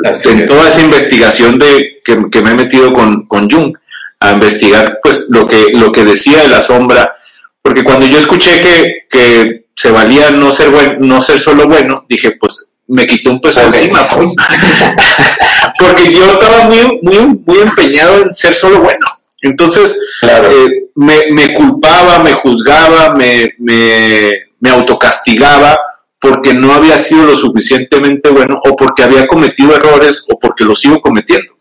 Así 0.05 0.29
en 0.31 0.41
es. 0.41 0.47
toda 0.49 0.68
esa 0.68 0.81
investigación 0.81 1.59
de, 1.59 2.01
que, 2.05 2.16
que 2.31 2.43
me 2.43 2.51
he 2.51 2.55
metido 2.55 2.93
con, 2.93 3.27
con 3.27 3.49
Jung, 3.49 3.77
a 4.20 4.33
investigar 4.33 4.99
pues 5.03 5.27
lo 5.29 5.47
que, 5.47 5.70
lo 5.75 5.93
que 5.93 6.05
decía 6.05 6.43
de 6.43 6.49
la 6.49 6.61
sombra, 6.61 7.12
porque 7.61 7.85
cuando 7.85 8.07
yo 8.07 8.18
escuché 8.18 8.61
que, 8.61 8.87
que 9.11 9.66
se 9.77 9.91
valía 9.93 10.31
no 10.31 10.53
ser, 10.53 10.70
buen, 10.70 10.97
no 11.01 11.20
ser 11.20 11.39
solo 11.39 11.66
bueno, 11.68 12.05
dije, 12.09 12.33
pues 12.33 12.66
me 12.89 13.07
quitó 13.07 13.31
un 13.31 13.41
peso 13.41 13.61
Ok. 13.61 13.66
encima, 13.75 14.01
porque 15.79 16.12
yo 16.12 16.33
estaba 16.33 16.64
muy, 16.64 16.99
muy, 17.03 17.41
muy 17.47 17.59
empeñado 17.61 18.23
en 18.23 18.35
ser 18.35 18.55
solo 18.55 18.81
bueno. 18.81 19.07
Entonces, 19.43 19.99
Claro. 20.20 20.49
eh, 20.51 20.84
me, 20.95 21.26
me 21.32 21.53
culpaba, 21.55 22.20
me 22.20 22.32
juzgaba, 22.32 23.14
me, 23.14 23.53
me, 23.59 24.32
me 24.61 24.70
autocastigaba 24.70 25.78
porque 26.20 26.55
no 26.55 26.72
había 26.72 26.99
sido 27.01 27.26
lo 27.26 27.36
suficientemente 27.36 28.30
bueno 28.30 28.61
o 28.64 28.76
porque 28.76 29.03
había 29.03 29.26
cometido 29.26 29.74
errores 29.74 30.24
o 30.28 30.38
porque 30.38 30.64
los 30.64 30.78
sigo 30.80 31.01
cometiendo. 31.01 31.53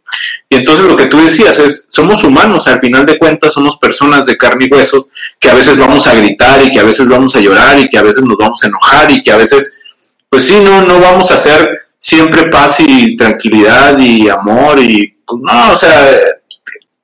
Y 0.49 0.57
entonces 0.57 0.85
lo 0.85 0.95
que 0.97 1.07
tú 1.07 1.17
decías 1.17 1.57
es, 1.57 1.85
somos 1.89 2.23
humanos, 2.23 2.67
al 2.67 2.79
final 2.79 3.05
de 3.05 3.17
cuentas 3.17 3.53
somos 3.53 3.77
personas 3.77 4.25
de 4.25 4.37
carne 4.37 4.67
y 4.69 4.73
huesos 4.73 5.09
que 5.39 5.49
a 5.49 5.55
veces 5.55 5.77
vamos 5.79 6.05
a 6.05 6.13
gritar 6.13 6.61
y 6.63 6.69
que 6.69 6.79
a 6.79 6.83
veces 6.83 7.07
vamos 7.07 7.35
a 7.35 7.39
llorar 7.39 7.79
y 7.79 7.89
que 7.89 7.97
a 7.97 8.03
veces 8.03 8.23
nos 8.23 8.37
vamos 8.37 8.61
a 8.63 8.67
enojar 8.67 9.11
y 9.11 9.23
que 9.23 9.31
a 9.31 9.37
veces, 9.37 9.73
pues 10.29 10.43
sí, 10.43 10.59
no, 10.61 10.81
no 10.83 10.99
vamos 10.99 11.31
a 11.31 11.35
hacer 11.35 11.87
siempre 11.97 12.49
paz 12.51 12.79
y 12.79 13.15
tranquilidad 13.15 13.97
y 13.97 14.27
amor 14.29 14.79
y, 14.79 15.15
pues, 15.25 15.41
no, 15.41 15.71
o 15.73 15.77
sea, 15.77 16.19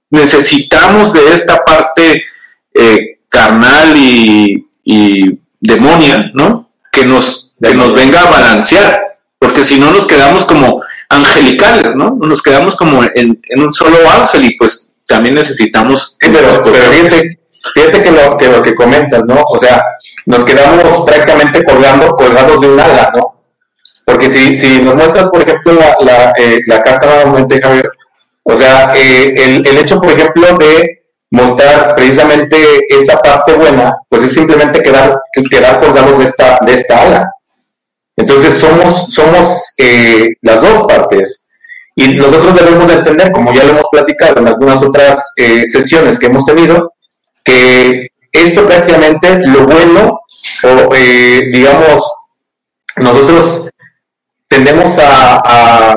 necesitamos 0.09 1.13
de 1.13 1.33
esta 1.33 1.57
parte 1.63 2.23
eh, 2.73 3.19
carnal 3.29 3.95
y, 3.95 4.67
y 4.83 5.39
demonia, 5.59 6.31
¿no? 6.33 6.71
Que 6.91 7.05
nos, 7.05 7.53
que 7.61 7.73
nos 7.73 7.93
venga 7.93 8.21
a 8.21 8.31
balancear, 8.31 9.19
porque 9.39 9.63
si 9.63 9.79
no 9.79 9.91
nos 9.91 10.07
quedamos 10.07 10.45
como 10.45 10.81
angelicales, 11.09 11.95
¿no? 11.95 12.17
Nos 12.21 12.41
quedamos 12.41 12.75
como 12.75 13.03
en, 13.03 13.39
en 13.49 13.61
un 13.61 13.73
solo 13.73 13.97
ángel 14.09 14.45
y 14.45 14.57
pues 14.57 14.91
también 15.07 15.35
necesitamos... 15.35 16.17
Sí, 16.19 16.29
pero, 16.33 16.61
pero 16.63 16.75
fíjate, 16.91 17.39
fíjate 17.73 18.03
que, 18.03 18.11
lo, 18.11 18.37
que 18.37 18.47
lo 18.49 18.61
que 18.61 18.75
comentas, 18.75 19.23
¿no? 19.25 19.41
O 19.41 19.59
sea, 19.59 19.83
nos 20.25 20.43
quedamos 20.43 21.05
prácticamente 21.05 21.63
colgando, 21.63 22.09
colgados 22.15 22.61
de 22.61 22.67
un 22.67 22.79
ala, 22.79 23.11
¿no? 23.15 23.43
Porque 24.05 24.29
si, 24.29 24.55
si 24.55 24.81
nos 24.81 24.95
muestras, 24.95 25.27
por 25.27 25.41
ejemplo, 25.41 25.73
la, 25.73 25.97
la, 26.01 26.33
eh, 26.37 26.59
la 26.65 26.81
carta 26.81 27.07
nuevamente, 27.07 27.61
Javier, 27.61 27.89
o 28.49 28.55
sea, 28.55 28.93
eh, 28.95 29.33
el, 29.35 29.77
hecho, 29.77 29.99
por 29.99 30.11
ejemplo, 30.11 30.57
de 30.57 31.03
mostrar 31.31 31.93
precisamente 31.95 32.57
esta 32.87 33.19
parte 33.19 33.53
buena, 33.53 33.93
pues 34.07 34.23
es 34.23 34.33
simplemente 34.33 34.81
quedar, 34.81 35.19
quedar 35.49 35.81
colgados 35.81 36.17
de 36.17 36.23
esta, 36.23 36.57
de 36.65 36.73
esta 36.73 37.01
ala. 37.01 37.31
Entonces 38.15 38.57
somos, 38.57 39.13
somos 39.13 39.73
eh, 39.77 40.29
las 40.41 40.61
dos 40.61 40.87
partes. 40.87 41.49
Y 41.95 42.13
nosotros 42.13 42.55
debemos 42.55 42.87
de 42.87 42.93
entender, 42.93 43.31
como 43.31 43.53
ya 43.53 43.63
lo 43.65 43.71
hemos 43.71 43.87
platicado 43.91 44.39
en 44.39 44.47
algunas 44.47 44.81
otras 44.81 45.33
eh, 45.35 45.67
sesiones 45.67 46.17
que 46.17 46.27
hemos 46.27 46.45
tenido, 46.45 46.93
que 47.43 48.07
esto 48.31 48.65
prácticamente 48.65 49.39
lo 49.47 49.65
bueno, 49.65 50.21
o 50.63 50.95
eh, 50.95 51.41
digamos, 51.51 52.03
nosotros 52.97 53.69
tendemos 54.47 54.97
a, 54.99 55.95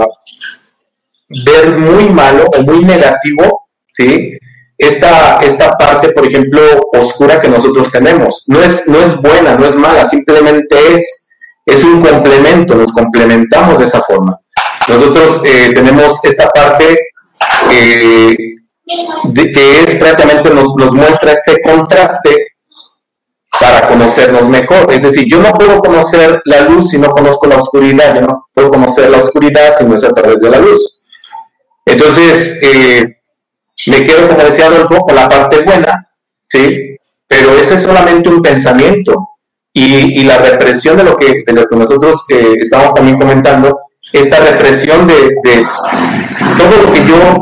ver 1.45 1.79
muy 1.79 2.11
malo 2.11 2.47
o 2.57 2.63
muy 2.63 2.85
negativo, 2.85 3.69
¿sí? 3.93 4.39
Esta, 4.77 5.41
esta 5.41 5.73
parte, 5.77 6.11
por 6.11 6.27
ejemplo, 6.27 6.61
oscura 6.93 7.41
que 7.41 7.49
nosotros 7.49 7.91
tenemos. 7.93 8.45
No 8.47 8.63
es, 8.63 8.89
no 8.89 8.99
es 8.99 9.17
buena, 9.21 9.57
no 9.57 9.67
es 9.67 9.75
mala, 9.75 10.07
simplemente 10.07 10.77
es, 10.95 11.29
es 11.67 11.85
un 11.85 12.01
complemento, 12.01 12.75
nos 12.75 12.93
complementamos 12.93 13.79
de 13.79 13.85
esa 13.85 14.01
forma. 14.01 14.39
nosotros 14.89 15.43
eh, 15.45 15.71
tenemos 15.75 16.19
esta 16.25 16.49
parte 16.49 16.99
eh, 17.71 18.37
que 19.35 19.81
es 19.83 19.95
prácticamente 19.97 20.51
nos, 20.51 20.75
nos 20.77 20.93
muestra 20.95 21.33
este 21.33 21.61
contraste 21.61 22.47
para 23.59 23.89
conocernos 23.89 24.49
mejor. 24.49 24.93
Es 24.93 25.03
decir, 25.03 25.27
yo 25.29 25.41
no 25.41 25.53
puedo 25.53 25.79
conocer 25.81 26.41
la 26.45 26.63
luz 26.63 26.91
si 26.91 26.99
no 26.99 27.11
conozco 27.11 27.47
la 27.47 27.57
oscuridad, 27.57 28.15
yo 28.15 28.23
no 28.23 28.49
puedo 28.55 28.71
conocer 28.71 29.11
la 29.11 29.19
oscuridad 29.19 29.77
si 29.79 29.85
no 29.85 29.95
es 29.95 30.05
a 30.05 30.13
través 30.13 30.41
de 30.41 30.51
la 30.51 30.59
luz. 30.59 31.00
Entonces, 31.91 32.59
eh, 32.63 33.05
me 33.87 34.05
quedo, 34.05 34.29
como 34.29 34.43
decía 34.43 34.67
Adolfo, 34.67 35.01
con 35.01 35.17
la 35.17 35.29
parte 35.29 35.63
buena, 35.65 36.09
¿sí? 36.49 36.97
Pero 37.27 37.53
ese 37.55 37.75
es 37.75 37.83
solamente 37.83 38.29
un 38.29 38.41
pensamiento. 38.41 39.29
Y, 39.73 40.21
y 40.21 40.25
la 40.25 40.39
represión 40.39 40.97
de 40.97 41.05
lo 41.05 41.17
que, 41.17 41.45
de 41.47 41.53
lo 41.53 41.65
que 41.65 41.77
nosotros 41.77 42.25
eh, 42.29 42.55
estamos 42.61 42.93
también 42.93 43.17
comentando, 43.17 43.79
esta 44.13 44.41
represión 44.41 45.07
de, 45.07 45.15
de, 45.15 45.65
todo 46.59 46.87
lo 46.87 46.93
que 46.93 47.07
yo 47.07 47.37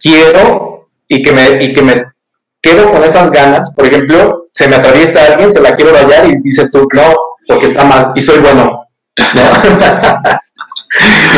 quiero 0.00 0.88
y 1.06 1.20
que, 1.20 1.32
me, 1.32 1.62
y 1.62 1.72
que 1.74 1.82
me 1.82 2.02
quedo 2.62 2.90
con 2.90 3.04
esas 3.04 3.30
ganas. 3.30 3.74
Por 3.74 3.86
ejemplo, 3.86 4.46
se 4.54 4.68
me 4.68 4.76
atraviesa 4.76 5.26
alguien, 5.26 5.52
se 5.52 5.60
la 5.60 5.74
quiero 5.74 5.92
rayar 5.92 6.26
y 6.26 6.40
dices 6.40 6.70
tú, 6.70 6.88
no, 6.94 7.14
porque 7.46 7.66
está 7.66 7.84
mal 7.84 8.12
y 8.14 8.22
soy 8.22 8.38
bueno. 8.38 8.86
¿No? 9.34 9.42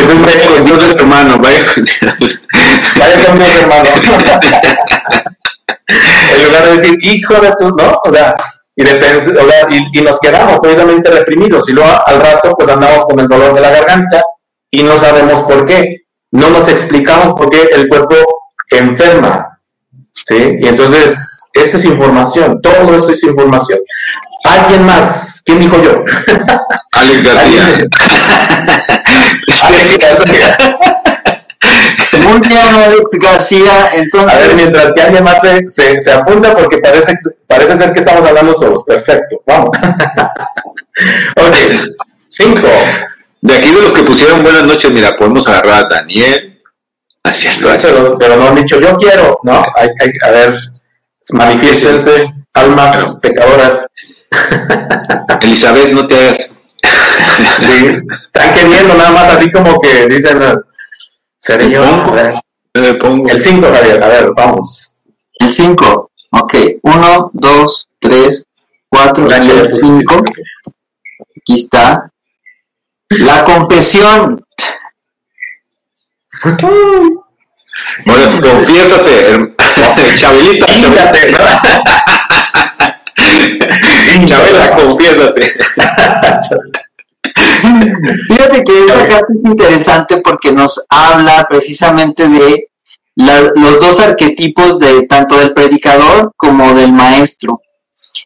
Vaya 0.06 0.46
con 0.48 0.64
Dios, 0.64 0.90
hermano, 0.90 1.38
vaya 1.38 1.66
con 1.74 1.84
Dios. 1.84 2.42
Vaya 2.98 3.26
con 3.26 3.38
Dios, 3.38 3.54
hermano. 3.60 3.88
en 5.88 6.44
lugar 6.44 6.64
de 6.64 6.76
decir, 6.76 6.98
hijo 7.02 7.34
de 7.34 7.52
tu, 7.58 7.70
¿no? 7.70 8.00
O 8.04 8.12
sea, 8.12 8.34
y, 8.74 8.84
de, 8.84 8.94
o 8.94 9.50
sea, 9.50 9.66
y, 9.70 9.98
y, 9.98 10.02
nos 10.02 10.18
quedamos 10.18 10.58
precisamente 10.60 11.10
reprimidos 11.10 11.68
y 11.68 11.72
luego 11.72 11.90
al 12.06 12.20
rato 12.20 12.54
pues 12.56 12.68
andamos 12.70 13.04
con 13.04 13.20
el 13.20 13.28
dolor 13.28 13.54
de 13.54 13.60
la 13.60 13.70
garganta 13.70 14.22
y 14.70 14.82
no 14.82 14.98
sabemos 14.98 15.42
por 15.42 15.66
qué. 15.66 16.02
No 16.30 16.48
nos 16.48 16.66
explicamos 16.68 17.34
por 17.34 17.50
qué 17.50 17.68
el 17.74 17.88
cuerpo 17.88 18.16
enferma. 18.70 19.60
¿Sí? 20.10 20.58
Y 20.60 20.68
entonces, 20.68 21.48
esta 21.52 21.76
es 21.76 21.84
información, 21.84 22.60
todo 22.62 22.94
esto 22.96 23.12
es 23.12 23.22
información. 23.24 23.78
¿Alguien 24.44 24.84
más? 24.84 25.31
¿Quién 25.44 25.60
dijo 25.60 25.82
yo? 25.82 25.92
Alex 26.92 27.22
García. 27.22 27.88
Alex 29.62 29.98
García. 29.98 30.56
Muy 32.18 32.40
bien, 32.40 32.74
Alex 32.74 33.10
García. 33.20 33.90
Entonces, 33.94 34.32
A 34.32 34.38
ver, 34.38 34.54
mientras 34.54 34.92
que 34.92 35.02
alguien 35.02 35.24
más 35.24 35.40
se, 35.40 35.68
se, 35.68 36.00
se 36.00 36.12
apunta, 36.12 36.54
porque 36.54 36.78
parece, 36.78 37.16
parece 37.46 37.76
ser 37.76 37.92
que 37.92 38.00
estamos 38.00 38.28
hablando 38.28 38.54
solos. 38.54 38.84
Perfecto, 38.84 39.42
vamos. 39.46 39.70
ok, 41.36 41.56
cinco. 42.28 42.68
De 43.40 43.54
aquí 43.54 43.72
de 43.72 43.82
los 43.82 43.92
que 43.92 44.02
pusieron 44.02 44.42
buenas 44.42 44.62
noches, 44.62 44.90
mira, 44.90 45.16
podemos 45.16 45.46
agarrar 45.48 45.86
a 45.86 45.88
Daniel. 45.88 46.62
Así 47.24 47.48
es, 47.48 47.58
Pero, 47.58 48.18
pero 48.18 48.36
no 48.36 48.48
han 48.48 48.54
dicho 48.56 48.80
yo 48.80 48.96
quiero, 48.96 49.38
¿no? 49.44 49.64
Hay, 49.76 49.88
hay, 50.00 50.10
a 50.22 50.30
ver, 50.30 50.58
manifiéstense, 51.32 52.24
almas 52.52 53.18
pecadoras. 53.22 53.86
Elizabeth, 55.42 55.92
no 55.92 56.06
te 56.06 56.14
hagas. 56.16 56.56
Sí, 57.60 57.86
están 58.24 58.54
queriendo 58.54 58.94
nada 58.94 59.10
más 59.12 59.34
así 59.34 59.50
como 59.50 59.78
que 59.80 60.06
dicen, 60.08 60.40
ver. 62.12 62.34
Me 62.74 62.94
pongo. 62.94 63.28
El 63.28 63.40
5, 63.40 63.66
Javier, 63.72 64.02
a 64.02 64.08
ver, 64.08 64.30
vamos. 64.34 65.00
el 65.40 65.52
5. 65.52 66.10
Ok. 66.30 66.54
1, 66.82 67.30
2, 67.34 67.88
3, 68.00 68.44
4 68.88 69.26
y 69.26 69.28
Daniel, 69.30 69.58
el 69.60 69.68
5. 69.68 70.24
Aquí 71.36 71.54
está. 71.54 72.10
La 73.10 73.44
confesión. 73.44 74.44
Sí, 78.04 78.40
confiésate, 78.40 79.34
herm- 79.34 79.54
Chabelita, 80.16 80.66
Chabela, 84.24 84.76
confiésate. 84.76 85.42
Fíjate 88.28 88.64
que 88.64 88.78
esta 88.86 89.08
carta 89.08 89.32
es 89.32 89.44
interesante 89.44 90.18
porque 90.18 90.52
nos 90.52 90.80
habla 90.88 91.46
precisamente 91.48 92.28
de 92.28 92.68
la- 93.16 93.52
los 93.54 93.80
dos 93.80 94.00
arquetipos 94.00 94.78
de 94.78 95.06
tanto 95.06 95.36
del 95.38 95.52
predicador 95.54 96.32
como 96.36 96.72
del 96.74 96.92
maestro. 96.92 97.60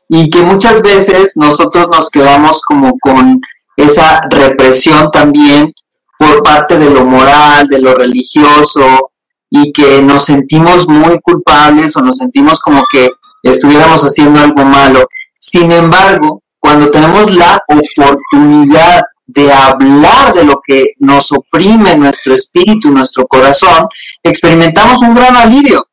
Y 0.09 0.31
que 0.31 0.43
muchas 0.43 0.83
veces 0.83 1.33
nosotros 1.37 1.89
nos 1.93 2.09
quedamos 2.11 2.63
como 2.63 2.99
con 2.99 3.41
esa 3.77 4.21
represión 4.31 5.11
también 5.11 5.73
por 6.19 6.43
parte 6.43 6.79
de 6.79 6.89
lo 6.91 7.05
moral, 7.05 7.67
de 7.69 7.81
lo 7.81 7.95
religioso, 7.95 9.11
y 9.51 9.73
que 9.73 10.01
nos 10.03 10.25
sentimos 10.25 10.89
muy 10.89 11.19
culpables 11.21 11.95
o 11.97 12.01
nos 12.01 12.19
sentimos 12.19 12.59
como 12.61 12.83
que 12.91 13.11
estuviéramos 13.43 14.01
haciendo 14.03 14.41
algo 14.41 14.65
malo. 14.65 15.07
Sin 15.49 15.71
embargo, 15.71 16.43
cuando 16.59 16.91
tenemos 16.91 17.33
la 17.33 17.63
oportunidad 17.69 19.05
de 19.27 19.53
hablar 19.53 20.35
de 20.35 20.45
lo 20.45 20.61
que 20.67 20.89
nos 20.99 21.31
oprime 21.31 21.97
nuestro 21.97 22.35
espíritu, 22.35 22.91
nuestro 22.91 23.29
corazón, 23.29 23.87
experimentamos 24.25 25.01
un 25.03 25.15
gran 25.15 25.37
alivio. 25.37 25.87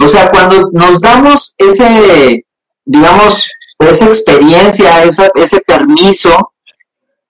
O 0.00 0.08
sea, 0.08 0.28
cuando 0.28 0.70
nos 0.72 1.00
damos 1.00 1.54
ese, 1.56 2.44
digamos, 2.84 3.48
esa 3.78 4.06
experiencia, 4.06 5.04
esa, 5.04 5.30
ese 5.36 5.60
permiso 5.60 6.52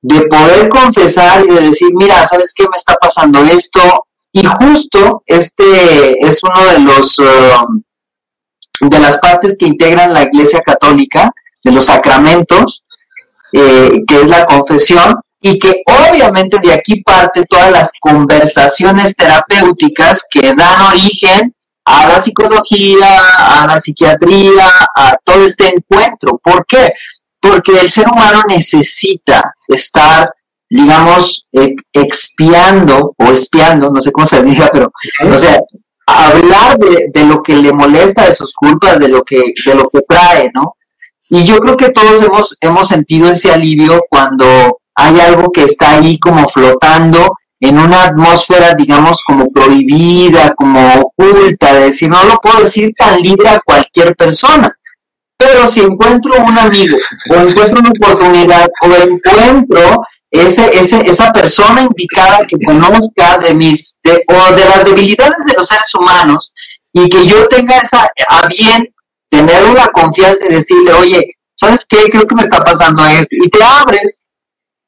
de 0.00 0.22
poder 0.22 0.70
confesar 0.70 1.44
y 1.44 1.54
de 1.54 1.60
decir, 1.60 1.90
mira, 1.92 2.26
¿sabes 2.26 2.54
qué 2.56 2.64
me 2.64 2.78
está 2.78 2.94
pasando 2.94 3.40
esto? 3.44 4.06
Y 4.32 4.44
justo 4.46 5.22
este 5.26 6.26
es 6.26 6.40
uno 6.42 6.72
de 6.72 6.78
los 6.78 7.18
um, 7.18 7.82
de 8.88 8.98
las 8.98 9.18
partes 9.18 9.56
que 9.58 9.66
integran 9.66 10.14
la 10.14 10.22
Iglesia 10.22 10.60
Católica, 10.60 11.30
de 11.66 11.72
los 11.72 11.86
sacramentos, 11.86 12.84
eh, 13.52 14.00
que 14.06 14.20
es 14.20 14.28
la 14.28 14.46
confesión, 14.46 15.16
y 15.40 15.58
que 15.58 15.82
obviamente 15.84 16.58
de 16.60 16.72
aquí 16.72 17.02
parte 17.02 17.44
todas 17.48 17.72
las 17.72 17.90
conversaciones 18.00 19.16
terapéuticas 19.16 20.22
que 20.30 20.54
dan 20.54 20.80
origen 20.82 21.52
a 21.84 22.06
la 22.06 22.20
psicología, 22.20 23.06
a 23.38 23.66
la 23.66 23.80
psiquiatría, 23.80 24.68
a 24.94 25.16
todo 25.24 25.44
este 25.44 25.74
encuentro. 25.74 26.38
¿Por 26.42 26.64
qué? 26.66 26.92
Porque 27.40 27.80
el 27.80 27.90
ser 27.90 28.08
humano 28.08 28.42
necesita 28.48 29.54
estar, 29.66 30.32
digamos, 30.70 31.46
eh, 31.52 31.74
expiando 31.92 33.12
o 33.18 33.24
espiando, 33.32 33.90
no 33.90 34.00
sé 34.00 34.12
cómo 34.12 34.26
se 34.26 34.42
diga, 34.42 34.68
pero, 34.72 34.92
o 35.32 35.38
sea, 35.38 35.60
hablar 36.06 36.78
de, 36.78 37.08
de, 37.12 37.24
lo 37.24 37.42
que 37.42 37.56
le 37.56 37.72
molesta, 37.72 38.24
de 38.24 38.34
sus 38.34 38.52
culpas, 38.52 39.00
de 39.00 39.08
lo 39.08 39.22
que, 39.22 39.42
de 39.64 39.74
lo 39.74 39.88
que 39.88 40.02
trae, 40.02 40.50
¿no? 40.54 40.76
Y 41.28 41.44
yo 41.44 41.58
creo 41.58 41.76
que 41.76 41.90
todos 41.90 42.22
hemos, 42.22 42.56
hemos 42.60 42.88
sentido 42.88 43.30
ese 43.30 43.52
alivio 43.52 44.00
cuando 44.08 44.80
hay 44.94 45.20
algo 45.20 45.50
que 45.50 45.64
está 45.64 45.96
ahí 45.96 46.18
como 46.18 46.48
flotando 46.48 47.36
en 47.60 47.78
una 47.78 48.04
atmósfera, 48.04 48.74
digamos, 48.74 49.22
como 49.26 49.50
prohibida, 49.50 50.54
como 50.54 51.00
oculta, 51.00 51.72
de 51.72 51.86
decir, 51.86 52.08
no 52.08 52.22
lo 52.24 52.36
puedo 52.36 52.64
decir 52.64 52.92
tan 52.96 53.20
libre 53.20 53.48
a 53.48 53.60
cualquier 53.60 54.14
persona. 54.14 54.70
Pero 55.38 55.68
si 55.68 55.80
encuentro 55.80 56.34
un 56.42 56.58
amigo, 56.58 56.96
o 57.30 57.34
encuentro 57.34 57.80
una 57.80 57.90
oportunidad, 57.90 58.68
o 58.82 58.86
encuentro 58.86 60.02
ese, 60.30 60.78
ese, 60.78 61.00
esa 61.10 61.32
persona 61.32 61.82
indicada 61.82 62.40
que 62.46 62.58
conozca 62.64 63.38
de 63.38 63.54
mis, 63.54 63.98
de, 64.02 64.22
o 64.28 64.54
de 64.54 64.64
las 64.64 64.84
debilidades 64.84 65.44
de 65.46 65.54
los 65.54 65.68
seres 65.68 65.94
humanos, 65.94 66.54
y 66.92 67.08
que 67.08 67.26
yo 67.26 67.46
tenga 67.48 67.76
esa, 67.78 68.08
a 68.28 68.46
bien 68.48 68.88
tener 69.36 69.64
una 69.64 69.86
confianza 69.88 70.44
y 70.48 70.54
decirle, 70.54 70.92
oye, 70.92 71.34
¿sabes 71.56 71.84
qué? 71.88 72.04
Creo 72.10 72.26
que 72.26 72.34
me 72.34 72.44
está 72.44 72.62
pasando 72.64 73.04
esto. 73.04 73.28
Y 73.30 73.50
te 73.50 73.62
abres, 73.62 74.22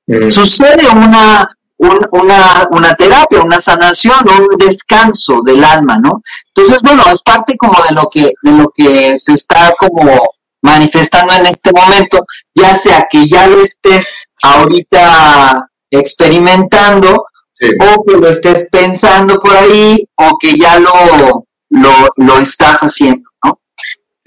mm. 0.07 0.31
sucede 0.31 0.89
una, 0.89 1.49
un, 1.77 1.99
una, 2.13 2.69
una 2.71 2.95
terapia, 2.95 3.43
una 3.43 3.61
sanación, 3.61 4.27
un 4.29 4.57
descanso 4.57 5.43
del 5.45 5.63
alma, 5.63 5.99
¿no? 5.99 6.23
Entonces, 6.55 6.83
bueno, 6.83 7.03
es 7.13 7.23
parte 7.23 7.57
como 7.57 7.83
de 7.83 7.95
lo 7.95 8.09
que, 8.11 8.33
de 8.43 8.53
lo 8.53 8.71
que 8.75 9.19
se 9.19 9.35
está 9.35 9.75
como 9.79 10.19
manifestando 10.63 11.35
en 11.35 11.47
este 11.47 11.71
momento, 11.73 12.25
ya 12.55 12.77
sea 12.77 13.07
que 13.11 13.29
ya 13.29 13.47
lo 13.47 13.61
estés 13.61 14.23
ahorita 14.43 15.69
experimentando, 15.91 17.27
sí. 17.53 17.71
o 17.81 18.05
que 18.05 18.17
lo 18.17 18.29
estés 18.29 18.69
pensando 18.71 19.39
por 19.39 19.55
ahí, 19.55 20.05
o 20.17 20.37
que 20.41 20.59
ya 20.59 20.79
lo, 20.79 21.47
lo, 21.71 22.09
lo 22.17 22.39
estás 22.39 22.81
haciendo. 22.81 23.28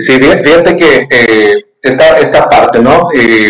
Sí, 0.01 0.13
fíjate 0.19 0.75
que 0.75 1.07
eh, 1.09 1.53
esta, 1.81 2.17
esta 2.19 2.49
parte, 2.49 2.79
¿no? 2.79 3.07
Eh, 3.13 3.49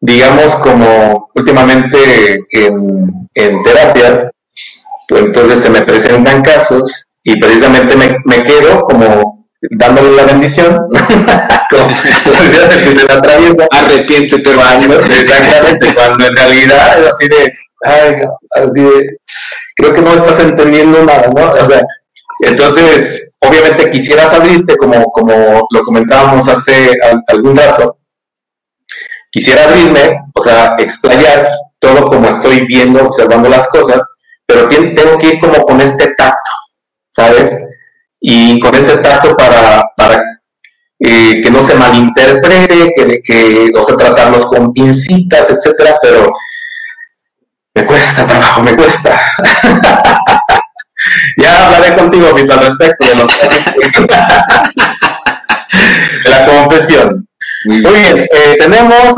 digamos 0.00 0.54
como 0.56 1.30
últimamente 1.34 2.44
en, 2.50 3.28
en 3.34 3.62
terapias, 3.62 4.30
pues 5.08 5.22
entonces 5.22 5.60
se 5.60 5.70
me 5.70 5.82
presentan 5.82 6.42
casos 6.42 7.06
y 7.24 7.38
precisamente 7.38 7.96
me, 7.96 8.16
me 8.24 8.42
quedo 8.42 8.82
como 8.82 9.46
dándole 9.70 10.16
la 10.16 10.24
bendición, 10.24 10.74
como 11.70 11.88
que 11.88 12.98
se 12.98 13.06
me 13.06 13.12
atraviesa. 13.12 13.66
Arrepiéntete, 13.70 14.50
exactamente, 14.50 15.94
cuando 15.94 16.26
en 16.26 16.36
realidad 16.36 17.00
es 17.00 17.10
así 17.10 17.28
de, 17.28 17.52
ay, 17.84 18.14
así 18.50 18.80
de, 18.80 19.18
creo 19.76 19.94
que 19.94 20.02
no 20.02 20.14
estás 20.14 20.40
entendiendo 20.40 21.04
nada, 21.04 21.30
¿no? 21.34 21.52
O 21.52 21.64
sea, 21.64 21.82
entonces, 22.40 23.31
obviamente 23.46 23.90
quisieras 23.90 24.32
abrirte, 24.32 24.76
como, 24.76 25.04
como 25.06 25.66
lo 25.70 25.82
comentábamos 25.82 26.46
hace 26.48 26.90
algún 27.28 27.56
rato, 27.56 27.98
quisiera 29.30 29.64
abrirme, 29.64 30.20
o 30.34 30.42
sea, 30.42 30.76
explayar 30.78 31.48
todo 31.78 32.06
como 32.06 32.28
estoy 32.28 32.66
viendo, 32.66 33.04
observando 33.04 33.48
las 33.48 33.66
cosas, 33.68 34.04
pero 34.46 34.68
tengo 34.68 35.18
que 35.18 35.28
ir 35.28 35.40
como 35.40 35.62
con 35.62 35.80
este 35.80 36.14
tacto, 36.16 36.50
¿sabes? 37.10 37.50
Y 38.20 38.60
con 38.60 38.74
este 38.74 38.98
tacto 38.98 39.36
para, 39.36 39.82
para 39.96 40.22
eh, 41.00 41.40
que 41.42 41.50
no 41.50 41.62
se 41.62 41.74
malinterprete, 41.74 42.92
que, 42.94 43.20
que, 43.22 43.72
o 43.74 43.82
sea, 43.82 43.96
tratarlos 43.96 44.46
con 44.46 44.72
pincitas, 44.72 45.50
etcétera, 45.50 45.96
pero 46.00 46.30
me 47.74 47.86
cuesta 47.86 48.26
trabajo, 48.26 48.62
me 48.62 48.76
cuesta. 48.76 49.20
ya 51.36 51.66
hablaré 51.66 51.96
contigo, 51.96 52.34
Vito, 52.34 52.54
al 52.54 52.66
respecto 52.66 53.06
de 53.06 53.14
los 53.14 53.28
de 56.24 56.30
la 56.30 56.46
confesión. 56.46 57.28
Muy 57.64 57.80
bien, 57.80 58.18
eh, 58.18 58.56
tenemos 58.58 59.14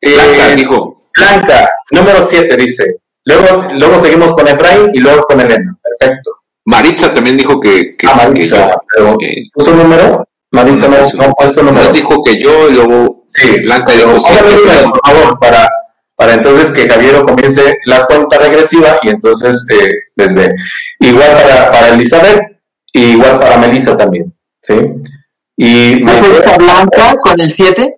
eh, 0.00 0.14
Blanca, 0.14 0.54
dijo. 0.54 1.02
Blanca, 1.16 1.68
número 1.90 2.22
7 2.22 2.56
dice. 2.56 2.96
Luego, 3.24 3.62
luego 3.72 4.00
seguimos 4.00 4.32
con 4.32 4.46
Efraín 4.46 4.90
y 4.92 5.00
luego 5.00 5.22
con 5.22 5.40
Elena. 5.40 5.76
Perfecto. 5.82 6.30
Maritza 6.66 7.14
también 7.14 7.36
dijo 7.36 7.60
que. 7.60 7.96
que 7.96 8.06
ah, 8.06 8.14
Maritza, 8.16 8.76
pero 8.94 9.16
¿puso 9.52 9.70
un 9.70 9.78
número? 9.78 10.28
Maritza 10.52 10.88
no, 10.88 11.08
no, 11.14 11.32
puesto 11.32 11.62
número. 11.62 11.92
dijo 11.92 12.22
que 12.22 12.40
yo 12.40 12.68
y 12.68 12.74
luego. 12.74 13.24
Sí, 13.28 13.60
Blanca 13.62 13.92
dijo. 13.92 14.12
Por 14.12 14.20
favor, 14.20 15.38
para, 15.38 15.68
para 16.16 16.34
entonces 16.34 16.70
que 16.70 16.88
Javier 16.88 17.22
comience 17.22 17.78
la 17.84 18.06
cuenta 18.06 18.38
regresiva 18.38 18.98
y 19.02 19.10
entonces 19.10 19.66
eh, 19.70 19.90
desde. 20.16 20.54
Igual 20.98 21.30
para, 21.32 21.70
para 21.70 21.88
Elizabeth 21.90 22.40
y 22.92 23.12
igual 23.12 23.38
para 23.38 23.58
Melissa 23.58 23.96
también. 23.96 24.34
¿Sí? 24.62 24.74
Y 25.56 26.04
esta 26.04 26.56
Blanca 26.56 27.16
con 27.20 27.40
el 27.40 27.50
7? 27.50 27.92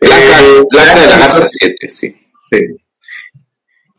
Blanca, 0.00 0.42
eh, 0.42 0.62
Blanca 0.70 1.00
de 1.00 1.06
la 1.06 1.18
Gata 1.18 1.48
7, 1.50 1.88
sí. 1.88 2.16
sí. 2.44 2.60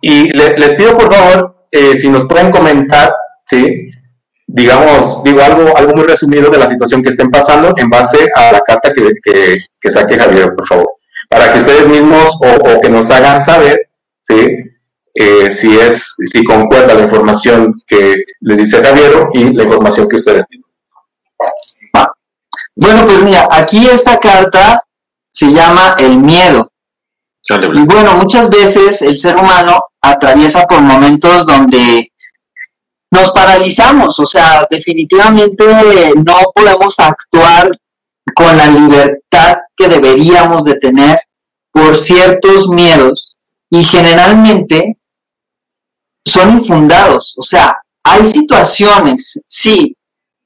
Y 0.01 0.30
les 0.30 0.76
pido 0.76 0.97
por 0.97 1.14
favor, 1.14 1.68
eh, 1.72 1.97
si 1.97 2.10
nos 2.10 2.26
pueden 2.26 2.51
comentar, 2.51 3.14
¿sí? 3.45 3.89
digamos, 4.45 5.24
digo 5.24 5.41
algo, 5.41 5.76
algo 5.76 5.93
muy 5.93 6.05
resumido 6.05 6.49
de 6.49 6.58
la 6.58 6.70
situación 6.70 7.03
que 7.03 7.10
estén 7.10 7.30
pasando 7.30 7.74
en 7.76 7.89
base 7.89 8.30
a 8.34 8.53
la 8.53 8.62
carta 8.62 8.93
que, 8.93 9.12
que, 9.22 9.58
que 9.80 9.91
saque 9.91 10.18
Javier, 10.18 10.53
por 10.55 10.66
favor, 10.66 10.97
para 11.30 11.51
que 11.51 11.59
ustedes 11.59 11.88
mismos 11.88 12.38
o, 12.41 12.82
que 12.82 12.89
nos 12.89 13.09
hagan 13.09 13.43
saber, 13.43 13.89
¿sí? 14.23 14.47
Eh, 15.13 15.49
si 15.49 15.78
es, 15.80 16.13
si 16.28 16.43
concuerda 16.43 16.93
la 16.93 17.03
información 17.03 17.73
que 17.88 18.15
les 18.41 18.57
dice 18.59 18.84
Javier 18.84 19.28
y 19.34 19.51
la 19.53 19.63
información 19.63 20.07
que 20.07 20.17
ustedes 20.17 20.45
tienen. 20.47 20.67
Bueno, 22.75 23.05
pues 23.05 23.23
mira, 23.23 23.47
aquí 23.49 23.88
esta 23.88 24.19
carta 24.19 24.84
se 25.32 25.47
llama 25.47 25.95
el 25.97 26.17
miedo. 26.19 26.71
Y 27.73 27.82
bueno, 27.86 28.15
muchas 28.15 28.49
veces 28.49 29.01
el 29.01 29.17
ser 29.17 29.36
humano 29.36 29.80
atraviesa 30.01 30.67
por 30.67 30.82
momentos 30.82 31.45
donde 31.47 32.11
nos 33.09 33.32
paralizamos, 33.32 34.19
o 34.19 34.25
sea, 34.25 34.67
definitivamente 34.69 36.13
no 36.15 36.36
podemos 36.53 36.99
actuar 36.99 37.71
con 38.36 38.57
la 38.57 38.67
libertad 38.67 39.57
que 39.75 39.88
deberíamos 39.88 40.63
de 40.63 40.75
tener 40.75 41.19
por 41.71 41.95
ciertos 41.95 42.69
miedos 42.69 43.36
y 43.69 43.84
generalmente 43.84 44.97
son 46.25 46.59
infundados, 46.59 47.34
o 47.38 47.43
sea, 47.43 47.75
hay 48.03 48.25
situaciones, 48.25 49.39
sí, 49.47 49.95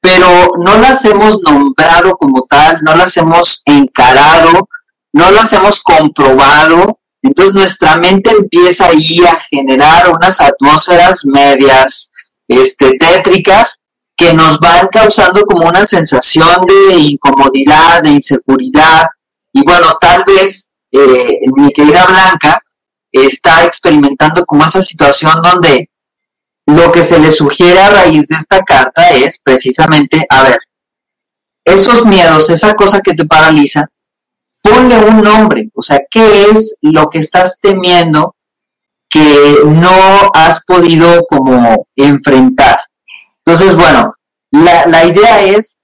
pero 0.01 0.27
no 0.57 0.77
las 0.77 1.05
hemos 1.05 1.39
nombrado 1.41 2.15
como 2.17 2.43
tal, 2.49 2.79
no 2.83 2.95
las 2.95 3.15
hemos 3.17 3.61
encarado, 3.65 4.67
no 5.13 5.31
las 5.31 5.53
hemos 5.53 5.81
comprobado, 5.81 6.99
entonces 7.21 7.53
nuestra 7.53 7.97
mente 7.97 8.31
empieza 8.31 8.87
ahí 8.87 9.19
a 9.25 9.39
generar 9.49 10.09
unas 10.09 10.41
atmósferas 10.41 11.23
medias 11.25 12.09
este, 12.47 12.97
tétricas 12.97 13.77
que 14.21 14.33
nos 14.33 14.59
van 14.59 14.87
causando 14.91 15.41
como 15.45 15.67
una 15.67 15.83
sensación 15.83 16.63
de 16.67 16.95
incomodidad, 16.95 18.03
de 18.03 18.11
inseguridad, 18.11 19.07
y 19.51 19.63
bueno, 19.63 19.97
tal 19.99 20.23
vez 20.25 20.69
eh, 20.91 21.39
mi 21.55 21.71
querida 21.71 22.05
Blanca 22.05 22.61
está 23.11 23.65
experimentando 23.65 24.45
como 24.45 24.63
esa 24.63 24.83
situación 24.83 25.33
donde 25.41 25.89
lo 26.67 26.91
que 26.91 27.01
se 27.01 27.17
le 27.17 27.31
sugiere 27.31 27.79
a 27.79 27.89
raíz 27.89 28.27
de 28.27 28.35
esta 28.35 28.59
carta 28.59 29.09
es 29.09 29.39
precisamente, 29.39 30.23
a 30.29 30.43
ver, 30.43 30.59
esos 31.65 32.05
miedos, 32.05 32.47
esa 32.51 32.75
cosa 32.75 33.01
que 33.01 33.15
te 33.15 33.25
paraliza, 33.25 33.87
ponle 34.61 34.99
un 34.99 35.21
nombre, 35.21 35.69
o 35.73 35.81
sea, 35.81 35.99
¿qué 36.11 36.43
es 36.43 36.75
lo 36.81 37.09
que 37.09 37.17
estás 37.17 37.57
temiendo 37.59 38.35
que 39.09 39.61
no 39.65 40.29
has 40.35 40.63
podido 40.63 41.25
como 41.25 41.87
enfrentar? 41.95 42.80
Entonces, 43.51 43.75
bueno, 43.75 44.13
la, 44.51 44.85
la 44.85 45.05
idea 45.05 45.41
es 45.43 45.77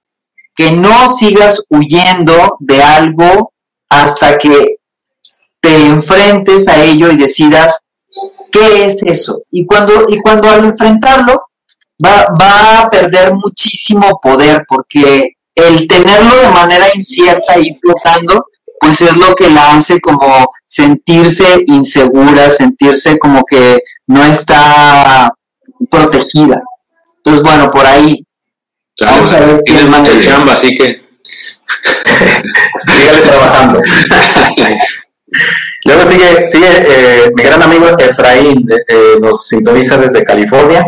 que 0.56 0.72
no 0.72 1.14
sigas 1.16 1.62
huyendo 1.68 2.56
de 2.60 2.82
algo 2.82 3.52
hasta 3.90 4.38
que 4.38 4.76
te 5.60 5.86
enfrentes 5.86 6.66
a 6.68 6.82
ello 6.82 7.10
y 7.10 7.16
decidas 7.16 7.80
¿Qué 8.50 8.86
es 8.86 9.02
eso? 9.02 9.42
Y 9.50 9.66
cuando, 9.66 10.06
y 10.08 10.18
cuando 10.20 10.48
al 10.48 10.64
enfrentarlo 10.64 11.48
va, 12.04 12.26
va 12.40 12.80
a 12.80 12.90
perder 12.90 13.34
muchísimo 13.34 14.18
poder 14.22 14.64
porque 14.66 15.32
el 15.54 15.86
tenerlo 15.86 16.34
de 16.36 16.48
manera 16.48 16.86
incierta 16.94 17.58
y 17.58 17.78
flotando, 17.78 18.46
pues 18.80 19.00
es 19.00 19.16
lo 19.16 19.34
que 19.34 19.50
la 19.50 19.76
hace 19.76 20.00
como 20.00 20.46
sentirse 20.64 21.64
insegura, 21.66 22.48
sentirse 22.48 23.18
como 23.18 23.44
que 23.44 23.78
no 24.06 24.24
está 24.24 25.30
protegida. 25.90 26.62
Entonces, 27.28 27.42
bueno, 27.42 27.70
por 27.70 27.84
ahí. 27.84 28.24
Vamos 29.04 29.30
a 29.30 29.40
ver 29.40 29.62
Tiene 29.62 29.82
el 29.82 30.24
chamba, 30.24 30.54
así 30.54 30.76
que. 30.76 31.02
Sígale 32.88 33.20
trabajando. 33.20 33.82
Luego 35.84 36.10
sigue, 36.10 36.48
sigue 36.48 36.68
eh, 36.70 37.30
mi 37.34 37.42
gran 37.42 37.62
amigo 37.62 37.86
Efraín, 37.98 38.66
eh, 38.70 39.16
nos 39.20 39.46
sintoniza 39.46 39.98
desde 39.98 40.24
California, 40.24 40.82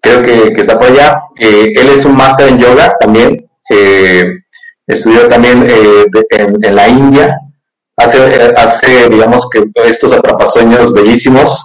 creo 0.00 0.20
que, 0.20 0.60
está 0.60 0.76
por 0.76 0.88
allá. 0.88 1.22
Eh, 1.38 1.72
él 1.76 1.88
es 1.88 2.04
un 2.04 2.16
máster 2.16 2.48
en 2.48 2.58
yoga 2.58 2.92
también, 3.00 3.48
estudió 4.86 5.28
también 5.28 5.66
en, 5.70 6.74
la 6.74 6.88
India, 6.88 7.38
hace, 7.96 8.52
hace, 8.56 9.08
digamos 9.08 9.48
que 9.48 9.64
estos 9.84 10.12
atrapasueños 10.12 10.92
bellísimos, 10.92 11.64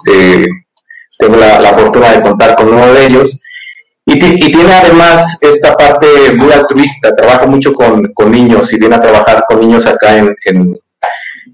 tengo 1.18 1.36
la, 1.36 1.74
fortuna 1.74 2.12
de 2.12 2.22
contar 2.22 2.54
con 2.54 2.68
uno 2.68 2.92
de 2.92 3.06
ellos. 3.06 3.40
Y, 4.10 4.18
tiene 4.18 4.72
además 4.72 5.36
esta 5.40 5.74
parte 5.74 6.06
muy 6.34 6.50
altruista, 6.52 7.14
trabaja 7.14 7.46
mucho 7.46 7.74
con, 7.74 8.10
niños 8.30 8.72
y 8.72 8.78
viene 8.78 8.96
a 8.96 9.00
trabajar 9.00 9.44
con 9.46 9.60
niños 9.60 9.86
acá 9.86 10.16
en 10.16 10.34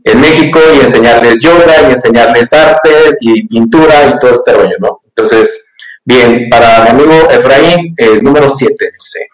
en 0.05 0.21
México 0.21 0.61
y 0.77 0.81
enseñarles 0.81 1.43
yoga 1.43 1.89
y 1.89 1.93
enseñarles 1.93 2.53
artes 2.53 3.17
y 3.21 3.49
pintura 3.49 4.07
y 4.07 4.19
todo 4.19 4.33
este 4.33 4.53
rollo, 4.53 4.77
¿no? 4.79 5.01
Entonces, 5.07 5.67
bien, 6.05 6.49
para 6.51 6.85
mi 6.85 6.91
amigo 6.91 7.31
Efraín, 7.31 7.95
el 7.97 8.23
número 8.23 8.51
7 8.51 8.75
dice. 8.93 9.27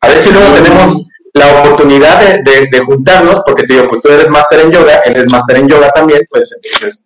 A 0.00 0.08
ver 0.08 0.18
si 0.18 0.30
luego 0.30 0.54
tenemos 0.54 1.02
la 1.34 1.60
oportunidad 1.60 2.20
de, 2.20 2.80
juntarnos, 2.86 3.40
porque 3.44 3.64
te 3.64 3.74
digo, 3.74 3.88
pues 3.88 4.00
tú 4.00 4.08
eres 4.08 4.30
máster 4.30 4.60
en 4.60 4.70
yoga, 4.70 5.02
él 5.04 5.16
es 5.16 5.30
máster 5.30 5.56
en 5.56 5.68
yoga 5.68 5.90
también, 5.90 6.22
pues 6.30 6.52
entonces, 6.52 7.04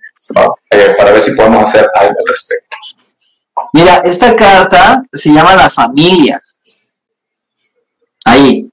eh, 0.70 0.94
para 0.98 1.12
ver 1.12 1.22
si 1.22 1.32
podemos 1.32 1.64
hacer 1.64 1.88
algo 1.94 2.14
al 2.18 2.26
respecto. 2.28 2.71
Mira, 3.72 4.02
esta 4.04 4.34
carta 4.36 5.02
se 5.12 5.32
llama 5.32 5.54
La 5.54 5.70
Familia. 5.70 6.38
Ahí. 8.24 8.70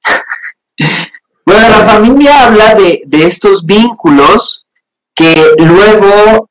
Bueno, 1.50 1.68
la 1.68 1.84
familia 1.84 2.46
habla 2.46 2.76
de, 2.76 3.02
estos 3.12 3.66
vínculos 3.66 4.68
que 5.16 5.34
luego 5.58 6.48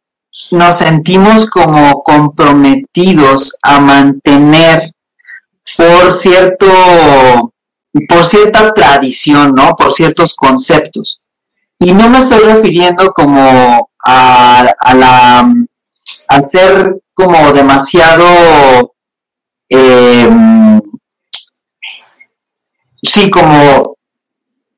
nos 0.51 0.79
sentimos 0.79 1.49
como 1.49 2.03
comprometidos 2.03 3.57
a 3.63 3.79
mantener 3.79 4.91
por 5.77 6.15
cierto, 6.15 6.67
por 8.09 8.25
cierta 8.25 8.73
tradición, 8.73 9.55
¿no? 9.55 9.77
Por 9.77 9.93
ciertos 9.93 10.35
conceptos. 10.35 11.21
Y 11.79 11.93
no 11.93 12.09
me 12.09 12.19
estoy 12.19 12.41
refiriendo 12.41 13.13
como 13.13 13.91
a, 14.05 14.75
la 14.95 15.55
a 16.27 16.43
ser 16.43 16.97
como 17.19 17.53
demasiado 17.53 18.95
eh, 19.69 20.31
sí 23.03 23.29
como 23.29 23.97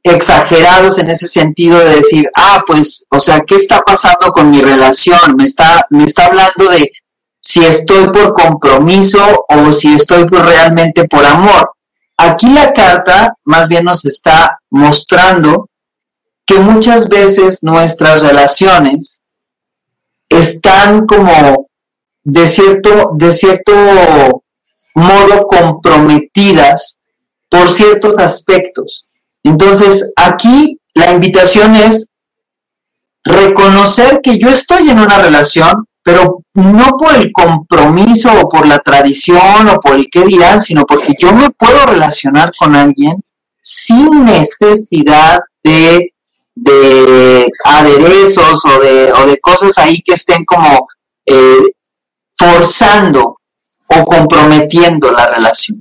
exagerados 0.02 0.96
en 0.96 1.10
ese 1.10 1.28
sentido 1.28 1.78
de 1.80 1.96
decir, 1.96 2.30
ah, 2.34 2.62
pues, 2.66 3.04
o 3.10 3.20
sea, 3.20 3.40
¿qué 3.40 3.56
está 3.56 3.80
pasando 3.82 4.32
con 4.32 4.48
mi 4.48 4.62
relación? 4.62 5.36
Me 5.36 5.44
está, 5.44 5.84
me 5.90 6.04
está 6.04 6.26
hablando 6.26 6.70
de 6.70 6.90
si 7.42 7.62
estoy 7.62 8.06
por 8.06 8.32
compromiso 8.32 9.44
o 9.46 9.70
si 9.74 9.92
estoy 9.92 10.24
realmente 10.24 11.06
por 11.08 11.26
amor. 11.26 11.72
Aquí 12.16 12.48
la 12.48 12.72
carta 12.72 13.34
más 13.44 13.68
bien 13.68 13.84
nos 13.84 14.06
está 14.06 14.58
mostrando 14.70 15.68
que 16.46 16.58
muchas 16.58 17.06
veces 17.06 17.62
nuestras 17.62 18.22
relaciones 18.22 19.20
están 20.30 21.06
como 21.06 21.69
de 22.22 22.46
cierto, 22.46 23.10
de 23.14 23.32
cierto 23.32 23.72
modo 24.94 25.46
comprometidas 25.46 26.98
por 27.48 27.70
ciertos 27.70 28.18
aspectos. 28.18 29.10
Entonces, 29.42 30.12
aquí 30.16 30.78
la 30.94 31.12
invitación 31.12 31.74
es 31.74 32.08
reconocer 33.24 34.20
que 34.22 34.38
yo 34.38 34.48
estoy 34.48 34.90
en 34.90 34.98
una 34.98 35.18
relación, 35.18 35.86
pero 36.02 36.42
no 36.54 36.96
por 36.98 37.14
el 37.14 37.32
compromiso 37.32 38.30
o 38.40 38.48
por 38.48 38.66
la 38.66 38.78
tradición 38.78 39.68
o 39.68 39.78
por 39.80 39.94
el 39.94 40.08
qué 40.10 40.24
dirán, 40.24 40.60
sino 40.60 40.84
porque 40.86 41.14
yo 41.18 41.32
me 41.32 41.50
puedo 41.50 41.86
relacionar 41.86 42.52
con 42.58 42.74
alguien 42.74 43.22
sin 43.60 44.24
necesidad 44.24 45.40
de, 45.62 46.14
de 46.54 47.46
aderezos 47.64 48.64
o 48.64 48.80
de, 48.80 49.12
o 49.12 49.26
de 49.26 49.38
cosas 49.38 49.76
ahí 49.78 50.00
que 50.00 50.14
estén 50.14 50.44
como 50.44 50.88
eh, 51.26 51.62
forzando 52.40 53.36
o 53.88 54.04
comprometiendo 54.04 55.12
la 55.12 55.26
relación. 55.26 55.80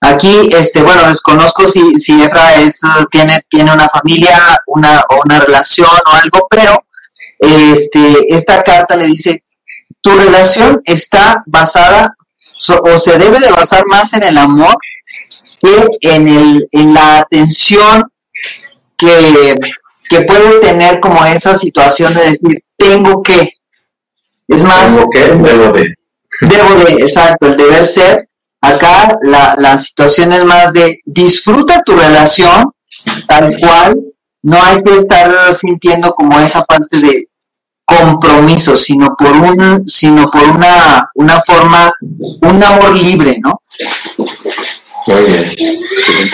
Aquí, 0.00 0.48
este, 0.52 0.82
bueno, 0.82 1.08
desconozco 1.08 1.66
si, 1.66 1.98
si 1.98 2.22
Efra 2.22 2.54
es, 2.54 2.78
tiene, 3.10 3.40
tiene 3.50 3.72
una 3.72 3.88
familia, 3.88 4.56
una, 4.66 5.02
o 5.10 5.20
una 5.24 5.40
relación 5.40 5.88
o 5.88 6.12
algo, 6.22 6.46
pero 6.48 6.84
este, 7.38 8.34
esta 8.34 8.62
carta 8.62 8.96
le 8.96 9.06
dice, 9.06 9.42
tu 10.00 10.10
relación 10.10 10.80
está 10.84 11.42
basada 11.46 12.14
o 12.84 12.98
se 12.98 13.18
debe 13.18 13.40
de 13.40 13.50
basar 13.50 13.84
más 13.86 14.12
en 14.12 14.22
el 14.22 14.38
amor 14.38 14.76
que 15.60 15.86
en, 16.02 16.28
el, 16.28 16.68
en 16.72 16.94
la 16.94 17.18
atención 17.18 18.10
que, 18.96 19.58
que 20.08 20.20
puede 20.22 20.60
tener 20.60 21.00
como 21.00 21.24
esa 21.24 21.56
situación 21.56 22.14
de 22.14 22.30
decir, 22.30 22.62
tengo 22.76 23.22
que. 23.22 23.52
Es 24.50 24.64
más, 24.64 24.94
Tengo 24.94 25.10
que, 25.10 25.20
debo 25.20 25.72
de. 25.72 25.94
debo 26.42 26.74
de, 26.84 26.92
exacto, 27.02 27.46
el 27.46 27.56
deber 27.56 27.86
ser. 27.86 28.28
Acá 28.62 29.16
la, 29.22 29.54
la 29.56 29.78
situación 29.78 30.32
es 30.32 30.44
más 30.44 30.72
de 30.74 30.98
disfruta 31.06 31.82
tu 31.82 31.96
relación 31.96 32.70
tal 33.26 33.56
cual, 33.58 33.96
no 34.42 34.62
hay 34.62 34.82
que 34.82 34.96
estar 34.96 35.54
sintiendo 35.54 36.12
como 36.12 36.38
esa 36.40 36.62
parte 36.64 36.98
de 36.98 37.28
compromiso, 37.84 38.76
sino 38.76 39.16
por 39.18 39.32
un, 39.32 39.88
sino 39.88 40.30
por 40.30 40.42
una, 40.42 41.10
una 41.14 41.40
forma, 41.42 41.92
un 42.42 42.62
amor 42.62 42.96
libre, 42.96 43.38
¿no? 43.42 43.60
Muy 45.06 45.24
bien. 45.24 45.44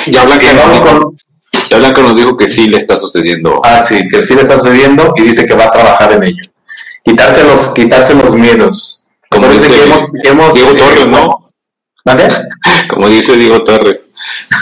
Ya 0.06 0.24
Blanca, 0.24 0.46
Que 0.46 0.54
nos 0.54 0.62
vamos 0.64 0.84
dijo, 0.84 1.00
con. 1.00 1.16
ya 1.70 1.78
Blanca 1.78 2.02
nos 2.02 2.16
dijo 2.16 2.36
que 2.36 2.48
sí 2.48 2.68
le 2.68 2.78
está 2.78 2.96
sucediendo. 2.96 3.60
Ah, 3.64 3.84
sí, 3.88 4.06
que 4.08 4.22
sí 4.22 4.34
le 4.34 4.42
está 4.42 4.58
sucediendo 4.58 5.14
y 5.16 5.22
dice 5.22 5.46
que 5.46 5.54
va 5.54 5.64
a 5.64 5.70
trabajar 5.70 6.12
en 6.12 6.22
ello. 6.24 6.42
Quitarse 7.07 7.44
los, 7.44 7.68
quitarse 7.68 8.14
los 8.14 8.34
miedos. 8.34 9.07
Como 9.30 9.48
dice 9.48 9.68
que 9.68 9.82
hemos, 9.84 10.04
que 10.22 10.28
hemos 10.28 10.54
Diego 10.54 10.70
eh, 10.72 10.76
Torres, 10.76 11.07
¿no? 11.07 11.52
¿Vale? 12.04 12.28
Como 12.90 13.09
dice 13.09 13.36
Diego 13.36 13.62
Torres. 13.62 14.00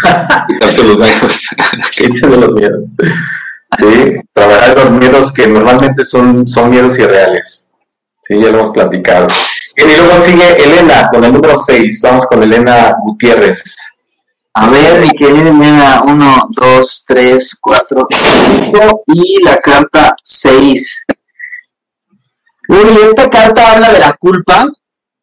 Quitarse 0.49 0.85
los 0.85 0.99
miedos. 0.99 1.41
Quítense 1.91 2.27
los 2.27 2.55
miedos. 2.55 2.85
Sí, 3.79 4.15
trabajar 4.35 4.77
los 4.77 4.91
miedos 4.93 5.33
que 5.33 5.47
normalmente 5.47 6.05
son, 6.05 6.47
son 6.47 6.69
miedos 6.69 6.99
irreales. 6.99 7.73
Sí, 8.23 8.35
ya 8.35 8.51
lo 8.51 8.59
hemos 8.59 8.71
platicado. 8.71 9.27
Y 9.77 9.83
luego 9.83 10.21
sigue 10.21 10.63
Elena 10.63 11.09
con 11.11 11.25
el 11.25 11.33
número 11.33 11.57
6. 11.57 12.01
Vamos 12.03 12.27
con 12.27 12.43
Elena 12.43 12.95
Gutiérrez. 13.03 13.75
A 14.53 14.69
ver, 14.69 15.01
mi 15.01 15.11
querida 15.11 15.51
nena, 15.51 16.03
1, 16.07 16.49
2, 16.51 17.05
3, 17.09 17.57
4, 17.61 18.07
5 18.11 19.03
y 19.07 19.43
la 19.43 19.57
carta 19.57 20.15
6. 20.23 21.07
Uy, 22.69 22.99
esta 23.09 23.29
carta 23.29 23.73
habla 23.73 23.91
de 23.93 23.99
la 24.01 24.15
culpa, 24.15 24.67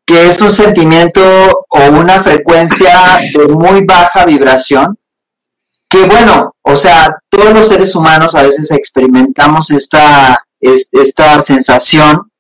que 0.06 0.28
es 0.28 0.42
un 0.42 0.52
sentimiento 0.52 1.22
o 1.70 1.80
una 1.92 2.22
frecuencia 2.24 3.20
de 3.34 3.48
muy 3.48 3.84
baja 3.86 4.26
vibración, 4.26 4.98
que 5.90 6.06
bueno, 6.06 6.56
o 6.62 6.76
sea, 6.76 7.16
todos 7.30 7.54
los 7.54 7.68
seres 7.68 7.96
humanos 7.96 8.36
a 8.36 8.44
veces 8.44 8.72
experimentamos 8.72 9.72
esta, 9.72 10.44
es- 10.60 10.88
esta 10.92 11.42
sensación 11.42 12.32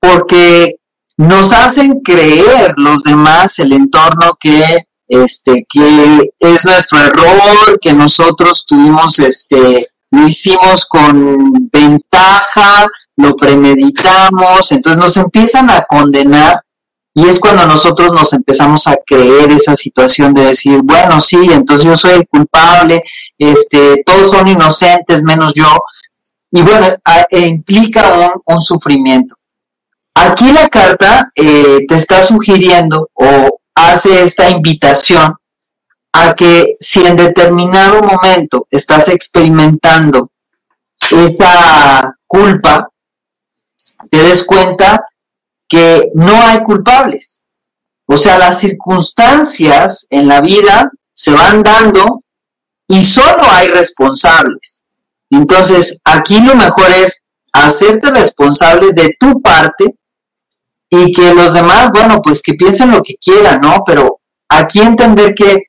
porque 0.00 0.76
nos 1.18 1.52
hacen 1.52 2.00
creer 2.00 2.74
los 2.76 3.02
demás, 3.02 3.58
el 3.58 3.72
entorno, 3.72 4.36
que 4.38 4.86
este 5.08 5.64
que 5.68 6.30
es 6.38 6.64
nuestro 6.64 6.98
error, 6.98 7.78
que 7.80 7.92
nosotros 7.92 8.64
tuvimos 8.66 9.18
este 9.18 9.86
lo 10.10 10.26
hicimos 10.28 10.86
con 10.86 11.68
ventaja, 11.72 12.86
lo 13.16 13.34
premeditamos, 13.34 14.72
entonces 14.72 14.98
nos 14.98 15.16
empiezan 15.16 15.70
a 15.70 15.82
condenar 15.82 16.60
y 17.14 17.26
es 17.26 17.40
cuando 17.40 17.64
nosotros 17.64 18.12
nos 18.12 18.32
empezamos 18.34 18.86
a 18.86 18.96
creer 19.06 19.50
esa 19.50 19.74
situación 19.74 20.34
de 20.34 20.46
decir, 20.46 20.80
bueno, 20.82 21.18
sí, 21.20 21.38
entonces 21.50 21.86
yo 21.86 21.96
soy 21.96 22.12
el 22.12 22.28
culpable, 22.28 23.02
este, 23.38 24.02
todos 24.04 24.30
son 24.30 24.46
inocentes 24.46 25.22
menos 25.22 25.54
yo, 25.54 25.78
y 26.50 26.60
bueno, 26.60 26.88
e 27.30 27.40
implica 27.46 28.12
un, 28.18 28.42
un 28.54 28.60
sufrimiento. 28.60 29.34
Aquí 30.14 30.52
la 30.52 30.68
carta 30.68 31.30
eh, 31.34 31.86
te 31.88 31.94
está 31.94 32.22
sugiriendo 32.22 33.08
o 33.14 33.60
hace 33.74 34.22
esta 34.22 34.50
invitación 34.50 35.34
a 36.12 36.34
que 36.34 36.74
si 36.80 37.04
en 37.04 37.16
determinado 37.16 38.02
momento 38.02 38.66
estás 38.70 39.08
experimentando 39.08 40.30
esa 41.10 42.14
culpa, 42.26 42.88
te 44.10 44.22
des 44.22 44.44
cuenta 44.44 45.06
que 45.68 46.10
no 46.14 46.40
hay 46.42 46.62
culpables. 46.62 47.42
O 48.06 48.16
sea, 48.16 48.38
las 48.38 48.60
circunstancias 48.60 50.06
en 50.10 50.28
la 50.28 50.40
vida 50.40 50.90
se 51.12 51.32
van 51.32 51.62
dando 51.62 52.22
y 52.86 53.04
solo 53.04 53.42
hay 53.50 53.68
responsables. 53.68 54.82
Entonces, 55.30 55.98
aquí 56.04 56.40
lo 56.40 56.54
mejor 56.54 56.90
es 56.90 57.22
hacerte 57.52 58.10
responsable 58.10 58.92
de 58.92 59.16
tu 59.18 59.40
parte 59.40 59.96
y 60.88 61.12
que 61.12 61.34
los 61.34 61.52
demás, 61.52 61.90
bueno, 61.92 62.20
pues 62.22 62.42
que 62.42 62.54
piensen 62.54 62.92
lo 62.92 63.02
que 63.02 63.16
quieran, 63.16 63.60
¿no? 63.60 63.82
Pero 63.84 64.20
aquí 64.48 64.80
entender 64.80 65.34
que 65.34 65.64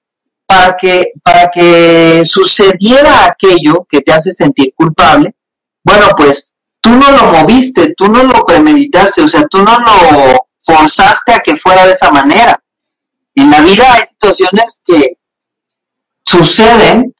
para 0.45 0.77
que 0.77 1.11
para 1.23 1.49
que 1.49 2.23
sucediera 2.25 3.25
aquello 3.25 3.85
que 3.89 4.01
te 4.01 4.13
hace 4.13 4.31
sentir 4.31 4.73
culpable, 4.75 5.35
bueno, 5.83 6.07
pues 6.15 6.53
tú 6.81 6.91
no 6.91 7.11
lo 7.11 7.31
moviste, 7.31 7.93
tú 7.95 8.07
no 8.07 8.23
lo 8.23 8.45
premeditaste, 8.45 9.21
o 9.21 9.27
sea, 9.27 9.47
tú 9.47 9.59
no 9.59 9.77
lo 9.79 10.47
forzaste 10.65 11.33
a 11.33 11.39
que 11.39 11.57
fuera 11.57 11.85
de 11.85 11.93
esa 11.93 12.11
manera. 12.11 12.61
En 13.35 13.49
la 13.51 13.61
vida 13.61 13.85
hay 13.93 14.07
situaciones 14.07 14.81
que 14.85 15.17
suceden 16.25 17.13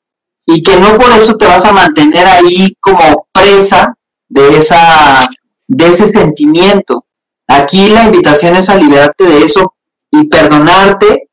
y 0.46 0.64
que 0.64 0.78
no 0.78 0.98
por 0.98 1.12
eso 1.12 1.38
te 1.38 1.46
vas 1.46 1.66
a 1.66 1.72
mantener 1.72 2.26
ahí 2.28 2.76
como 2.80 3.28
presa 3.32 3.94
de 4.28 4.58
esa 4.58 5.30
de 5.68 5.88
ese 5.88 6.08
sentimiento. 6.08 7.06
Aquí 7.48 7.90
la 7.90 8.04
invitación 8.04 8.56
es 8.56 8.70
a 8.70 8.76
liberarte 8.76 9.26
de 9.26 9.44
eso 9.44 9.76
y 10.12 10.26
perdonarte 10.26 11.30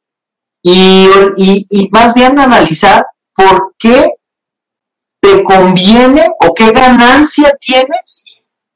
y, 0.62 1.08
y, 1.36 1.66
y 1.70 1.88
más 1.90 2.14
bien 2.14 2.38
analizar 2.38 3.06
por 3.34 3.74
qué 3.78 4.10
te 5.24 5.42
conviene 5.42 6.28
o 6.40 6.52
qué 6.54 6.70
ganancia 6.70 7.56
tienes 7.58 8.24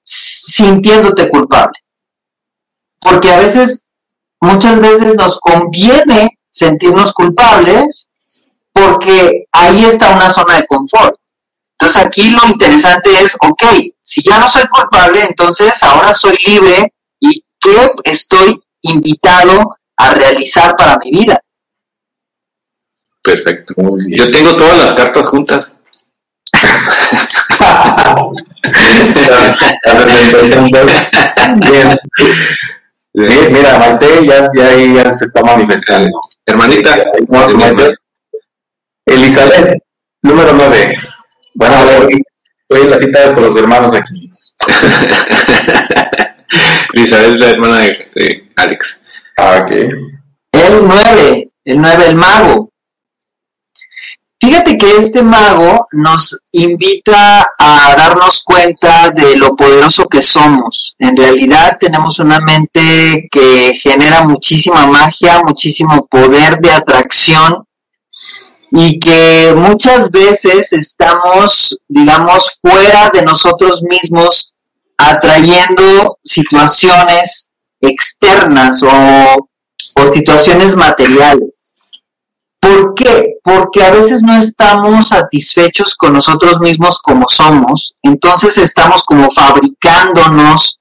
sintiéndote 0.02 1.28
culpable. 1.28 1.78
Porque 2.98 3.30
a 3.30 3.38
veces, 3.38 3.86
muchas 4.40 4.80
veces 4.80 5.14
nos 5.14 5.38
conviene 5.40 6.38
sentirnos 6.50 7.12
culpables 7.12 8.08
porque 8.72 9.44
ahí 9.52 9.84
está 9.84 10.10
una 10.10 10.30
zona 10.30 10.56
de 10.56 10.66
confort. 10.66 11.16
Entonces 11.78 12.02
aquí 12.02 12.30
lo 12.30 12.44
interesante 12.46 13.10
es, 13.22 13.36
ok, 13.40 13.64
si 14.02 14.22
ya 14.22 14.38
no 14.38 14.48
soy 14.48 14.66
culpable, 14.68 15.22
entonces 15.22 15.82
ahora 15.82 16.14
soy 16.14 16.36
libre 16.46 16.94
y 17.20 17.44
qué 17.60 17.92
estoy 18.04 18.58
invitado 18.80 19.76
a 19.98 20.14
realizar 20.14 20.74
para 20.76 20.98
mi 20.98 21.10
vida. 21.10 21.42
Perfecto. 23.22 23.74
Muy 23.76 24.06
bien. 24.06 24.18
Yo 24.18 24.30
tengo 24.30 24.56
todas 24.56 24.78
las 24.78 24.94
cartas 24.94 25.26
juntas. 25.26 25.74
Bien. 31.56 31.98
Sí, 33.14 33.38
mira, 33.50 33.78
Maite 33.78 34.26
ya, 34.26 34.48
ya, 34.54 34.76
ya 34.76 35.12
se 35.12 35.24
está 35.24 35.42
manifestando. 35.42 36.20
Hermanita, 36.46 36.96
No, 37.28 37.48
Sí, 37.48 37.54
Maite. 37.54 37.94
Elizabeth, 39.06 39.82
Número 40.22 40.52
9. 40.52 40.94
Bueno, 41.54 41.74
a 41.74 41.84
ver, 41.84 42.08
estoy 42.68 42.84
en 42.84 42.90
la 42.90 42.98
cita 42.98 43.34
con 43.34 43.42
los 43.44 43.56
hermanos 43.56 43.92
aquí. 43.94 44.30
Es 46.94 47.10
la 47.12 47.50
hermana 47.50 47.78
de, 47.80 48.48
Alex. 48.56 49.06
Ah, 49.36 49.62
ok. 49.62 49.70
El 49.70 50.82
9, 50.82 51.50
el 51.64 51.80
9, 51.80 52.06
el 52.06 52.14
mago. 52.16 52.70
Fíjate 54.40 54.78
que 54.78 54.96
este 54.98 55.22
mago 55.22 55.88
nos 55.92 56.38
invita 56.52 57.48
a 57.58 57.94
darnos 57.96 58.42
cuenta 58.44 59.10
de 59.10 59.36
lo 59.36 59.56
poderoso 59.56 60.06
que 60.08 60.22
somos. 60.22 60.94
En 60.98 61.16
realidad 61.16 61.76
tenemos 61.80 62.20
una 62.20 62.38
mente 62.38 63.28
que 63.32 63.74
genera 63.82 64.22
muchísima 64.22 64.86
magia, 64.86 65.42
muchísimo 65.42 66.06
poder 66.06 66.60
de 66.60 66.70
atracción 66.70 67.64
y 68.70 69.00
que 69.00 69.52
muchas 69.56 70.10
veces 70.10 70.72
estamos, 70.72 71.76
digamos, 71.88 72.58
fuera 72.60 73.10
de 73.12 73.22
nosotros 73.22 73.82
mismos 73.82 74.54
atrayendo 74.96 76.18
situaciones 76.22 77.50
externas 77.80 78.82
o, 78.82 79.48
situaciones 80.12 80.76
materiales. 80.76 81.57
¿Por 82.60 82.94
qué? 82.94 83.34
Porque 83.42 83.84
a 83.84 83.90
veces 83.90 84.22
no 84.22 84.36
estamos 84.36 85.08
satisfechos 85.08 85.94
con 85.94 86.14
nosotros 86.14 86.60
mismos 86.60 87.00
como 87.00 87.28
somos, 87.28 87.94
entonces 88.02 88.58
estamos 88.58 89.04
como 89.04 89.30
fabricándonos 89.30 90.80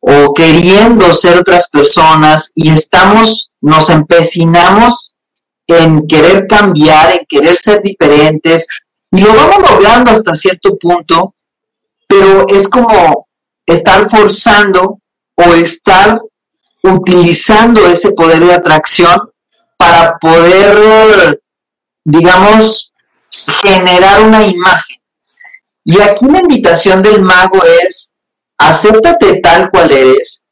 o 0.00 0.34
queriendo 0.34 1.12
ser 1.14 1.38
otras 1.38 1.68
personas 1.68 2.52
y 2.54 2.70
estamos, 2.70 3.50
nos 3.60 3.88
empecinamos 3.88 5.14
en 5.66 6.06
querer 6.06 6.46
cambiar, 6.46 7.12
en 7.12 7.26
querer 7.26 7.56
ser 7.56 7.82
diferentes 7.82 8.66
y 9.10 9.20
lo 9.20 9.34
vamos 9.34 9.70
logrando 9.70 10.10
hasta 10.10 10.34
cierto 10.34 10.76
punto, 10.76 11.34
pero 12.06 12.46
es 12.48 12.68
como 12.68 13.26
estar 13.64 14.08
forzando 14.10 15.00
o 15.34 15.54
estar 15.54 16.20
utilizando 16.82 17.86
ese 17.86 18.12
poder 18.12 18.44
de 18.44 18.54
atracción 18.54 19.18
para 19.76 20.16
poder, 20.18 21.40
digamos, 22.04 22.92
generar 23.62 24.22
una 24.22 24.44
imagen. 24.44 24.96
Y 25.84 26.00
aquí 26.00 26.26
la 26.26 26.40
invitación 26.40 27.02
del 27.02 27.20
mago 27.20 27.62
es, 27.82 28.12
acéptate 28.58 29.40
tal 29.40 29.70
cual 29.70 29.92
eres, 29.92 30.42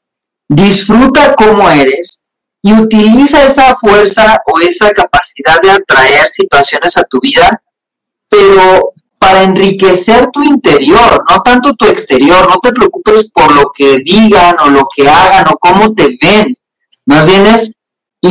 disfruta 0.48 1.34
como 1.34 1.68
eres 1.70 2.20
y 2.62 2.72
utiliza 2.72 3.44
esa 3.44 3.74
fuerza 3.76 4.40
o 4.46 4.60
esa 4.60 4.90
capacidad 4.92 5.60
de 5.60 5.70
atraer 5.70 6.30
situaciones 6.32 6.96
a 6.96 7.04
tu 7.04 7.20
vida, 7.20 7.62
pero 8.30 8.92
para 9.18 9.42
enriquecer 9.42 10.30
tu 10.30 10.42
interior, 10.42 11.24
no 11.28 11.42
tanto 11.42 11.74
tu 11.74 11.86
exterior, 11.86 12.48
no 12.48 12.58
te 12.60 12.72
preocupes 12.72 13.30
por 13.32 13.54
lo 13.54 13.72
que 13.74 13.96
digan 14.04 14.56
o 14.60 14.68
lo 14.68 14.86
que 14.94 15.08
hagan 15.08 15.46
o 15.48 15.58
cómo 15.58 15.94
te 15.94 16.16
ven, 16.20 16.54
más 17.06 17.26
bien 17.26 17.46
es 17.46 17.74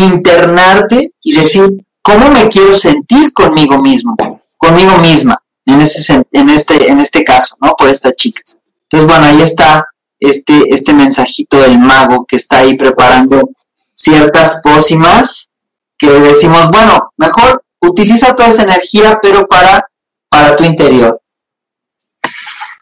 internarte 0.02 1.12
y 1.22 1.36
decir, 1.36 1.86
¿cómo 2.02 2.30
me 2.32 2.48
quiero 2.50 2.74
sentir 2.74 3.32
conmigo 3.34 3.82
mismo, 3.82 4.16
conmigo 4.58 4.98
misma, 4.98 5.42
en, 5.66 5.82
ese, 5.82 6.24
en, 6.32 6.50
este, 6.50 6.90
en 6.90 7.00
este 7.00 7.24
caso, 7.24 7.56
¿no? 7.62 7.74
Por 7.78 7.90
esta 7.90 8.14
chica. 8.14 8.42
Entonces, 8.84 9.08
bueno, 9.08 9.26
ahí 9.26 9.42
está 9.42 9.86
este, 10.20 10.64
este 10.70 10.94
mensajito 10.94 11.60
del 11.60 11.80
mago 11.80 12.26
que 12.26 12.38
está 12.38 12.60
ahí 12.60 12.76
preparando 12.76 13.50
ciertas 13.94 14.62
pócimas 14.64 15.50
que 15.98 16.10
decimos, 16.10 16.70
bueno, 16.72 17.12
mejor 17.18 17.64
utiliza 17.80 18.34
toda 18.36 18.50
esa 18.50 18.64
energía, 18.64 19.20
pero 19.22 19.46
para, 19.48 19.86
para 20.30 20.56
tu 20.56 20.64
interior. 20.64 21.20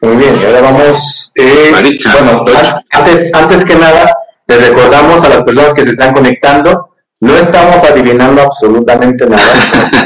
Muy 0.00 0.16
bien, 0.16 0.40
y 0.40 0.44
ahora 0.44 0.62
vamos. 0.62 1.30
Eh, 1.36 1.70
bueno, 1.70 2.44
antes, 2.90 3.32
antes 3.32 3.64
que 3.64 3.76
nada, 3.76 4.12
les 4.48 4.68
recordamos 4.68 5.22
a 5.22 5.28
las 5.28 5.42
personas 5.42 5.74
que 5.74 5.84
se 5.84 5.90
están 5.90 6.12
conectando 6.12 6.91
no 7.22 7.36
estamos 7.36 7.84
adivinando 7.84 8.42
absolutamente 8.42 9.24
nada, 9.28 9.54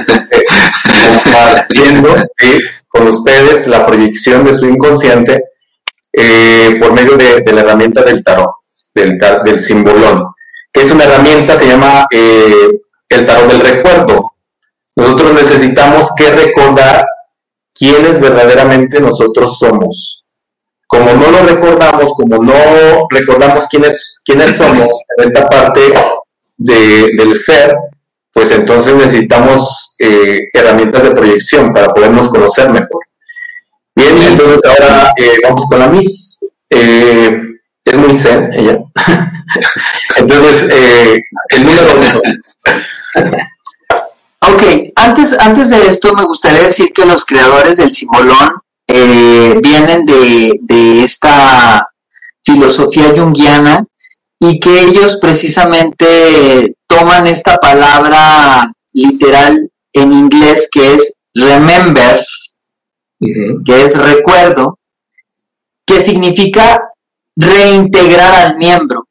compartiendo 1.24 2.14
con 2.88 3.08
ustedes 3.08 3.66
la 3.68 3.86
proyección 3.86 4.44
de 4.44 4.54
su 4.54 4.66
inconsciente 4.66 5.44
eh, 6.12 6.76
por 6.78 6.92
medio 6.92 7.16
de, 7.16 7.42
la 7.54 7.62
herramienta 7.62 8.02
del 8.02 8.22
tarot, 8.22 8.50
del, 8.94 9.18
del 9.46 9.58
simbolón, 9.58 10.26
que 10.70 10.82
es 10.82 10.90
una 10.90 11.04
herramienta, 11.04 11.56
se 11.56 11.66
llama 11.66 12.06
eh, 12.10 12.68
el 13.08 13.24
tarot 13.24 13.50
del 13.50 13.60
recuerdo. 13.60 14.32
Nosotros 14.94 15.42
necesitamos 15.42 16.10
que 16.18 16.30
recordar 16.30 17.02
quiénes 17.72 18.20
verdaderamente 18.20 19.00
nosotros 19.00 19.58
somos. 19.58 20.26
Como 20.86 21.14
no 21.14 21.30
lo 21.30 21.46
recordamos, 21.46 22.12
como 22.12 22.36
no 22.44 23.08
recordamos 23.08 23.66
quiénes, 23.68 24.20
quiénes 24.22 24.54
somos 24.54 24.90
en 25.16 25.24
esta 25.24 25.48
parte 25.48 25.94
del 26.56 27.36
ser, 27.36 27.76
pues 28.32 28.50
entonces 28.50 28.94
necesitamos 28.94 29.96
eh, 29.98 30.50
herramientas 30.52 31.04
de 31.04 31.12
proyección 31.12 31.72
para 31.72 31.88
podernos 31.88 32.28
conocer 32.28 32.68
mejor. 32.68 33.00
Bien, 33.94 34.14
entonces 34.20 34.62
ahora 34.64 35.12
eh, 35.16 35.38
vamos 35.42 35.64
con 35.66 35.78
la 35.78 35.88
Miss. 35.88 36.38
Eh, 36.68 37.40
es 37.82 37.94
muy 37.94 38.14
zen 38.14 38.52
ella. 38.52 38.78
entonces, 40.16 40.68
el 41.48 41.64
número 41.64 41.86
ok, 44.40 44.62
antes, 44.96 45.32
antes 45.38 45.70
de 45.70 45.86
esto 45.86 46.12
me 46.12 46.24
gustaría 46.24 46.62
decir 46.62 46.92
que 46.92 47.06
los 47.06 47.24
creadores 47.24 47.78
del 47.78 47.92
simbolón 47.92 48.50
vienen 48.86 50.04
de, 50.04 50.58
de 50.60 51.04
esta 51.04 51.88
filosofía 52.44 53.14
junguiana 53.16 53.86
y 54.38 54.60
que 54.60 54.82
ellos 54.82 55.18
precisamente 55.20 56.76
toman 56.86 57.26
esta 57.26 57.56
palabra 57.56 58.70
literal 58.92 59.70
en 59.92 60.12
inglés 60.12 60.68
que 60.70 60.94
es 60.94 61.14
remember, 61.34 62.24
que 63.18 63.82
es 63.82 63.96
recuerdo, 63.96 64.78
que 65.86 66.00
significa 66.00 66.80
reintegrar 67.36 68.34
al 68.34 68.56
miembro. 68.56 69.06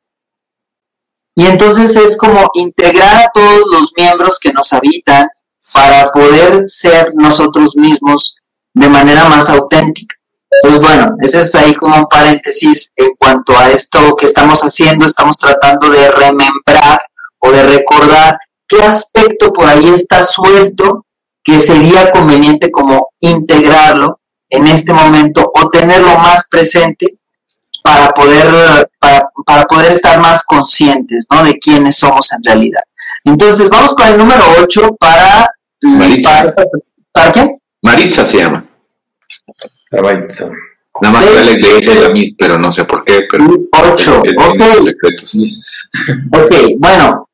Y 1.35 1.45
entonces 1.45 1.95
es 1.95 2.17
como 2.17 2.47
integrar 2.53 3.17
a 3.17 3.31
todos 3.33 3.63
los 3.71 3.91
miembros 3.97 4.39
que 4.39 4.53
nos 4.53 4.71
habitan 4.73 5.27
para 5.73 6.09
poder 6.11 6.63
ser 6.67 7.13
nosotros 7.13 7.75
mismos 7.75 8.37
de 8.73 8.89
manera 8.89 9.27
más 9.27 9.49
auténtica. 9.49 10.15
Entonces, 10.51 10.81
bueno, 10.81 11.15
ese 11.21 11.41
es 11.41 11.55
ahí 11.55 11.73
como 11.73 11.97
un 11.97 12.05
paréntesis 12.05 12.91
en 12.95 13.09
cuanto 13.17 13.57
a 13.57 13.69
esto 13.69 14.15
que 14.15 14.25
estamos 14.25 14.61
haciendo, 14.61 15.05
estamos 15.05 15.37
tratando 15.37 15.89
de 15.89 16.09
remembrar 16.11 17.01
o 17.39 17.51
de 17.51 17.63
recordar 17.63 18.37
qué 18.67 18.81
aspecto 18.81 19.51
por 19.51 19.67
ahí 19.67 19.89
está 19.89 20.23
suelto 20.23 21.05
que 21.43 21.59
sería 21.59 22.11
conveniente 22.11 22.71
como 22.71 23.09
integrarlo 23.19 24.19
en 24.49 24.67
este 24.67 24.93
momento 24.93 25.51
o 25.53 25.69
tenerlo 25.69 26.17
más 26.17 26.47
presente 26.49 27.17
para 27.83 28.09
poder, 28.11 28.89
para, 28.99 29.65
poder 29.65 29.91
estar 29.91 30.19
más 30.19 30.43
conscientes 30.43 31.25
¿no? 31.29 31.43
de 31.43 31.53
quiénes 31.59 31.97
somos 31.97 32.31
en 32.33 32.43
realidad. 32.43 32.81
Entonces, 33.23 33.69
vamos 33.69 33.93
con 33.93 34.07
el 34.07 34.17
número 34.17 34.43
8 34.59 34.95
para... 34.99 35.47
Maritza. 35.81 36.45
¿Para, 36.55 36.67
¿para 37.11 37.31
quién? 37.31 37.61
Maritza 37.83 38.27
se 38.27 38.37
llama. 38.37 38.64
Nada 41.01 41.13
más 41.13 41.25
que 41.25 41.37
Alex 41.37 41.61
le 41.61 41.75
dice 41.75 41.95
la 41.95 42.09
mis, 42.09 42.35
pero 42.35 42.57
no 42.57 42.71
sé 42.71 42.85
por 42.85 43.03
qué. 43.03 43.25
Pero 43.29 43.45
8, 43.71 44.19
ok. 44.19 44.61
Ok, 46.31 46.51
bueno, 46.77 47.29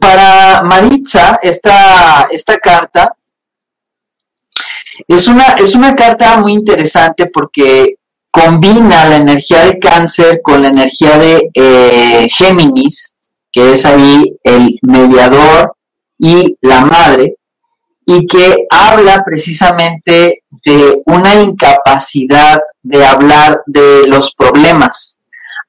para 0.00 0.62
Maritza, 0.62 1.38
esta, 1.42 2.28
esta 2.30 2.58
carta 2.58 3.14
es 5.08 5.28
una, 5.28 5.48
es 5.58 5.74
una 5.74 5.94
carta 5.94 6.38
muy 6.38 6.52
interesante 6.52 7.26
porque 7.26 7.96
combina 8.30 9.04
la 9.04 9.16
energía 9.16 9.64
de 9.66 9.78
cáncer 9.78 10.40
con 10.42 10.62
la 10.62 10.68
energía 10.68 11.18
de 11.18 11.50
eh, 11.54 12.28
Géminis, 12.30 13.14
que 13.52 13.74
es 13.74 13.84
ahí 13.84 14.36
el 14.42 14.78
mediador 14.82 15.76
y 16.18 16.56
la 16.60 16.84
madre, 16.84 17.36
y 18.06 18.26
que 18.26 18.66
habla 18.70 19.22
precisamente 19.24 20.42
de 20.64 21.02
una 21.06 21.34
incapacidad 21.34 22.60
de 22.82 23.04
hablar 23.04 23.62
de 23.66 24.06
los 24.06 24.34
problemas. 24.34 25.18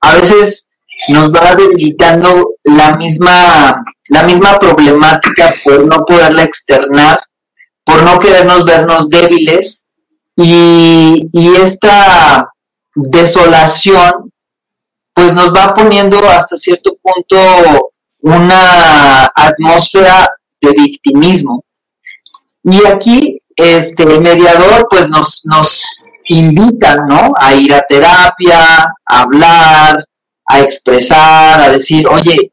A 0.01 0.15
veces 0.15 0.67
nos 1.09 1.33
va 1.33 1.55
debilitando 1.55 2.55
la 2.63 2.95
misma, 2.95 3.83
la 4.09 4.23
misma 4.23 4.59
problemática 4.59 5.53
por 5.63 5.85
no 5.85 6.05
poderla 6.05 6.43
externar, 6.43 7.19
por 7.83 8.03
no 8.03 8.19
querernos 8.19 8.65
vernos 8.65 9.09
débiles 9.09 9.85
y, 10.35 11.29
y 11.31 11.55
esta 11.55 12.49
desolación 12.95 14.31
pues 15.13 15.33
nos 15.33 15.53
va 15.53 15.73
poniendo 15.73 16.19
hasta 16.29 16.57
cierto 16.57 16.97
punto 17.01 17.91
una 18.19 19.25
atmósfera 19.35 20.29
de 20.59 20.71
victimismo 20.71 21.64
y 22.65 22.85
aquí 22.87 23.41
este, 23.55 24.03
el 24.03 24.21
mediador 24.21 24.87
pues 24.89 25.07
nos, 25.07 25.41
nos 25.45 26.03
invita, 26.27 26.95
¿no? 27.07 27.31
A 27.37 27.53
ir 27.53 27.73
a 27.73 27.85
terapia, 27.87 28.83
a 29.05 29.19
hablar, 29.21 30.03
a 30.47 30.59
expresar, 30.59 31.61
a 31.61 31.69
decir, 31.69 32.07
oye, 32.07 32.51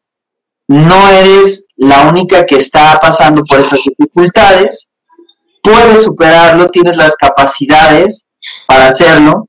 no 0.68 1.08
eres 1.08 1.66
la 1.76 2.08
única 2.08 2.44
que 2.44 2.56
está 2.56 2.98
pasando 3.00 3.42
por 3.44 3.60
esas 3.60 3.78
dificultades, 3.84 4.88
puedes 5.62 6.04
superarlo, 6.04 6.68
tienes 6.68 6.96
las 6.96 7.16
capacidades 7.16 8.26
para 8.66 8.88
hacerlo, 8.88 9.48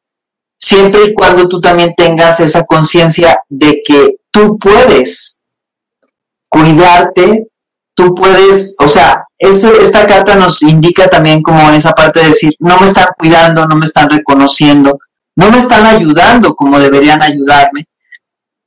siempre 0.57 1.03
y 1.07 1.13
cuando 1.13 1.49
tú 1.49 1.59
también 1.59 1.93
tengas 1.95 2.39
esa 2.39 2.63
conciencia 2.63 3.41
de 3.49 3.81
que 3.85 4.15
tú 4.31 4.57
puedes 4.57 5.37
cuidarte, 6.47 7.47
tú 7.95 8.15
puedes, 8.15 8.75
o 8.79 8.87
sea, 8.87 9.25
esta 9.37 10.07
carta 10.07 10.35
nos 10.35 10.61
indica 10.61 11.07
también 11.07 11.41
como 11.41 11.69
esa 11.71 11.91
parte 11.91 12.21
de 12.21 12.29
decir, 12.29 12.55
no 12.59 12.77
me 12.79 12.87
están 12.87 13.07
cuidando, 13.17 13.65
no 13.65 13.75
me 13.75 13.85
están 13.85 14.09
reconociendo, 14.09 14.99
no 15.35 15.51
me 15.51 15.59
están 15.59 15.85
ayudando 15.85 16.55
como 16.55 16.79
deberían 16.79 17.21
ayudarme, 17.21 17.87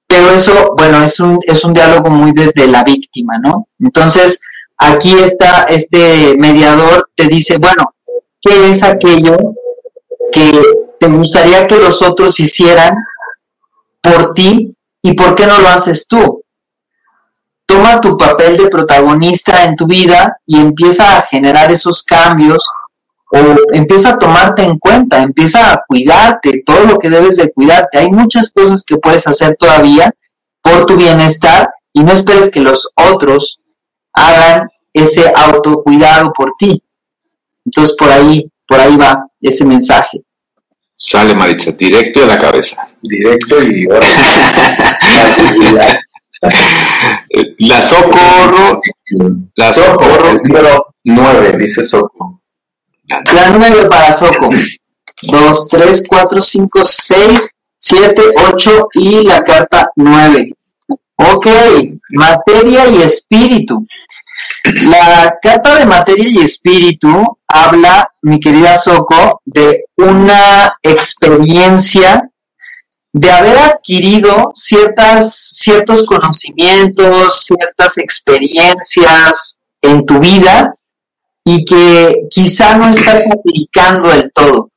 pero 0.07 0.31
eso, 0.31 0.75
bueno, 0.77 1.03
es 1.03 1.19
un, 1.21 1.39
es 1.43 1.65
un 1.65 1.73
diálogo 1.73 2.11
muy 2.11 2.33
desde 2.33 2.67
la 2.67 2.85
víctima, 2.85 3.39
¿no? 3.39 3.69
Entonces, 3.81 4.41
aquí 4.77 5.13
está 5.19 5.65
este 5.65 6.37
mediador, 6.39 7.11
te 7.15 7.27
dice, 7.27 7.59
bueno, 7.59 7.95
¿qué 8.41 8.71
es 8.71 8.83
aquello 8.83 9.37
que 10.33 10.61
te 11.01 11.09
gustaría 11.09 11.67
que 11.67 11.77
los 11.77 12.03
otros 12.03 12.39
hicieran 12.39 12.95
por 14.01 14.33
ti 14.35 14.77
y 15.03 15.15
por 15.15 15.35
qué 15.35 15.47
no 15.47 15.59
lo 15.59 15.69
haces 15.69 16.07
tú? 16.07 16.43
Toma 17.67 18.01
tu 18.01 18.17
papel 18.17 18.57
de 18.57 18.69
protagonista 18.69 19.65
en 19.65 19.77
tu 19.77 19.87
vida 19.87 20.39
y 20.47 20.59
empieza 20.59 21.19
a 21.19 21.23
generar 21.23 21.71
esos 21.73 22.05
cambios 22.05 22.65
o 23.33 23.39
empieza 23.73 24.11
a 24.11 24.19
tomarte 24.19 24.63
en 24.63 24.79
cuenta, 24.79 25.21
empieza 25.21 25.73
a 25.73 25.83
cuidarte, 25.87 26.63
todo 26.65 26.85
lo 26.85 26.99
que 26.99 27.11
debes 27.11 27.37
de 27.37 27.53
cuidarte. 27.53 27.99
Hay 27.99 28.11
muchas 28.11 28.51
cosas 28.51 28.85
que 28.85 28.99
puedes 28.99 29.27
hacer 29.27 29.57
todavía 29.57 30.15
por 30.63 30.87
tu 30.87 30.97
bienestar 30.97 31.69
y 31.93 32.05
no 32.05 32.13
esperes 32.13 32.51
que 32.51 32.61
los 32.61 32.89
otros 32.95 33.59
hagan 34.13 34.69
ese 34.93 35.33
autocuidado 35.35 36.33
por 36.33 36.53
ti. 36.59 36.83
Entonces 37.65 37.97
por 37.97 38.11
ahí, 38.11 38.49
por 38.69 38.79
ahí 38.79 38.97
va 38.97 39.27
ese 39.41 39.65
mensaje. 39.65 40.23
Sale 40.95 41.35
Maritza, 41.35 41.73
directo 41.73 42.21
de 42.21 42.27
la 42.27 42.39
cabeza. 42.39 42.89
Directo 43.03 43.61
y 43.61 43.87
La 47.59 47.83
socorro. 47.83 48.81
La 49.55 49.73
socorro. 49.73 50.39
número 50.45 50.87
9, 51.05 51.57
dice 51.59 51.83
Soco. 51.83 52.43
La 53.07 53.51
9 53.51 53.89
para 53.89 54.13
Soco. 54.13 54.51
2, 55.23 55.69
3, 55.69 56.05
4, 56.09 56.43
5, 56.43 56.85
6, 56.85 57.51
7, 57.79 58.23
8 58.53 58.89
y 58.95 59.25
la 59.25 59.43
carta 59.43 59.91
9. 59.97 60.51
Ok, 61.17 61.47
materia 62.11 62.87
y 62.89 63.03
espíritu. 63.03 63.87
La 64.83 65.35
carta 65.41 65.79
de 65.79 65.87
materia 65.87 66.29
y 66.29 66.45
espíritu 66.45 67.39
habla, 67.49 68.11
mi 68.23 68.39
querida 68.41 68.77
Soco, 68.77 69.41
de 69.45 69.85
una 69.97 70.77
experiencia 70.83 72.29
de 73.17 73.31
haber 73.31 73.57
adquirido 73.57 74.53
ciertas, 74.55 75.51
ciertos 75.55 76.05
conocimientos, 76.05 77.47
ciertas 77.47 77.97
experiencias 77.97 79.59
en 79.81 80.05
tu 80.05 80.19
vida 80.19 80.71
y 81.43 81.65
que 81.65 82.27
quizá 82.31 82.77
no 82.77 82.91
estás 82.91 83.25
aplicando 83.33 84.11
del 84.11 84.31
todo. 84.35 84.69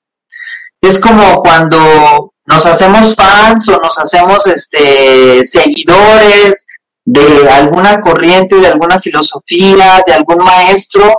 Es 0.80 1.02
como 1.02 1.42
cuando 1.42 2.34
nos 2.46 2.66
hacemos 2.66 3.14
fans 3.14 3.68
o 3.68 3.78
nos 3.78 4.00
hacemos 4.00 4.48
este, 4.48 5.44
seguidores 5.44 6.66
de 7.04 7.50
alguna 7.50 8.00
corriente, 8.00 8.56
de 8.56 8.68
alguna 8.68 9.02
filosofía, 9.02 10.02
de 10.08 10.14
algún 10.14 10.46
maestro, 10.46 11.14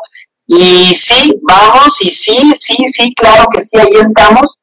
y 0.47 0.95
sí, 0.95 1.35
vamos, 1.43 2.01
y 2.01 2.11
sí, 2.13 2.55
sí, 2.59 2.77
sí, 2.89 3.15
claro 3.15 3.45
que 3.53 3.61
sí, 3.61 3.77
ahí 3.77 4.01
estamos, 4.01 4.57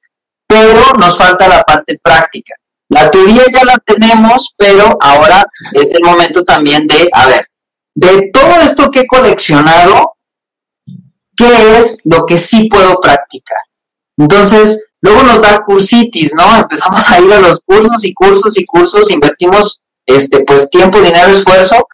pero 0.47 0.93
nos 0.97 1.17
falta 1.17 1.47
la 1.47 1.61
parte 1.63 1.99
práctica. 2.01 2.55
La 2.89 3.11
teoría 3.11 3.43
ya 3.53 3.65
la 3.65 3.77
tenemos, 3.85 4.53
pero 4.57 4.97
ahora 5.01 5.45
es 5.73 5.91
el 5.93 6.03
momento 6.03 6.43
también 6.43 6.87
de, 6.87 7.09
a 7.11 7.27
ver, 7.27 7.47
de 7.93 8.29
todo 8.31 8.61
esto 8.61 8.89
que 8.89 9.01
he 9.01 9.07
coleccionado, 9.07 10.13
¿qué 11.35 11.79
es 11.79 11.99
lo 12.05 12.25
que 12.25 12.37
sí 12.37 12.69
puedo 12.69 12.99
practicar? 13.01 13.57
Entonces, 14.17 14.85
luego 15.01 15.23
nos 15.23 15.41
da 15.41 15.63
cursitis, 15.63 16.33
¿no? 16.33 16.57
Empezamos 16.57 17.09
a 17.11 17.19
ir 17.19 17.33
a 17.33 17.39
los 17.39 17.59
cursos 17.61 18.03
y 18.05 18.13
cursos 18.13 18.57
y 18.57 18.65
cursos, 18.65 19.11
invertimos 19.11 19.81
este 20.05 20.43
pues 20.45 20.69
tiempo, 20.69 21.01
dinero, 21.01 21.29
esfuerzo, 21.29 21.87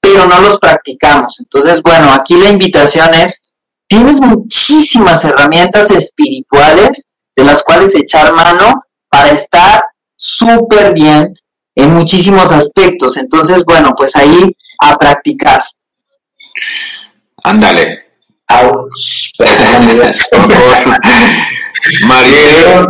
pero 0.00 0.26
no 0.26 0.40
los 0.40 0.58
practicamos. 0.58 1.40
Entonces, 1.40 1.82
bueno, 1.82 2.12
aquí 2.12 2.36
la 2.36 2.50
invitación 2.50 3.12
es, 3.14 3.42
tienes 3.88 4.20
muchísimas 4.20 5.24
herramientas 5.24 5.90
espirituales 5.90 7.04
de 7.38 7.44
las 7.44 7.62
cuales 7.62 7.94
echar 7.94 8.32
mano 8.32 8.82
para 9.08 9.28
estar 9.28 9.84
súper 10.16 10.92
bien 10.92 11.32
en 11.76 11.94
muchísimos 11.94 12.50
aspectos. 12.50 13.16
Entonces, 13.16 13.64
bueno, 13.64 13.92
pues 13.96 14.16
ahí 14.16 14.56
a 14.80 14.98
practicar. 14.98 15.62
Ándale. 17.44 18.06
María. 22.08 22.88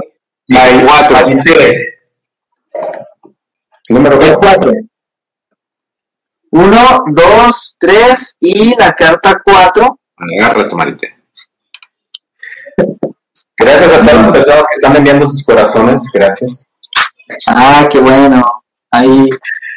Número 3.90 4.18
4. 4.18 4.72
Uno, 6.52 7.04
dos, 7.08 7.76
tres 7.78 8.38
y 8.40 8.74
la 8.78 8.94
carta 8.94 9.42
4. 9.44 9.98
Agarra 10.16 10.68
tu 10.70 10.76
marite. 10.76 11.18
Gracias 13.58 13.92
a 13.92 14.00
todas 14.00 14.14
las 14.14 14.30
personas 14.30 14.62
que 14.62 14.74
están 14.74 14.96
enviando 14.96 15.26
sus 15.26 15.42
corazones. 15.44 16.08
Gracias. 16.12 16.64
Ah, 17.48 17.86
qué 17.90 17.98
bueno. 17.98 18.44
Ahí, 18.90 19.28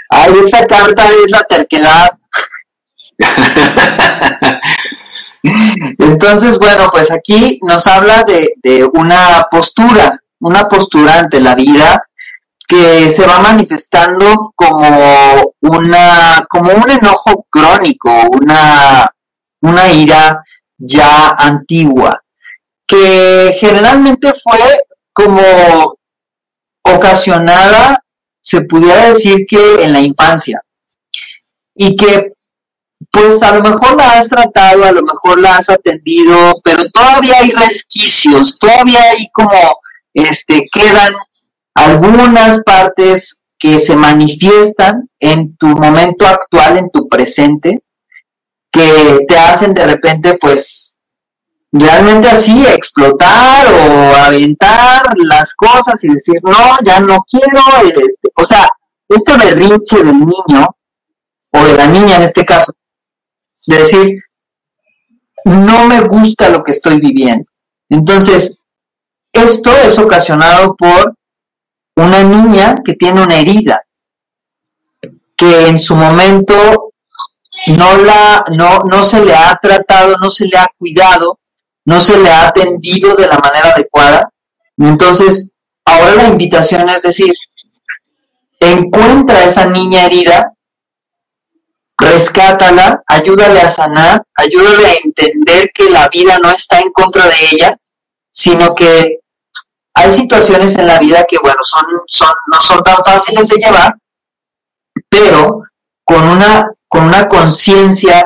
ahí 0.09 0.33
esta 0.45 0.65
carta 0.67 1.03
es 1.07 1.31
la 1.31 1.43
terquedad. 1.43 2.11
Entonces, 5.97 6.59
bueno, 6.59 6.89
pues 6.91 7.11
aquí 7.11 7.59
nos 7.63 7.87
habla 7.87 8.23
de, 8.23 8.53
de 8.61 8.85
una 8.85 9.47
postura, 9.49 10.21
una 10.39 10.69
postura 10.69 11.19
ante 11.19 11.39
la 11.39 11.55
vida 11.55 12.03
que 12.67 13.11
se 13.11 13.25
va 13.27 13.39
manifestando 13.39 14.53
como 14.55 15.53
una, 15.59 16.45
como 16.49 16.71
un 16.71 16.89
enojo 16.89 17.45
crónico, 17.49 18.09
una, 18.29 19.09
una 19.61 19.91
ira 19.91 20.41
ya 20.77 21.31
antigua, 21.31 22.23
que 22.91 23.55
generalmente 23.57 24.33
fue 24.43 24.59
como 25.13 25.95
ocasionada, 26.83 28.03
se 28.41 28.61
pudiera 28.61 29.13
decir 29.13 29.45
que 29.47 29.83
en 29.83 29.93
la 29.93 30.01
infancia, 30.01 30.61
y 31.73 31.95
que 31.95 32.33
pues 33.09 33.41
a 33.43 33.55
lo 33.55 33.61
mejor 33.61 33.95
la 33.95 34.11
has 34.11 34.27
tratado, 34.27 34.83
a 34.83 34.91
lo 34.91 35.03
mejor 35.03 35.39
la 35.39 35.55
has 35.55 35.69
atendido, 35.69 36.59
pero 36.65 36.83
todavía 36.91 37.37
hay 37.39 37.51
resquicios, 37.51 38.59
todavía 38.59 39.01
hay 39.11 39.29
como, 39.31 39.79
este, 40.13 40.67
quedan 40.71 41.13
algunas 41.73 42.61
partes 42.63 43.41
que 43.57 43.79
se 43.79 43.95
manifiestan 43.95 45.09
en 45.19 45.55
tu 45.55 45.67
momento 45.67 46.27
actual, 46.27 46.77
en 46.77 46.89
tu 46.89 47.07
presente, 47.07 47.81
que 48.69 49.19
te 49.27 49.37
hacen 49.37 49.73
de 49.73 49.85
repente, 49.85 50.37
pues, 50.39 50.97
realmente 51.71 52.27
así 52.27 52.65
explotar 52.67 53.67
o 53.67 54.15
aventar 54.25 55.03
las 55.17 55.53
cosas 55.53 56.03
y 56.03 56.09
decir, 56.09 56.35
no, 56.43 56.77
ya 56.83 56.99
no 56.99 57.23
quiero, 57.29 57.61
este, 57.85 58.29
o 58.35 58.45
sea, 58.45 58.67
este 59.07 59.37
berrinche 59.37 59.97
del 59.97 60.19
niño, 60.19 60.67
o 61.53 61.63
de 61.63 61.73
la 61.73 61.87
niña 61.87 62.17
en 62.17 62.23
este 62.23 62.45
caso, 62.45 62.73
de 63.67 63.77
decir, 63.77 64.21
no 65.45 65.87
me 65.87 66.01
gusta 66.01 66.49
lo 66.49 66.63
que 66.63 66.71
estoy 66.71 66.99
viviendo. 66.99 67.45
Entonces, 67.89 68.57
esto 69.33 69.75
es 69.75 69.97
ocasionado 69.97 70.75
por 70.75 71.15
una 71.95 72.23
niña 72.23 72.75
que 72.83 72.93
tiene 72.93 73.23
una 73.23 73.39
herida, 73.39 73.83
que 75.35 75.67
en 75.67 75.79
su 75.79 75.95
momento 75.95 76.91
no, 77.67 77.97
la, 77.97 78.45
no, 78.51 78.79
no 78.79 79.03
se 79.03 79.23
le 79.23 79.35
ha 79.35 79.57
tratado, 79.61 80.17
no 80.17 80.29
se 80.29 80.45
le 80.45 80.57
ha 80.57 80.67
cuidado, 80.77 81.39
no 81.85 81.99
se 81.99 82.17
le 82.17 82.29
ha 82.29 82.47
atendido 82.47 83.15
de 83.15 83.27
la 83.27 83.37
manera 83.37 83.69
adecuada. 83.69 84.29
Entonces, 84.77 85.53
ahora 85.85 86.15
la 86.15 86.27
invitación 86.27 86.89
es 86.89 87.01
decir, 87.01 87.33
encuentra 88.59 89.43
esa 89.43 89.65
niña 89.65 90.05
herida, 90.05 90.53
rescátala, 91.97 93.03
ayúdale 93.07 93.61
a 93.61 93.69
sanar, 93.69 94.23
ayúdale 94.35 94.85
a 94.85 94.95
entender 95.03 95.71
que 95.73 95.89
la 95.89 96.07
vida 96.09 96.37
no 96.41 96.49
está 96.51 96.79
en 96.79 96.91
contra 96.91 97.25
de 97.27 97.35
ella, 97.51 97.77
sino 98.31 98.73
que 98.73 99.19
hay 99.93 100.15
situaciones 100.15 100.75
en 100.75 100.87
la 100.87 100.99
vida 100.99 101.25
que, 101.27 101.37
bueno, 101.37 101.59
son, 101.63 101.83
son, 102.07 102.33
no 102.51 102.61
son 102.61 102.81
tan 102.83 103.03
fáciles 103.03 103.47
de 103.49 103.57
llevar, 103.57 103.93
pero 105.09 105.63
con 106.03 106.23
una, 106.23 106.71
con 106.87 107.05
una 107.05 107.27
conciencia 107.27 108.23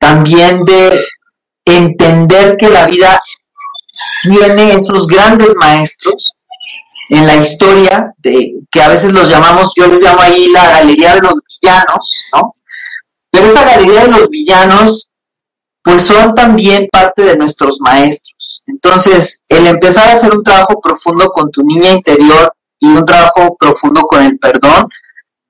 también 0.00 0.64
de 0.64 1.04
entender 1.64 2.56
que 2.58 2.68
la 2.68 2.86
vida 2.86 3.22
tiene 4.22 4.74
esos 4.74 5.06
grandes 5.06 5.54
maestros 5.56 6.34
en 7.10 7.26
la 7.26 7.36
historia, 7.36 8.12
de, 8.18 8.54
que 8.70 8.82
a 8.82 8.88
veces 8.88 9.12
los 9.12 9.28
llamamos, 9.28 9.72
yo 9.76 9.86
les 9.86 10.02
llamo 10.02 10.20
ahí 10.20 10.48
la 10.48 10.70
galería 10.70 11.14
de 11.14 11.20
los 11.20 11.34
villanos, 11.34 12.24
¿no? 12.32 12.56
Pero 13.30 13.46
esa 13.46 13.64
galería 13.64 14.04
de 14.04 14.10
los 14.10 14.28
villanos, 14.28 15.10
pues 15.82 16.02
son 16.02 16.34
también 16.34 16.88
parte 16.90 17.22
de 17.22 17.36
nuestros 17.36 17.80
maestros. 17.80 18.62
Entonces, 18.66 19.42
el 19.48 19.66
empezar 19.66 20.08
a 20.08 20.12
hacer 20.12 20.34
un 20.34 20.42
trabajo 20.42 20.80
profundo 20.80 21.26
con 21.28 21.50
tu 21.50 21.62
niña 21.62 21.90
interior 21.90 22.54
y 22.80 22.86
un 22.86 23.04
trabajo 23.04 23.56
profundo 23.58 24.02
con 24.02 24.22
el 24.22 24.38
perdón, 24.38 24.88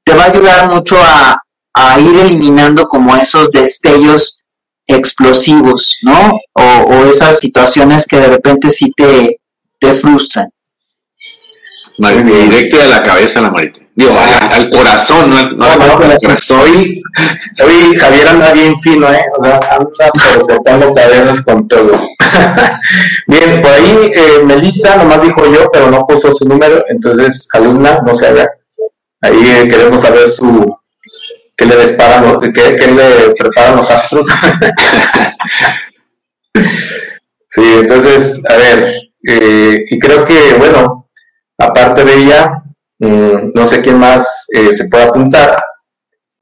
te 0.03 0.15
va 0.15 0.25
a 0.25 0.31
ayudar 0.31 0.73
mucho 0.73 0.97
a, 0.99 1.41
a 1.75 2.01
ir 2.01 2.17
eliminando 2.19 2.89
como 2.89 3.15
esos 3.15 3.51
destellos 3.51 4.41
explosivos, 4.87 5.99
¿no? 6.03 6.33
O, 6.53 7.05
esas 7.05 7.39
situaciones 7.39 8.07
que 8.07 8.19
de 8.19 8.29
repente 8.29 8.71
sí 8.71 8.93
te, 8.97 9.41
te 9.79 9.95
frustran. 9.95 10.49
directo 11.99 12.79
de 12.79 12.89
la 12.89 13.03
cabeza 13.03 13.41
la 13.41 13.51
Marita. 13.51 13.81
Digo, 13.97 14.13
al, 14.19 14.71
corazón, 14.71 15.31
no, 15.31 15.45
no, 15.53 15.77
no, 15.77 15.99
no 15.99 16.39
soy, 16.39 17.01
soy, 17.57 17.97
Javier 17.97 18.27
anda 18.27 18.53
bien 18.53 18.77
fino, 18.77 19.09
¿eh? 19.13 19.25
O 19.39 19.45
sea, 19.45 19.61
anda 19.71 20.47
cortando 20.47 20.93
cadenas 20.93 21.41
con 21.43 21.69
todo. 21.69 22.01
bien, 23.29 23.63
por 23.63 23.71
ahí 23.71 24.13
eh, 24.13 24.43
Melissa 24.45 24.97
nomás 24.97 25.23
dijo 25.23 25.47
yo, 25.47 25.71
pero 25.73 25.93
no 25.93 26.05
puso 26.09 26.33
su 26.33 26.45
número, 26.45 26.85
entonces, 26.89 27.47
alumna, 27.53 28.01
no 28.05 28.15
se 28.17 28.27
haga. 28.27 28.51
Ahí 29.21 29.39
eh, 29.47 29.69
queremos 29.69 30.01
saber 30.01 30.29
su, 30.29 30.77
que 31.57 31.67
le 31.67 31.77
disparan, 31.77 32.41
que, 32.41 32.53
que 32.53 32.87
le 32.87 33.35
preparan 33.37 33.77
los 33.77 33.91
astros. 33.91 34.27
sí, 36.55 37.63
entonces, 37.81 38.43
a 38.49 38.57
ver, 38.57 38.95
eh, 39.27 39.85
y 39.89 39.99
creo 39.99 40.25
que, 40.25 40.55
bueno, 40.59 41.09
aparte 41.59 42.05
de 42.05 42.15
ella, 42.15 42.63
mm, 42.99 43.53
no 43.55 43.67
sé 43.67 43.81
quién 43.81 43.99
más 43.99 44.47
eh, 44.55 44.73
se 44.73 44.89
puede 44.89 45.05
apuntar. 45.05 45.57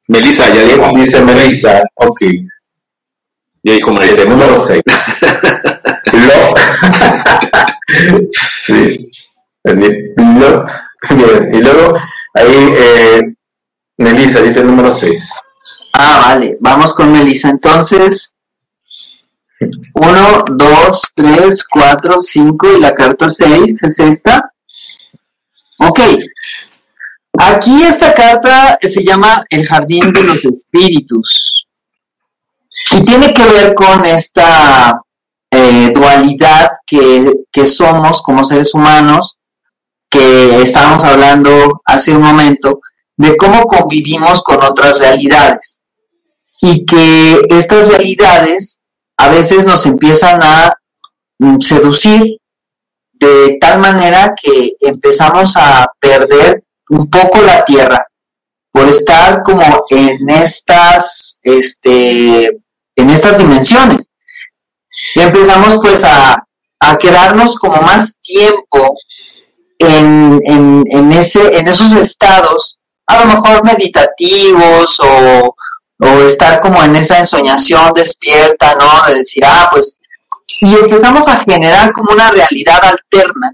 Melissa, 0.08 0.52
ya 0.52 0.62
dijo. 0.62 0.90
Dice 0.96 1.20
Melissa, 1.20 1.82
ok. 1.94 2.20
Ya 3.62 3.74
dijo 3.74 3.92
Melissa. 3.92 4.24
número 4.24 4.56
6. 4.56 4.82
lo. 6.12 6.54
sí. 8.66 9.10
Así, 9.64 9.88
lo. 10.16 10.66
Bien. 11.10 11.54
Y 11.54 11.62
luego, 11.62 11.96
ahí, 12.34 12.72
eh, 12.76 13.34
Melissa 13.98 14.40
dice 14.40 14.60
el 14.60 14.66
número 14.66 14.92
6. 14.92 15.30
Ah, 15.94 16.20
vale, 16.26 16.56
vamos 16.60 16.94
con 16.94 17.12
Melissa. 17.12 17.50
Entonces, 17.50 18.32
1, 19.94 20.44
2, 20.50 21.02
3, 21.14 21.64
4, 21.70 22.20
5 22.20 22.76
y 22.76 22.80
la 22.80 22.94
carta 22.94 23.30
6 23.30 23.82
es 23.82 23.98
esta. 23.98 24.52
Ok. 25.78 26.00
Aquí 27.38 27.82
esta 27.82 28.14
carta 28.14 28.78
se 28.82 29.04
llama 29.04 29.44
El 29.48 29.66
Jardín 29.66 30.12
de 30.12 30.24
los 30.24 30.44
Espíritus. 30.44 31.66
Y 32.90 33.04
tiene 33.04 33.32
que 33.32 33.44
ver 33.44 33.74
con 33.74 34.04
esta 34.04 35.00
eh, 35.50 35.90
dualidad 35.94 36.70
que, 36.86 37.34
que 37.50 37.66
somos 37.66 38.22
como 38.22 38.44
seres 38.44 38.74
humanos, 38.74 39.38
que 40.08 40.62
estábamos 40.62 41.04
hablando 41.04 41.82
hace 41.84 42.14
un 42.14 42.22
momento, 42.22 42.80
de 43.22 43.36
cómo 43.36 43.62
convivimos 43.62 44.42
con 44.42 44.62
otras 44.62 44.98
realidades. 44.98 45.80
Y 46.60 46.84
que 46.84 47.40
estas 47.50 47.88
realidades 47.88 48.80
a 49.16 49.28
veces 49.28 49.64
nos 49.64 49.86
empiezan 49.86 50.40
a 50.42 50.74
mm, 51.38 51.60
seducir 51.60 52.38
de 53.12 53.58
tal 53.60 53.78
manera 53.78 54.34
que 54.40 54.72
empezamos 54.80 55.56
a 55.56 55.86
perder 56.00 56.64
un 56.88 57.08
poco 57.08 57.40
la 57.40 57.64
tierra 57.64 58.04
por 58.72 58.88
estar 58.88 59.42
como 59.42 59.84
en 59.90 60.28
estas 60.28 61.38
este 61.42 62.44
en 62.96 63.10
estas 63.10 63.38
dimensiones. 63.38 64.08
Y 65.14 65.20
empezamos 65.20 65.78
pues 65.80 66.02
a, 66.04 66.44
a 66.80 66.98
quedarnos 66.98 67.56
como 67.56 67.80
más 67.82 68.18
tiempo 68.20 68.96
en, 69.78 70.40
en, 70.44 70.84
en, 70.86 71.12
ese, 71.12 71.58
en 71.58 71.68
esos 71.68 71.94
estados 71.94 72.78
a 73.06 73.20
lo 73.20 73.26
mejor 73.26 73.64
meditativos 73.64 75.00
o, 75.00 75.54
estar 76.26 76.60
como 76.60 76.82
en 76.82 76.96
esa 76.96 77.18
ensoñación 77.18 77.92
despierta, 77.94 78.74
¿no? 78.74 79.06
De 79.06 79.18
decir, 79.18 79.44
ah, 79.46 79.68
pues, 79.70 79.98
y 80.60 80.74
empezamos 80.74 81.28
a 81.28 81.36
generar 81.36 81.92
como 81.92 82.12
una 82.12 82.28
realidad 82.30 82.80
alterna 82.82 83.52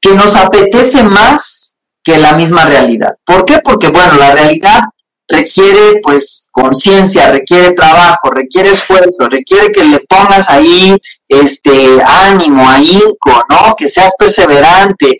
que 0.00 0.14
nos 0.14 0.36
apetece 0.36 1.02
más 1.02 1.74
que 2.04 2.18
la 2.18 2.34
misma 2.34 2.66
realidad. 2.66 3.16
¿Por 3.24 3.44
qué? 3.44 3.58
Porque, 3.64 3.88
bueno, 3.88 4.14
la 4.16 4.30
realidad 4.30 4.80
requiere 5.28 6.00
pues 6.02 6.48
conciencia, 6.52 7.30
requiere 7.32 7.72
trabajo, 7.72 8.30
requiere 8.30 8.70
esfuerzo, 8.70 9.28
requiere 9.28 9.72
que 9.72 9.84
le 9.84 9.98
pongas 10.08 10.48
ahí 10.48 10.96
este 11.28 12.00
ánimo, 12.02 12.68
ahínco, 12.68 13.44
¿no? 13.48 13.74
Que 13.76 13.88
seas 13.88 14.12
perseverante, 14.18 15.18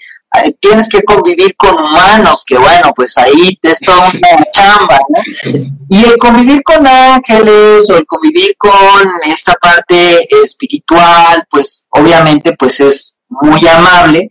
tienes 0.61 0.89
que 0.89 1.03
convivir 1.03 1.57
con 1.57 1.75
humanos, 1.75 2.45
que 2.47 2.59
bueno, 2.59 2.93
pues 2.95 3.17
ahí 3.19 3.59
es 3.63 3.81
toda 3.81 4.11
una 4.11 4.45
chamba, 4.53 4.99
¿no? 5.09 5.21
Y 5.89 6.05
el 6.05 6.19
convivir 6.19 6.63
con 6.63 6.87
ángeles 6.87 7.89
o 7.91 7.97
el 7.97 8.07
convivir 8.07 8.57
con 8.59 9.11
esta 9.25 9.55
parte 9.55 10.27
espiritual, 10.43 11.45
pues 11.51 11.85
obviamente 11.91 12.55
pues 12.59 12.81
es 12.81 13.19
muy 13.29 13.67
amable, 13.67 14.31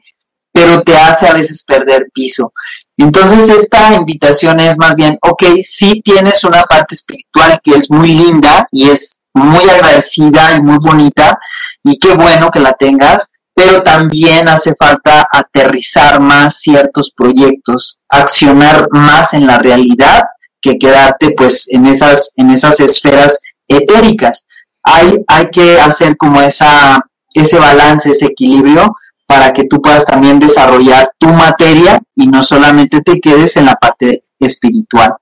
pero 0.52 0.82
te 0.82 0.96
hace 0.98 1.28
a 1.28 1.34
veces 1.34 1.64
perder 1.64 2.08
piso. 2.14 2.52
Entonces 2.98 3.50
esta 3.50 3.94
invitación 3.94 4.60
es 4.60 4.78
más 4.78 4.96
bien, 4.96 5.18
ok, 5.22 5.44
sí 5.64 6.02
tienes 6.04 6.44
una 6.44 6.64
parte 6.64 6.96
espiritual 6.96 7.60
que 7.64 7.72
es 7.72 7.92
muy 7.92 8.14
linda 8.14 8.68
y 8.72 8.90
es 8.90 9.20
muy 9.34 9.70
agradecida 9.70 10.56
y 10.56 10.62
muy 10.62 10.78
bonita, 10.82 11.38
y 11.84 12.00
qué 12.00 12.14
bueno 12.14 12.50
que 12.50 12.62
la 12.62 12.72
tengas, 12.72 13.32
pero 13.56 13.82
también 13.82 14.50
hace 14.50 14.76
falta 14.76 15.28
aterrizar 15.32 16.20
más 16.20 16.60
ciertos 16.60 17.12
proyectos, 17.16 18.00
accionar 18.10 18.88
más 18.92 19.34
en 19.34 19.48
la 19.48 19.58
realidad 19.58 20.26
que 20.62 20.78
quedarte 20.78 21.32
pues 21.32 21.70
en 21.70 21.86
esas, 21.86 22.34
en 22.36 22.50
esas 22.50 22.82
esferas 22.82 23.40
etéricas. 23.68 24.46
Hay, 24.84 25.24
hay 25.28 25.50
que 25.52 25.80
hacer 25.80 26.18
como 26.18 26.42
esa, 26.42 27.00
ese 27.34 27.58
balance, 27.58 28.12
ese 28.12 28.26
equilibrio 28.26 28.98
para 29.26 29.54
que 29.54 29.64
tú 29.64 29.82
puedas 29.82 30.06
también 30.06 30.38
desarrollar 30.38 31.12
tu 31.18 31.30
materia 31.30 32.02
y 32.14 32.28
no 32.28 32.44
solamente 32.44 33.02
te 33.02 33.22
quedes 33.22 33.56
en 33.56 33.66
la 33.66 33.76
parte 33.76 34.26
espiritual. 34.38 35.14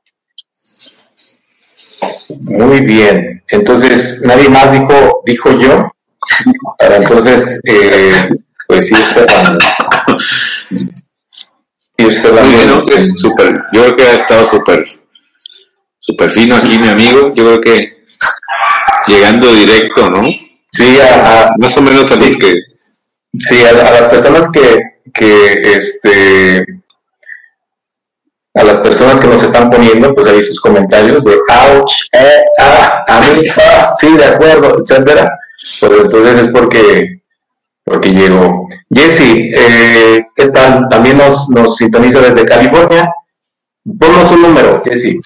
Muy 2.41 2.81
bien. 2.81 3.43
Entonces, 3.47 4.23
nadie 4.25 4.49
más 4.49 4.71
dijo, 4.71 5.21
dijo 5.23 5.51
yo 5.59 5.93
entonces, 6.79 7.59
eh, 7.65 8.29
pues 8.67 8.91
ir 8.91 8.97
cerrando. 8.97 9.65
Ir 11.97 12.15
cerrando. 12.15 12.85
pues, 12.85 13.13
super, 13.19 13.53
yo 13.71 13.83
creo 13.83 13.95
que 13.95 14.03
ha 14.03 14.13
estado 14.13 14.45
súper 14.45 14.85
super 15.99 16.31
fino 16.31 16.55
aquí 16.55 16.79
mi 16.79 16.87
amigo. 16.87 17.33
Yo 17.33 17.45
creo 17.45 17.61
que 17.61 18.03
llegando 19.07 19.53
directo, 19.53 20.09
¿no? 20.09 20.23
Sí, 20.71 20.97
a, 20.99 21.51
más 21.57 21.77
o 21.77 21.81
menos 21.81 22.11
a 22.11 22.15
los 22.15 22.37
que... 22.37 22.57
Sí, 23.39 23.63
a, 23.63 23.73
las 23.73 24.09
personas 24.09 24.49
que, 24.51 24.79
que 25.13 25.53
este 25.63 26.83
a 28.55 28.63
las 28.63 28.77
personas 28.77 29.19
que 29.19 29.27
nos 29.27 29.41
están 29.41 29.69
poniendo, 29.69 30.13
pues 30.13 30.27
ahí 30.27 30.41
sus 30.41 30.61
comentarios 30.61 31.23
de 31.23 31.35
ouch, 31.35 31.91
eh, 32.11 32.43
ah, 32.59 33.03
a 33.07 33.19
mí, 33.21 33.47
ah, 33.57 33.91
sí, 33.99 34.15
de 34.15 34.25
acuerdo, 34.25 34.77
etcétera. 34.79 35.39
Pues 35.79 35.91
entonces 36.01 36.39
es 36.39 36.47
porque, 36.49 37.21
porque 37.83 38.09
llegó. 38.09 38.67
Jesse, 38.89 39.51
eh, 39.55 40.25
¿qué 40.35 40.47
tal? 40.47 40.87
También 40.89 41.17
nos, 41.17 41.49
nos 41.49 41.77
sintoniza 41.77 42.19
desde 42.19 42.45
California. 42.45 43.09
Ponnos 43.99 44.31
un 44.31 44.41
número, 44.41 44.81
Jesse, 44.83 45.19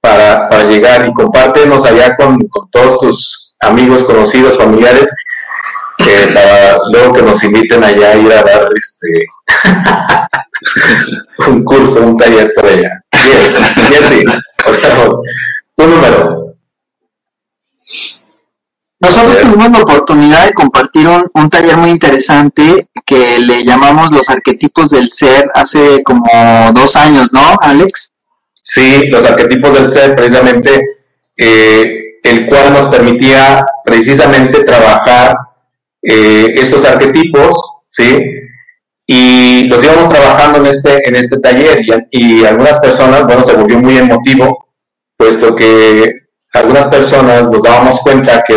para, 0.00 0.48
para 0.48 0.64
llegar 0.64 1.08
y 1.08 1.12
compártenos 1.12 1.84
allá 1.84 2.14
con, 2.16 2.38
todos 2.70 3.00
tus 3.00 3.56
amigos, 3.60 4.04
conocidos, 4.04 4.58
familiares, 4.58 5.10
eh, 5.98 6.28
para 6.34 6.78
luego 6.92 7.14
que 7.14 7.22
nos 7.22 7.42
inviten 7.42 7.82
allá 7.82 8.10
a 8.10 8.16
ir 8.16 8.30
a 8.32 8.42
dar 8.42 8.68
este 8.74 9.26
un 11.50 11.64
curso, 11.64 12.02
un 12.02 12.16
taller 12.18 12.52
por 12.54 12.66
allá. 12.66 12.90
Jesse, 13.10 14.24
por 14.64 14.74
favor. 14.76 15.20
Un 15.78 15.90
número. 15.90 16.45
Nosotros 19.06 19.38
tuvimos 19.40 19.70
la 19.70 19.78
oportunidad 19.78 20.46
de 20.46 20.52
compartir 20.52 21.06
un, 21.06 21.30
un, 21.32 21.48
taller 21.48 21.76
muy 21.76 21.90
interesante 21.90 22.88
que 23.04 23.38
le 23.38 23.64
llamamos 23.64 24.10
los 24.10 24.28
arquetipos 24.28 24.90
del 24.90 25.10
ser 25.10 25.48
hace 25.54 26.02
como 26.02 26.28
dos 26.74 26.96
años, 26.96 27.32
¿no, 27.32 27.56
Alex? 27.60 28.10
Sí, 28.52 29.06
los 29.06 29.24
arquetipos 29.24 29.74
del 29.74 29.86
ser, 29.86 30.16
precisamente, 30.16 30.80
eh, 31.36 32.18
el 32.24 32.48
cual 32.48 32.72
nos 32.72 32.86
permitía 32.86 33.64
precisamente 33.84 34.64
trabajar 34.64 35.36
eh, 36.02 36.52
esos 36.56 36.84
arquetipos, 36.84 37.82
¿sí? 37.90 38.18
Y 39.06 39.68
los 39.68 39.84
íbamos 39.84 40.08
trabajando 40.08 40.58
en 40.58 40.66
este, 40.66 41.08
en 41.08 41.14
este 41.14 41.38
taller 41.38 41.80
y, 42.10 42.40
y 42.40 42.44
algunas 42.44 42.80
personas, 42.80 43.24
bueno, 43.24 43.44
se 43.44 43.54
volvió 43.54 43.78
muy 43.78 43.98
emotivo, 43.98 44.66
puesto 45.16 45.54
que 45.54 46.25
algunas 46.56 46.86
personas 46.86 47.50
nos 47.50 47.62
dábamos 47.62 48.00
cuenta 48.00 48.42
que, 48.46 48.56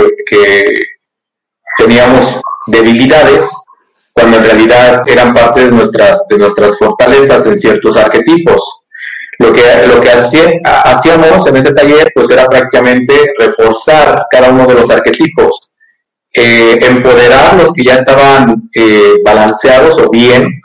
teníamos 1.77 2.41
debilidades 2.67 3.45
cuando 4.11 4.37
en 4.37 4.43
realidad 4.43 5.01
eran 5.07 5.33
parte 5.33 5.63
de 5.63 5.71
nuestras, 5.71 6.27
de 6.27 6.37
nuestras 6.37 6.77
fortalezas 6.77 7.45
en 7.45 7.57
ciertos 7.57 7.95
arquetipos. 7.95 8.61
Lo 9.37 9.53
que, 9.53 9.61
lo 9.87 10.01
que 10.01 10.09
hacíamos 10.09 11.47
en 11.47 11.55
ese 11.55 11.73
taller 11.73 12.11
pues 12.13 12.29
era 12.29 12.45
prácticamente 12.47 13.13
reforzar 13.39 14.25
cada 14.29 14.49
uno 14.49 14.65
de 14.65 14.73
los 14.73 14.89
arquetipos, 14.89 15.71
eh, 16.33 16.77
empoderar 16.81 17.53
los 17.53 17.71
que 17.71 17.85
ya 17.85 17.95
estaban 17.95 18.69
eh, 18.75 19.13
balanceados 19.23 19.97
o 19.99 20.09
bien 20.09 20.61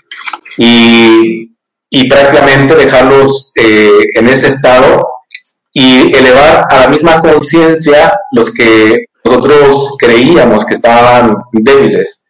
y, 0.59 1.57
y 1.91 2.09
prácticamente 2.09 2.75
dejarlos 2.75 3.53
eh, 3.55 4.01
en 4.15 4.27
ese 4.27 4.49
estado 4.49 5.14
y 5.75 6.17
elevar 6.17 6.65
a 6.71 6.81
la 6.81 6.89
misma 6.89 7.21
conciencia 7.21 8.17
los 8.31 8.55
que 8.55 9.07
nosotros 9.25 9.97
creíamos 9.99 10.65
que 10.65 10.75
estaban 10.75 11.37
débiles. 11.53 12.25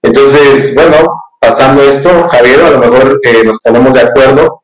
Entonces, 0.00 0.74
bueno, 0.74 1.22
pasando 1.40 1.82
esto, 1.82 2.28
Javier, 2.28 2.60
a 2.60 2.70
lo 2.70 2.78
mejor 2.78 3.20
nos 3.44 3.58
ponemos 3.58 3.94
de 3.94 4.00
acuerdo 4.00 4.62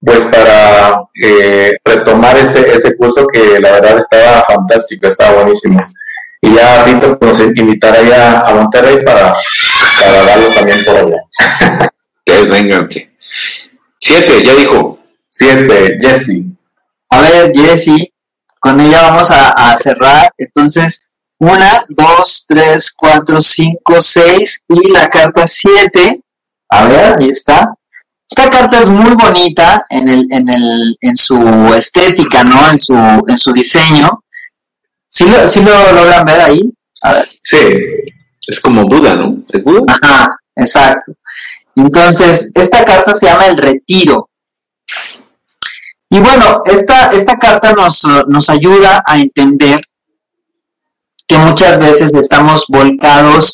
pues 0.00 0.24
para 0.26 1.00
eh, 1.22 1.76
retomar 1.82 2.36
ese, 2.36 2.70
ese 2.72 2.94
curso 2.96 3.26
que 3.26 3.58
la 3.58 3.72
verdad 3.72 3.98
estaba 3.98 4.44
fantástico, 4.44 5.08
estaba 5.08 5.42
buenísimo. 5.42 5.80
Y 6.42 6.54
ya 6.54 6.84
Rito 6.84 7.16
nos 7.20 7.40
invitará 7.40 8.02
ya 8.02 8.40
a 8.40 8.52
Monterrey 8.52 9.02
para, 9.02 9.34
para 9.98 10.24
darlo 10.24 10.48
también 10.54 10.84
por 10.84 10.96
allá. 10.96 11.90
Que 12.26 12.42
vengan. 12.44 12.88
Siete, 14.00 14.42
ya 14.42 14.54
dijo. 14.54 14.98
Siete, 15.28 15.98
Jesse. 16.00 16.53
A 17.14 17.20
ver, 17.20 17.52
Jesse, 17.54 18.12
con 18.58 18.80
ella 18.80 19.02
vamos 19.02 19.30
a, 19.30 19.50
a 19.50 19.76
cerrar. 19.76 20.32
Entonces, 20.36 21.06
una, 21.38 21.84
dos, 21.88 22.44
tres, 22.48 22.92
cuatro, 22.96 23.40
cinco, 23.40 24.02
seis 24.02 24.60
y 24.68 24.90
la 24.90 25.08
carta 25.08 25.46
siete. 25.46 26.20
A 26.70 26.86
ver, 26.86 27.16
ahí 27.20 27.28
está. 27.28 27.72
Esta 28.28 28.50
carta 28.50 28.80
es 28.80 28.88
muy 28.88 29.14
bonita 29.14 29.84
en, 29.90 30.08
el, 30.08 30.26
en, 30.32 30.48
el, 30.48 30.96
en 31.00 31.16
su 31.16 31.38
estética, 31.76 32.42
¿no? 32.42 32.68
En 32.68 32.78
su, 32.80 32.94
en 33.28 33.38
su 33.38 33.52
diseño. 33.52 34.24
¿Sí 35.06 35.28
lo, 35.28 35.46
¿Sí 35.46 35.62
lo 35.62 35.92
logran 35.92 36.24
ver 36.24 36.40
ahí? 36.40 36.72
A 37.02 37.12
ver. 37.12 37.28
Sí, 37.44 37.58
es 38.48 38.60
como 38.60 38.86
Buda, 38.86 39.14
¿no? 39.14 39.36
¿Es 39.52 39.62
Buda? 39.62 39.84
Ajá, 40.02 40.36
exacto. 40.56 41.12
Entonces, 41.76 42.50
esta 42.54 42.84
carta 42.84 43.14
se 43.14 43.26
llama 43.26 43.46
El 43.46 43.58
Retiro. 43.58 44.30
Y 46.14 46.20
bueno, 46.20 46.62
esta, 46.64 47.10
esta 47.10 47.36
carta 47.38 47.72
nos, 47.72 48.00
nos 48.28 48.48
ayuda 48.48 49.02
a 49.04 49.18
entender 49.18 49.80
que 51.26 51.36
muchas 51.38 51.80
veces 51.80 52.12
estamos 52.14 52.66
volcados 52.68 53.52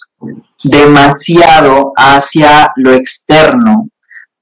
demasiado 0.63 1.95
hacia 1.97 2.71
lo 2.77 2.93
externo, 2.93 3.89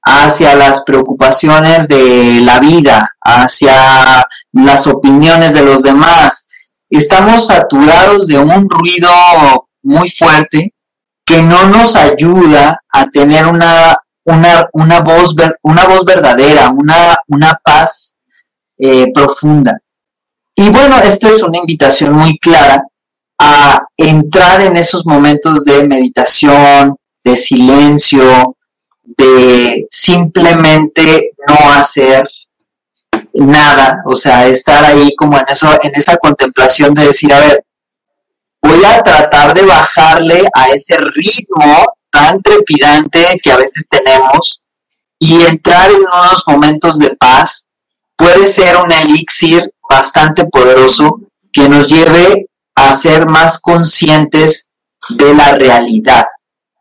hacia 0.03 0.53
las 0.55 0.83
preocupaciones 0.83 1.87
de 1.87 2.41
la 2.41 2.59
vida, 2.59 3.09
hacia 3.21 4.27
las 4.51 4.85
opiniones 4.87 5.53
de 5.53 5.63
los 5.63 5.81
demás. 5.81 6.45
Estamos 6.89 7.47
saturados 7.47 8.27
de 8.27 8.37
un 8.37 8.69
ruido 8.69 9.09
muy 9.81 10.11
fuerte 10.11 10.73
que 11.23 11.41
no 11.41 11.69
nos 11.69 11.95
ayuda 11.95 12.81
a 12.91 13.05
tener 13.05 13.47
una, 13.47 13.97
una, 14.29 14.69
una, 14.73 14.99
voz, 15.01 15.35
una 15.63 15.85
voz 15.87 16.05
verdadera, 16.05 16.69
una, 16.69 17.17
una 17.27 17.59
paz 17.63 18.13
eh, 18.77 19.11
profunda. 19.13 19.79
Y 20.55 20.69
bueno, 20.69 20.97
esta 20.99 21.29
es 21.29 21.41
una 21.41 21.57
invitación 21.57 22.13
muy 22.13 22.37
clara 22.37 22.83
a 23.39 23.81
entrar 23.97 24.61
en 24.61 24.77
esos 24.77 25.05
momentos 25.05 25.63
de 25.63 25.87
meditación, 25.87 26.95
de 27.23 27.35
silencio, 27.35 28.55
de 29.03 29.87
simplemente 29.89 31.31
no 31.47 31.71
hacer 31.71 32.27
nada, 33.33 34.03
o 34.05 34.15
sea, 34.15 34.47
estar 34.47 34.83
ahí 34.83 35.15
como 35.15 35.37
en 35.37 35.45
eso, 35.49 35.67
en 35.81 35.95
esa 35.95 36.17
contemplación 36.17 36.93
de 36.93 37.07
decir, 37.07 37.31
a 37.33 37.39
ver, 37.39 37.63
voy 38.61 38.83
a 38.85 39.01
tratar 39.01 39.53
de 39.53 39.65
bajarle 39.65 40.47
a 40.53 40.69
ese 40.69 40.97
ritmo 40.97 41.85
tan 42.11 42.41
trepidante 42.41 43.39
que 43.43 43.51
a 43.51 43.57
veces 43.57 43.85
tenemos 43.89 44.61
y 45.19 45.41
entrar 45.41 45.91
en 45.91 46.01
unos 46.01 46.43
momentos 46.47 46.97
de 46.97 47.15
paz 47.15 47.65
puede 48.15 48.47
ser 48.47 48.77
un 48.77 48.91
elixir 48.91 49.71
bastante 49.89 50.45
poderoso 50.45 51.21
que 51.51 51.67
nos 51.67 51.87
lleve 51.87 52.47
a 52.75 52.93
ser 52.93 53.27
más 53.27 53.59
conscientes 53.59 54.69
de 55.09 55.33
la 55.33 55.53
realidad. 55.53 56.25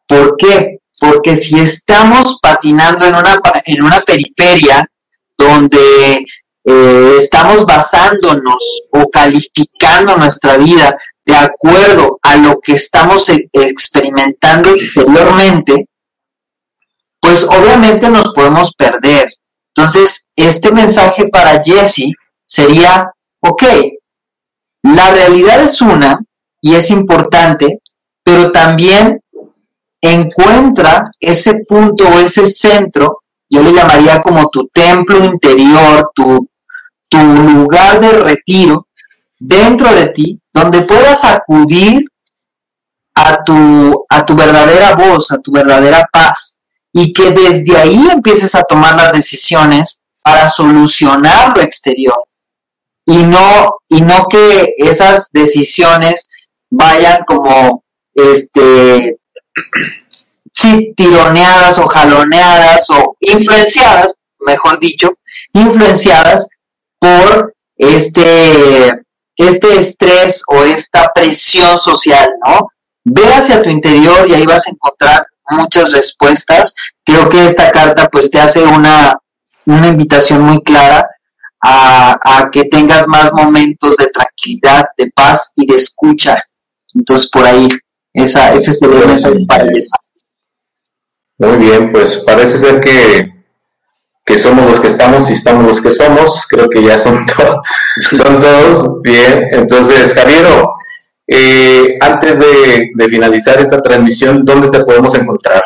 ¿Por 0.07 0.37
qué? 0.37 0.79
porque 0.99 1.37
si 1.37 1.59
estamos 1.59 2.39
patinando 2.43 3.07
en 3.07 3.15
una, 3.15 3.41
en 3.65 3.83
una 3.83 4.01
periferia 4.01 4.87
donde 5.37 6.27
eh, 6.65 7.15
estamos 7.19 7.65
basándonos 7.65 8.83
o 8.91 9.09
calificando 9.09 10.17
nuestra 10.17 10.57
vida 10.57 10.99
de 11.29 11.37
acuerdo 11.37 12.19
a 12.23 12.37
lo 12.37 12.59
que 12.59 12.73
estamos 12.73 13.29
e, 13.29 13.51
experimentando 13.53 14.71
exteriormente, 14.71 15.87
pues 17.21 17.45
obviamente 17.45 18.09
nos 18.09 18.33
podemos 18.33 18.75
perder. 18.75 19.29
Entonces, 19.77 20.27
este 20.35 20.73
mensaje 20.73 21.29
para 21.29 21.63
Jesse 21.63 22.15
sería, 22.47 23.13
ok, 23.41 23.63
la 24.85 25.11
realidad 25.11 25.61
es 25.61 25.83
una 25.83 26.19
y 26.63 26.75
es 26.75 26.89
importante, 26.89 27.83
pero 28.25 28.51
también 28.51 29.21
encuentra 30.01 31.11
ese 31.21 31.57
punto 31.69 32.09
o 32.09 32.21
ese 32.21 32.47
centro, 32.47 33.19
yo 33.51 33.63
le 33.63 33.75
llamaría 33.75 34.23
como 34.23 34.49
tu 34.49 34.67
templo 34.69 35.23
interior, 35.23 36.11
tu, 36.15 36.49
tu 37.11 37.19
lugar 37.19 38.01
de 38.01 38.13
retiro 38.13 38.87
dentro 39.39 39.95
de 39.95 40.09
ti, 40.09 40.41
donde 40.59 40.83
puedas 40.83 41.25
acudir 41.25 42.05
a 43.15 43.43
tu, 43.45 44.05
a 44.09 44.25
tu 44.25 44.35
verdadera 44.35 44.95
voz, 44.95 45.31
a 45.31 45.39
tu 45.39 45.53
verdadera 45.53 46.09
paz, 46.13 46.59
y 46.93 47.13
que 47.13 47.31
desde 47.31 47.77
ahí 47.77 48.09
empieces 48.13 48.55
a 48.55 48.63
tomar 48.63 48.97
las 48.97 49.13
decisiones 49.13 50.01
para 50.23 50.49
solucionar 50.49 51.57
lo 51.57 51.63
exterior. 51.63 52.19
Y 53.07 53.23
no, 53.23 53.77
y 53.89 54.01
no 54.03 54.27
que 54.29 54.75
esas 54.77 55.29
decisiones 55.33 56.29
vayan 56.71 57.25
como 57.25 57.85
este 58.15 59.17
sí, 60.53 60.93
tironeadas 60.97 61.79
o 61.79 61.87
jaloneadas 61.87 62.91
o 62.91 63.17
influenciadas, 63.21 64.15
mejor 64.41 64.79
dicho, 64.81 65.19
influenciadas 65.53 66.49
por 66.99 67.55
este, 67.77 69.03
este 69.39 69.79
estrés 69.79 70.43
o 70.49 70.65
esta 70.65 71.11
presión 71.15 71.79
social, 71.79 72.29
¿no? 72.45 72.69
Ve 73.05 73.25
hacia 73.33 73.63
tu 73.63 73.71
interior 73.71 74.29
y 74.29 74.35
ahí 74.35 74.45
vas 74.45 74.67
a 74.67 74.71
encontrar 74.71 75.27
muchas 75.51 75.93
respuestas. 75.93 76.75
Creo 77.05 77.29
que 77.29 77.47
esta 77.47 77.71
carta 77.71 78.09
pues 78.09 78.31
te 78.31 78.41
hace 78.41 78.63
una, 78.63 79.17
una 79.65 79.87
invitación 79.87 80.43
muy 80.43 80.61
clara 80.63 81.09
a, 81.63 82.19
a, 82.23 82.51
que 82.51 82.65
tengas 82.65 83.07
más 83.07 83.33
momentos 83.33 83.97
de 83.97 84.09
tranquilidad, 84.09 84.87
de 84.97 85.11
paz 85.15 85.53
y 85.57 85.67
de 85.67 85.77
escucha. 85.77 86.43
Entonces 86.95 87.31
por 87.31 87.47
ahí, 87.47 87.69
esa, 88.13 88.53
ese 88.55 88.73
sería 88.75 89.01
el 89.01 89.07
mensaje 89.07 89.39
para. 89.47 89.65
Muy 91.39 91.57
bien, 91.59 91.93
pues 91.93 92.25
parece 92.25 92.59
ser 92.59 92.81
que, 92.81 93.38
que 94.29 94.39
somos 94.39 94.69
los 94.69 94.79
que 94.79 94.89
estamos 94.89 95.31
y 95.31 95.33
estamos 95.33 95.65
los 95.67 95.81
que 95.81 95.91
somos. 95.91 96.47
Creo 96.49 96.69
que 96.69 96.83
ya 96.83 96.99
son, 96.99 97.25
todos. 98.11 99.01
Bien, 99.03 99.49
entonces, 99.53 100.13
Javiero, 100.13 100.71
eh, 101.27 101.97
antes 101.99 102.39
de, 102.39 102.91
de, 102.95 103.09
finalizar 103.09 103.59
esta 103.59 103.81
transmisión, 103.81 104.45
¿dónde 104.45 104.69
te 104.69 104.85
podemos 104.85 105.15
encontrar? 105.15 105.63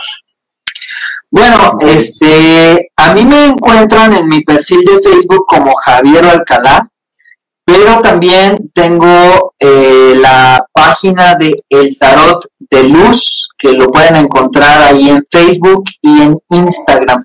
Bueno, 1.28 1.76
este, 1.80 2.92
a 2.96 3.12
mí 3.14 3.24
me 3.24 3.46
encuentran 3.46 4.14
en 4.14 4.28
mi 4.28 4.42
perfil 4.42 4.84
de 4.84 5.10
Facebook 5.10 5.44
como 5.48 5.74
Javier 5.74 6.24
Alcalá, 6.24 6.88
pero 7.64 8.00
también 8.00 8.70
tengo 8.72 9.54
eh, 9.58 10.14
la 10.20 10.64
página 10.72 11.34
de 11.34 11.56
El 11.68 11.98
Tarot 11.98 12.46
de 12.70 12.84
Luz, 12.84 13.48
que 13.58 13.72
lo 13.72 13.90
pueden 13.90 14.16
encontrar 14.16 14.82
ahí 14.82 15.08
en 15.08 15.24
Facebook 15.28 15.84
y 16.00 16.22
en 16.22 16.38
Instagram. 16.50 17.20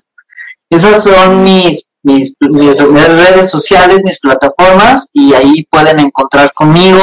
Esas 0.70 1.02
son 1.02 1.42
mis, 1.42 1.88
mis, 2.02 2.34
redes 2.40 3.50
sociales, 3.50 4.02
mis 4.04 4.18
plataformas, 4.18 5.08
y 5.12 5.32
ahí 5.34 5.66
pueden 5.70 6.00
encontrar 6.00 6.52
conmigo, 6.52 7.02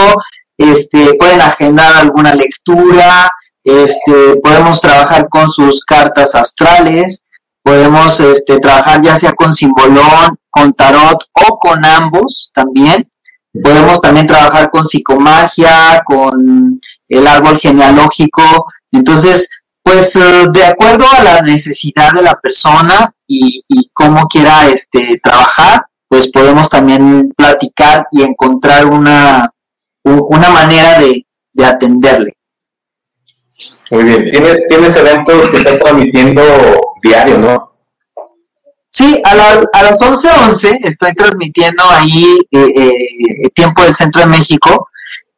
este, 0.57 1.15
pueden 1.15 1.41
agendar 1.41 1.97
alguna 1.97 2.33
lectura, 2.33 3.29
este, 3.63 4.37
podemos 4.43 4.79
trabajar 4.79 5.27
con 5.29 5.49
sus 5.49 5.83
cartas 5.83 6.35
astrales, 6.35 7.23
podemos 7.63 8.19
este, 8.19 8.59
trabajar 8.59 9.01
ya 9.01 9.17
sea 9.17 9.33
con 9.33 9.53
simbolón, 9.53 10.37
con 10.51 10.73
tarot 10.73 11.23
o 11.33 11.57
con 11.59 11.83
ambos 11.83 12.51
también. 12.53 13.09
Podemos 13.63 14.01
también 14.01 14.27
trabajar 14.27 14.69
con 14.69 14.85
psicomagia, 14.85 16.03
con 16.05 16.79
el 17.09 17.27
árbol 17.27 17.57
genealógico. 17.57 18.67
Entonces, 18.91 19.49
pues 19.85 20.15
eh, 20.15 20.47
de 20.51 20.65
acuerdo 20.65 21.05
a 21.07 21.23
la 21.23 21.41
necesidad 21.43 22.11
de 22.13 22.23
la 22.23 22.33
persona 22.33 23.13
y, 23.27 23.63
y 23.67 23.91
cómo 23.93 24.27
quiera 24.27 24.65
este, 24.65 25.19
trabajar, 25.21 25.85
pues 26.07 26.31
podemos 26.31 26.67
también 26.71 27.31
platicar 27.37 28.03
y 28.11 28.23
encontrar 28.23 28.87
una, 28.87 29.53
una 30.03 30.49
manera 30.49 30.99
de, 30.99 31.27
de 31.53 31.65
atenderle. 31.65 32.35
Muy 33.91 34.05
bien. 34.05 34.31
¿Tienes, 34.31 34.67
tienes 34.67 34.95
eventos 34.95 35.49
que 35.49 35.57
estás 35.57 35.77
transmitiendo 35.77 36.41
diario, 37.03 37.37
¿no? 37.37 37.71
Sí, 38.89 39.21
a 39.23 39.35
las, 39.35 39.67
a 39.71 39.83
las 39.83 40.01
11.11 40.01 40.79
estoy 40.81 41.13
transmitiendo 41.13 41.83
ahí 41.91 42.39
eh, 42.49 42.71
eh, 42.75 43.49
Tiempo 43.53 43.83
del 43.83 43.95
Centro 43.95 44.21
de 44.21 44.27
México, 44.27 44.87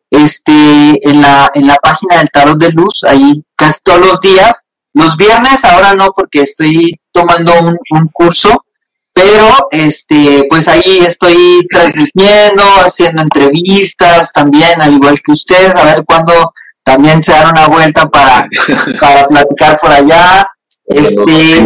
este, 0.09 1.09
en 1.09 1.21
la, 1.21 1.51
en 1.53 1.67
la 1.67 1.75
página 1.75 2.17
del 2.17 2.29
Tarot 2.29 2.57
de 2.57 2.69
Luz, 2.69 3.03
ahí 3.03 3.43
casi 3.55 3.79
todos 3.83 4.05
los 4.05 4.21
días. 4.21 4.63
Los 4.93 5.15
viernes 5.17 5.63
ahora 5.63 5.93
no 5.93 6.11
porque 6.15 6.41
estoy 6.41 6.99
tomando 7.11 7.53
un, 7.59 7.77
un 7.91 8.07
curso, 8.11 8.65
pero 9.13 9.49
este, 9.71 10.45
pues 10.49 10.67
ahí 10.67 10.99
estoy 11.05 11.67
transmitiendo, 11.69 12.63
haciendo 12.85 13.23
entrevistas 13.23 14.31
también, 14.31 14.81
al 14.81 14.93
igual 14.93 15.21
que 15.23 15.31
ustedes, 15.33 15.75
a 15.75 15.83
ver 15.83 16.03
cuándo 16.05 16.53
también 16.83 17.21
se 17.21 17.31
dan 17.31 17.51
una 17.51 17.67
vuelta 17.67 18.07
para, 18.07 18.47
para 18.99 19.27
platicar 19.27 19.77
por 19.79 19.91
allá. 19.91 20.47
Este, 20.85 21.57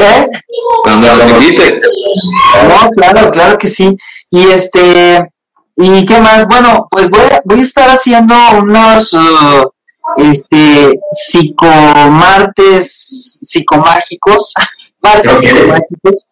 ¿Eh? 0.00 0.28
Cuando 0.82 1.14
los 1.16 1.30
invites. 1.30 1.80
No, 2.68 2.90
claro, 2.90 3.30
claro 3.30 3.58
que 3.58 3.68
sí. 3.68 3.96
Y 4.30 4.48
este, 4.48 5.32
¿y 5.78 6.04
qué 6.04 6.20
más? 6.20 6.46
Bueno, 6.46 6.88
pues 6.90 7.08
voy 7.08 7.20
a, 7.20 7.40
voy 7.44 7.60
a 7.60 7.62
estar 7.62 7.88
haciendo 7.88 8.34
unos, 8.58 9.12
uh, 9.14 9.70
este, 10.16 10.98
psicomartes 11.12 12.88
psicomágicos, 13.40 14.54
martes 15.00 15.38
psicomágicos, 15.38 16.26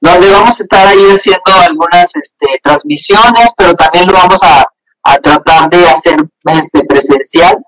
donde 0.00 0.30
vamos 0.30 0.58
a 0.58 0.62
estar 0.62 0.86
ahí 0.86 1.04
haciendo 1.10 1.52
algunas 1.68 2.06
este, 2.14 2.60
transmisiones, 2.62 3.50
pero 3.56 3.74
también 3.74 4.06
lo 4.06 4.14
vamos 4.14 4.42
a, 4.42 4.64
a 5.02 5.18
tratar 5.18 5.68
de 5.68 5.86
hacer 5.88 6.16
este 6.44 6.84
presencial. 6.84 7.58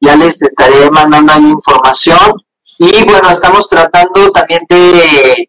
Ya 0.00 0.14
les 0.14 0.40
estaré 0.42 0.90
mandando 0.90 1.32
ahí 1.32 1.44
información 1.44 2.34
y 2.78 3.02
bueno, 3.04 3.30
estamos 3.30 3.66
tratando 3.68 4.30
también 4.30 4.62
de, 4.68 5.48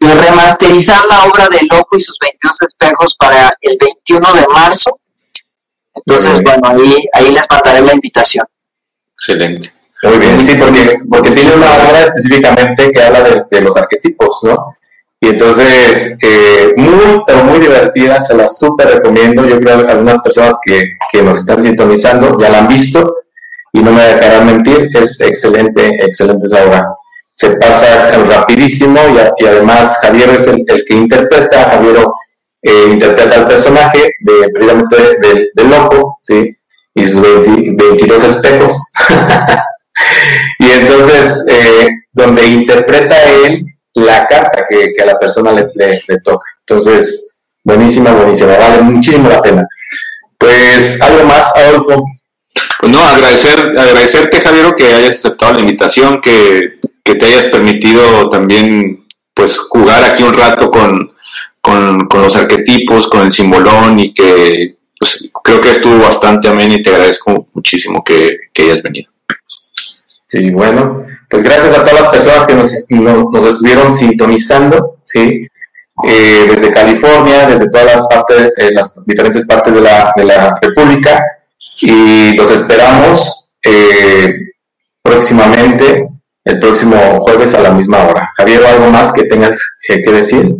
de 0.00 0.14
remasterizar 0.14 1.04
la 1.06 1.24
obra 1.24 1.48
de 1.48 1.60
Loco 1.70 1.96
y 1.96 2.00
sus 2.00 2.18
22 2.18 2.62
espejos 2.62 3.14
para 3.18 3.50
el 3.60 3.76
21 3.78 4.32
de 4.32 4.48
marzo. 4.48 4.96
Entonces, 5.94 6.42
bueno, 6.42 6.68
ahí, 6.68 6.96
ahí 7.12 7.32
les 7.32 7.44
mandaré 7.50 7.82
la 7.82 7.94
invitación. 7.94 8.46
Excelente. 9.12 9.72
Muy 10.02 10.18
bien, 10.18 10.44
sí, 10.44 10.56
porque, 10.56 10.96
porque 11.10 11.30
tiene 11.32 11.54
una 11.54 11.74
obra 11.74 12.04
específicamente 12.04 12.90
que 12.90 13.02
habla 13.02 13.20
de, 13.20 13.44
de 13.50 13.60
los 13.60 13.76
arquetipos, 13.76 14.40
¿no? 14.44 14.74
Y 15.22 15.28
entonces, 15.28 16.16
eh, 16.22 16.72
muy, 16.78 17.22
pero 17.26 17.44
muy 17.44 17.58
divertida, 17.58 18.22
se 18.22 18.34
la 18.34 18.48
súper 18.48 18.88
recomiendo. 18.88 19.44
Yo 19.44 19.60
creo 19.60 19.84
que 19.84 19.92
algunas 19.92 20.20
personas 20.22 20.54
que, 20.64 20.82
que 21.12 21.22
nos 21.22 21.38
están 21.38 21.62
sintonizando 21.62 22.38
ya 22.40 22.48
la 22.48 22.60
han 22.60 22.68
visto 22.68 23.16
y 23.72 23.80
no 23.80 23.92
me 23.92 24.02
dejarán 24.02 24.46
mentir, 24.46 24.88
es 24.94 25.20
excelente, 25.20 26.02
excelente 26.02 26.46
esa 26.46 26.64
obra. 26.64 26.88
Se 27.40 27.48
pasa 27.52 28.10
rapidísimo 28.10 29.00
y, 29.38 29.46
además 29.46 29.96
Javier 30.02 30.28
es 30.28 30.46
el, 30.46 30.62
que 30.66 30.94
interpreta, 30.94 31.70
Javier 31.70 32.04
eh, 32.60 32.84
interpreta 32.90 33.34
al 33.34 33.48
personaje 33.48 34.12
de 34.20 34.50
precisamente 34.52 34.96
del 35.22 35.50
de 35.54 35.64
loco, 35.64 36.18
¿sí? 36.22 36.54
Y 36.94 37.02
sus 37.06 37.22
20, 37.22 37.82
22 37.82 38.24
espejos. 38.24 38.76
y 40.58 40.70
entonces, 40.70 41.46
eh, 41.48 41.88
donde 42.12 42.46
interpreta 42.46 43.16
él 43.46 43.64
la 43.94 44.26
carta 44.26 44.66
que, 44.68 44.92
que 44.94 45.02
a 45.02 45.06
la 45.06 45.18
persona 45.18 45.52
le, 45.52 45.66
le, 45.76 45.98
le, 46.06 46.20
toca. 46.20 46.44
Entonces, 46.66 47.38
buenísima, 47.64 48.12
buenísima, 48.12 48.58
vale 48.58 48.82
muchísimo 48.82 49.30
la 49.30 49.40
pena. 49.40 49.66
Pues, 50.36 51.00
algo 51.00 51.24
más, 51.24 51.56
Adolfo. 51.56 52.04
Pues 52.80 52.92
no, 52.92 53.00
agradecer, 53.00 53.60
agradecerte, 53.78 54.40
Javier, 54.40 54.74
que 54.76 54.92
hayas 54.92 55.18
aceptado 55.18 55.54
la 55.54 55.60
invitación, 55.60 56.20
que, 56.20 56.80
que, 57.04 57.14
te 57.14 57.26
hayas 57.26 57.46
permitido 57.46 58.28
también 58.28 59.06
pues 59.34 59.58
jugar 59.58 60.02
aquí 60.04 60.22
un 60.22 60.34
rato 60.34 60.70
con, 60.70 61.12
con, 61.60 62.08
con 62.08 62.22
los 62.22 62.36
arquetipos, 62.36 63.08
con 63.08 63.26
el 63.26 63.32
simbolón 63.32 64.00
y 64.00 64.12
que 64.12 64.76
pues, 64.98 65.32
creo 65.44 65.60
que 65.60 65.70
estuvo 65.70 65.98
bastante 65.98 66.48
ameno 66.48 66.74
y 66.74 66.82
te 66.82 66.90
agradezco 66.90 67.48
muchísimo 67.52 68.02
que, 68.04 68.36
que 68.52 68.62
hayas 68.64 68.82
venido. 68.82 69.10
Sí, 70.28 70.50
bueno, 70.50 71.04
pues 71.28 71.42
gracias 71.42 71.76
a 71.76 71.84
todas 71.84 72.00
las 72.02 72.10
personas 72.10 72.46
que 72.46 72.54
nos, 72.54 72.72
nos, 72.90 73.32
nos 73.32 73.54
estuvieron 73.54 73.96
sintonizando, 73.96 74.98
¿sí? 75.04 75.46
Eh, 76.06 76.46
desde 76.48 76.70
California, 76.70 77.46
desde 77.46 77.68
todas 77.68 77.96
las 77.96 78.06
partes, 78.06 78.52
eh, 78.56 78.70
las 78.72 79.04
diferentes 79.04 79.44
partes 79.44 79.74
de 79.74 79.80
la, 79.80 80.12
de 80.16 80.24
la 80.24 80.54
República, 80.62 81.22
y 81.80 82.34
los 82.34 82.50
esperamos 82.50 83.54
eh, 83.64 84.32
próximamente, 85.02 86.08
el 86.44 86.58
próximo 86.58 87.20
jueves 87.20 87.54
a 87.54 87.60
la 87.60 87.70
misma 87.70 88.04
hora. 88.04 88.32
Javier, 88.36 88.64
¿algo 88.66 88.90
más 88.90 89.12
que 89.12 89.24
tengas 89.24 89.58
eh, 89.88 90.02
que 90.02 90.12
decir? 90.12 90.54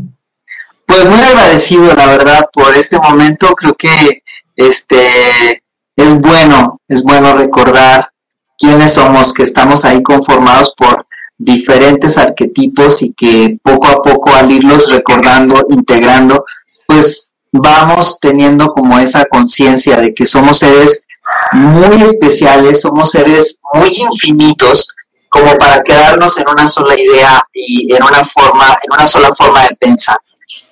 Pues 0.86 1.05
muy 1.05 1.20
agradecido, 1.20 1.94
la 1.94 2.06
verdad, 2.06 2.48
por 2.52 2.74
este 2.76 2.98
momento. 2.98 3.55
Creo 3.55 3.74
que 3.74 4.22
este 4.56 5.62
es 5.97 6.14
bueno, 6.20 6.80
es 6.88 7.02
bueno 7.02 7.36
recordar 7.36 8.10
quiénes 8.59 8.94
somos, 8.94 9.32
que 9.32 9.44
estamos 9.44 9.84
ahí 9.84 10.02
conformados 10.02 10.74
por 10.76 11.06
diferentes 11.38 12.18
arquetipos 12.18 13.02
y 13.02 13.14
que 13.14 13.59
poco 13.62 13.86
a 13.88 14.02
poco 14.02 14.34
al 14.34 14.51
irlos 14.51 14.90
recordando, 14.90 15.66
integrando, 15.70 16.44
pues 16.86 17.30
vamos 17.52 18.18
teniendo 18.20 18.68
como 18.68 18.98
esa 18.98 19.24
conciencia 19.24 19.97
de 20.01 20.14
que 20.14 20.27
somos 20.27 20.59
seres 20.59 21.06
muy 21.52 22.02
especiales, 22.02 22.81
somos 22.81 23.10
seres 23.10 23.59
muy 23.72 23.89
infinitos 23.89 24.89
como 25.28 25.56
para 25.56 25.81
quedarnos 25.82 26.36
en 26.39 26.48
una 26.48 26.66
sola 26.68 26.98
idea 26.98 27.43
y 27.52 27.94
en 27.94 28.02
una 28.02 28.24
forma, 28.24 28.78
en 28.82 28.93
una 28.93 29.06
sola 29.06 29.31
forma 29.35 29.62
de 29.62 29.77
pensar. 29.77 30.18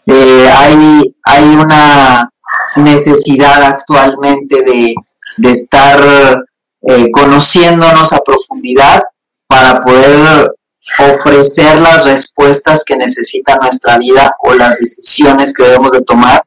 Eh, 0.06 0.50
hay, 0.52 1.14
hay 1.24 1.44
una 1.44 2.28
necesidad 2.76 3.62
actualmente 3.62 4.62
de, 4.62 4.94
de 5.36 5.50
estar 5.50 6.44
eh, 6.82 7.10
conociéndonos 7.10 8.12
a 8.12 8.20
profundidad 8.20 9.02
para 9.46 9.80
poder 9.80 10.50
ofrecer 10.98 11.80
las 11.80 12.04
respuestas 12.04 12.82
que 12.84 12.96
necesita 12.96 13.56
nuestra 13.56 13.98
vida 13.98 14.32
o 14.40 14.54
las 14.54 14.78
decisiones 14.78 15.52
que 15.52 15.64
debemos 15.64 15.92
de 15.92 16.02
tomar. 16.02 16.42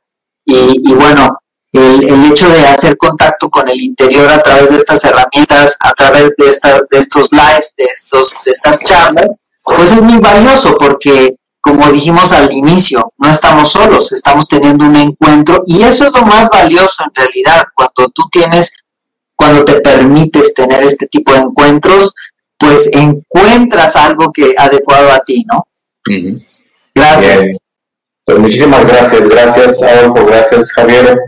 Y, 0.45 0.89
y 0.89 0.93
bueno, 0.93 1.39
el, 1.71 2.03
el, 2.03 2.31
hecho 2.31 2.49
de 2.49 2.67
hacer 2.67 2.97
contacto 2.97 3.49
con 3.49 3.69
el 3.69 3.79
interior 3.81 4.29
a 4.29 4.41
través 4.41 4.69
de 4.69 4.77
estas 4.77 5.03
herramientas, 5.05 5.77
a 5.79 5.93
través 5.93 6.31
de, 6.37 6.49
esta, 6.49 6.81
de 6.89 6.97
estos 6.97 7.31
lives, 7.31 7.73
de, 7.77 7.85
estos, 7.85 8.35
de 8.43 8.51
estas 8.51 8.79
charlas, 8.79 9.37
pues 9.63 9.91
es 9.91 10.01
muy 10.01 10.19
valioso 10.19 10.75
porque, 10.77 11.35
como 11.61 11.89
dijimos 11.91 12.33
al 12.33 12.51
inicio, 12.51 13.11
no 13.17 13.29
estamos 13.29 13.71
solos, 13.71 14.11
estamos 14.11 14.47
teniendo 14.47 14.85
un 14.85 14.95
encuentro 14.95 15.61
y 15.65 15.81
eso 15.83 16.05
es 16.07 16.11
lo 16.13 16.25
más 16.25 16.49
valioso 16.49 17.03
en 17.03 17.11
realidad, 17.15 17.63
cuando 17.73 18.11
tú 18.13 18.23
tienes, 18.31 18.73
cuando 19.35 19.63
te 19.63 19.79
permites 19.79 20.53
tener 20.53 20.83
este 20.83 21.07
tipo 21.07 21.31
de 21.31 21.39
encuentros, 21.39 22.13
pues 22.57 22.89
encuentras 22.91 23.95
algo 23.95 24.31
que 24.31 24.53
adecuado 24.57 25.11
a 25.11 25.19
ti, 25.19 25.45
¿no? 25.51 25.65
Uh 26.07 26.11
-huh. 26.11 26.47
Gracias. 26.93 27.41
Bien. 27.41 27.60
Pues 28.31 28.43
muchísimas 28.43 28.87
gracias, 28.87 29.27
gracias 29.27 29.83
Adolfo, 29.83 30.25
gracias 30.25 30.71
Javier. 30.71 31.19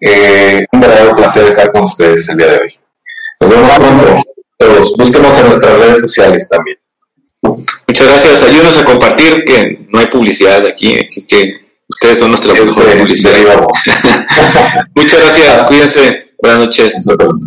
Eh, 0.00 0.64
un 0.72 0.80
verdadero 0.80 1.14
placer 1.14 1.44
estar 1.44 1.70
con 1.70 1.84
ustedes 1.84 2.26
el 2.30 2.38
día 2.38 2.46
de 2.46 2.52
hoy. 2.54 2.74
Nos 3.40 3.50
vemos 3.50 3.70
pronto. 3.70 4.22
Pues 4.56 4.92
búsquenos 4.96 5.36
en 5.36 5.46
nuestras 5.46 5.78
redes 5.78 6.00
sociales 6.00 6.48
también. 6.48 6.78
Muchas 7.42 8.06
gracias. 8.06 8.42
Ayúdenos 8.44 8.78
a 8.78 8.84
compartir, 8.86 9.44
que 9.44 9.86
no 9.90 9.98
hay 9.98 10.06
publicidad 10.06 10.64
aquí, 10.66 10.94
así 10.94 11.26
que 11.26 11.52
Ustedes 11.90 12.18
son 12.18 12.30
nuestra 12.30 12.52
mejor 12.52 12.98
publicidad. 12.98 13.66
Muchas 14.94 15.20
gracias, 15.20 15.62
cuídense. 15.64 16.32
Buenas 16.40 16.60
noches. 16.60 16.96
Hasta 16.96 17.16
pronto. 17.16 17.46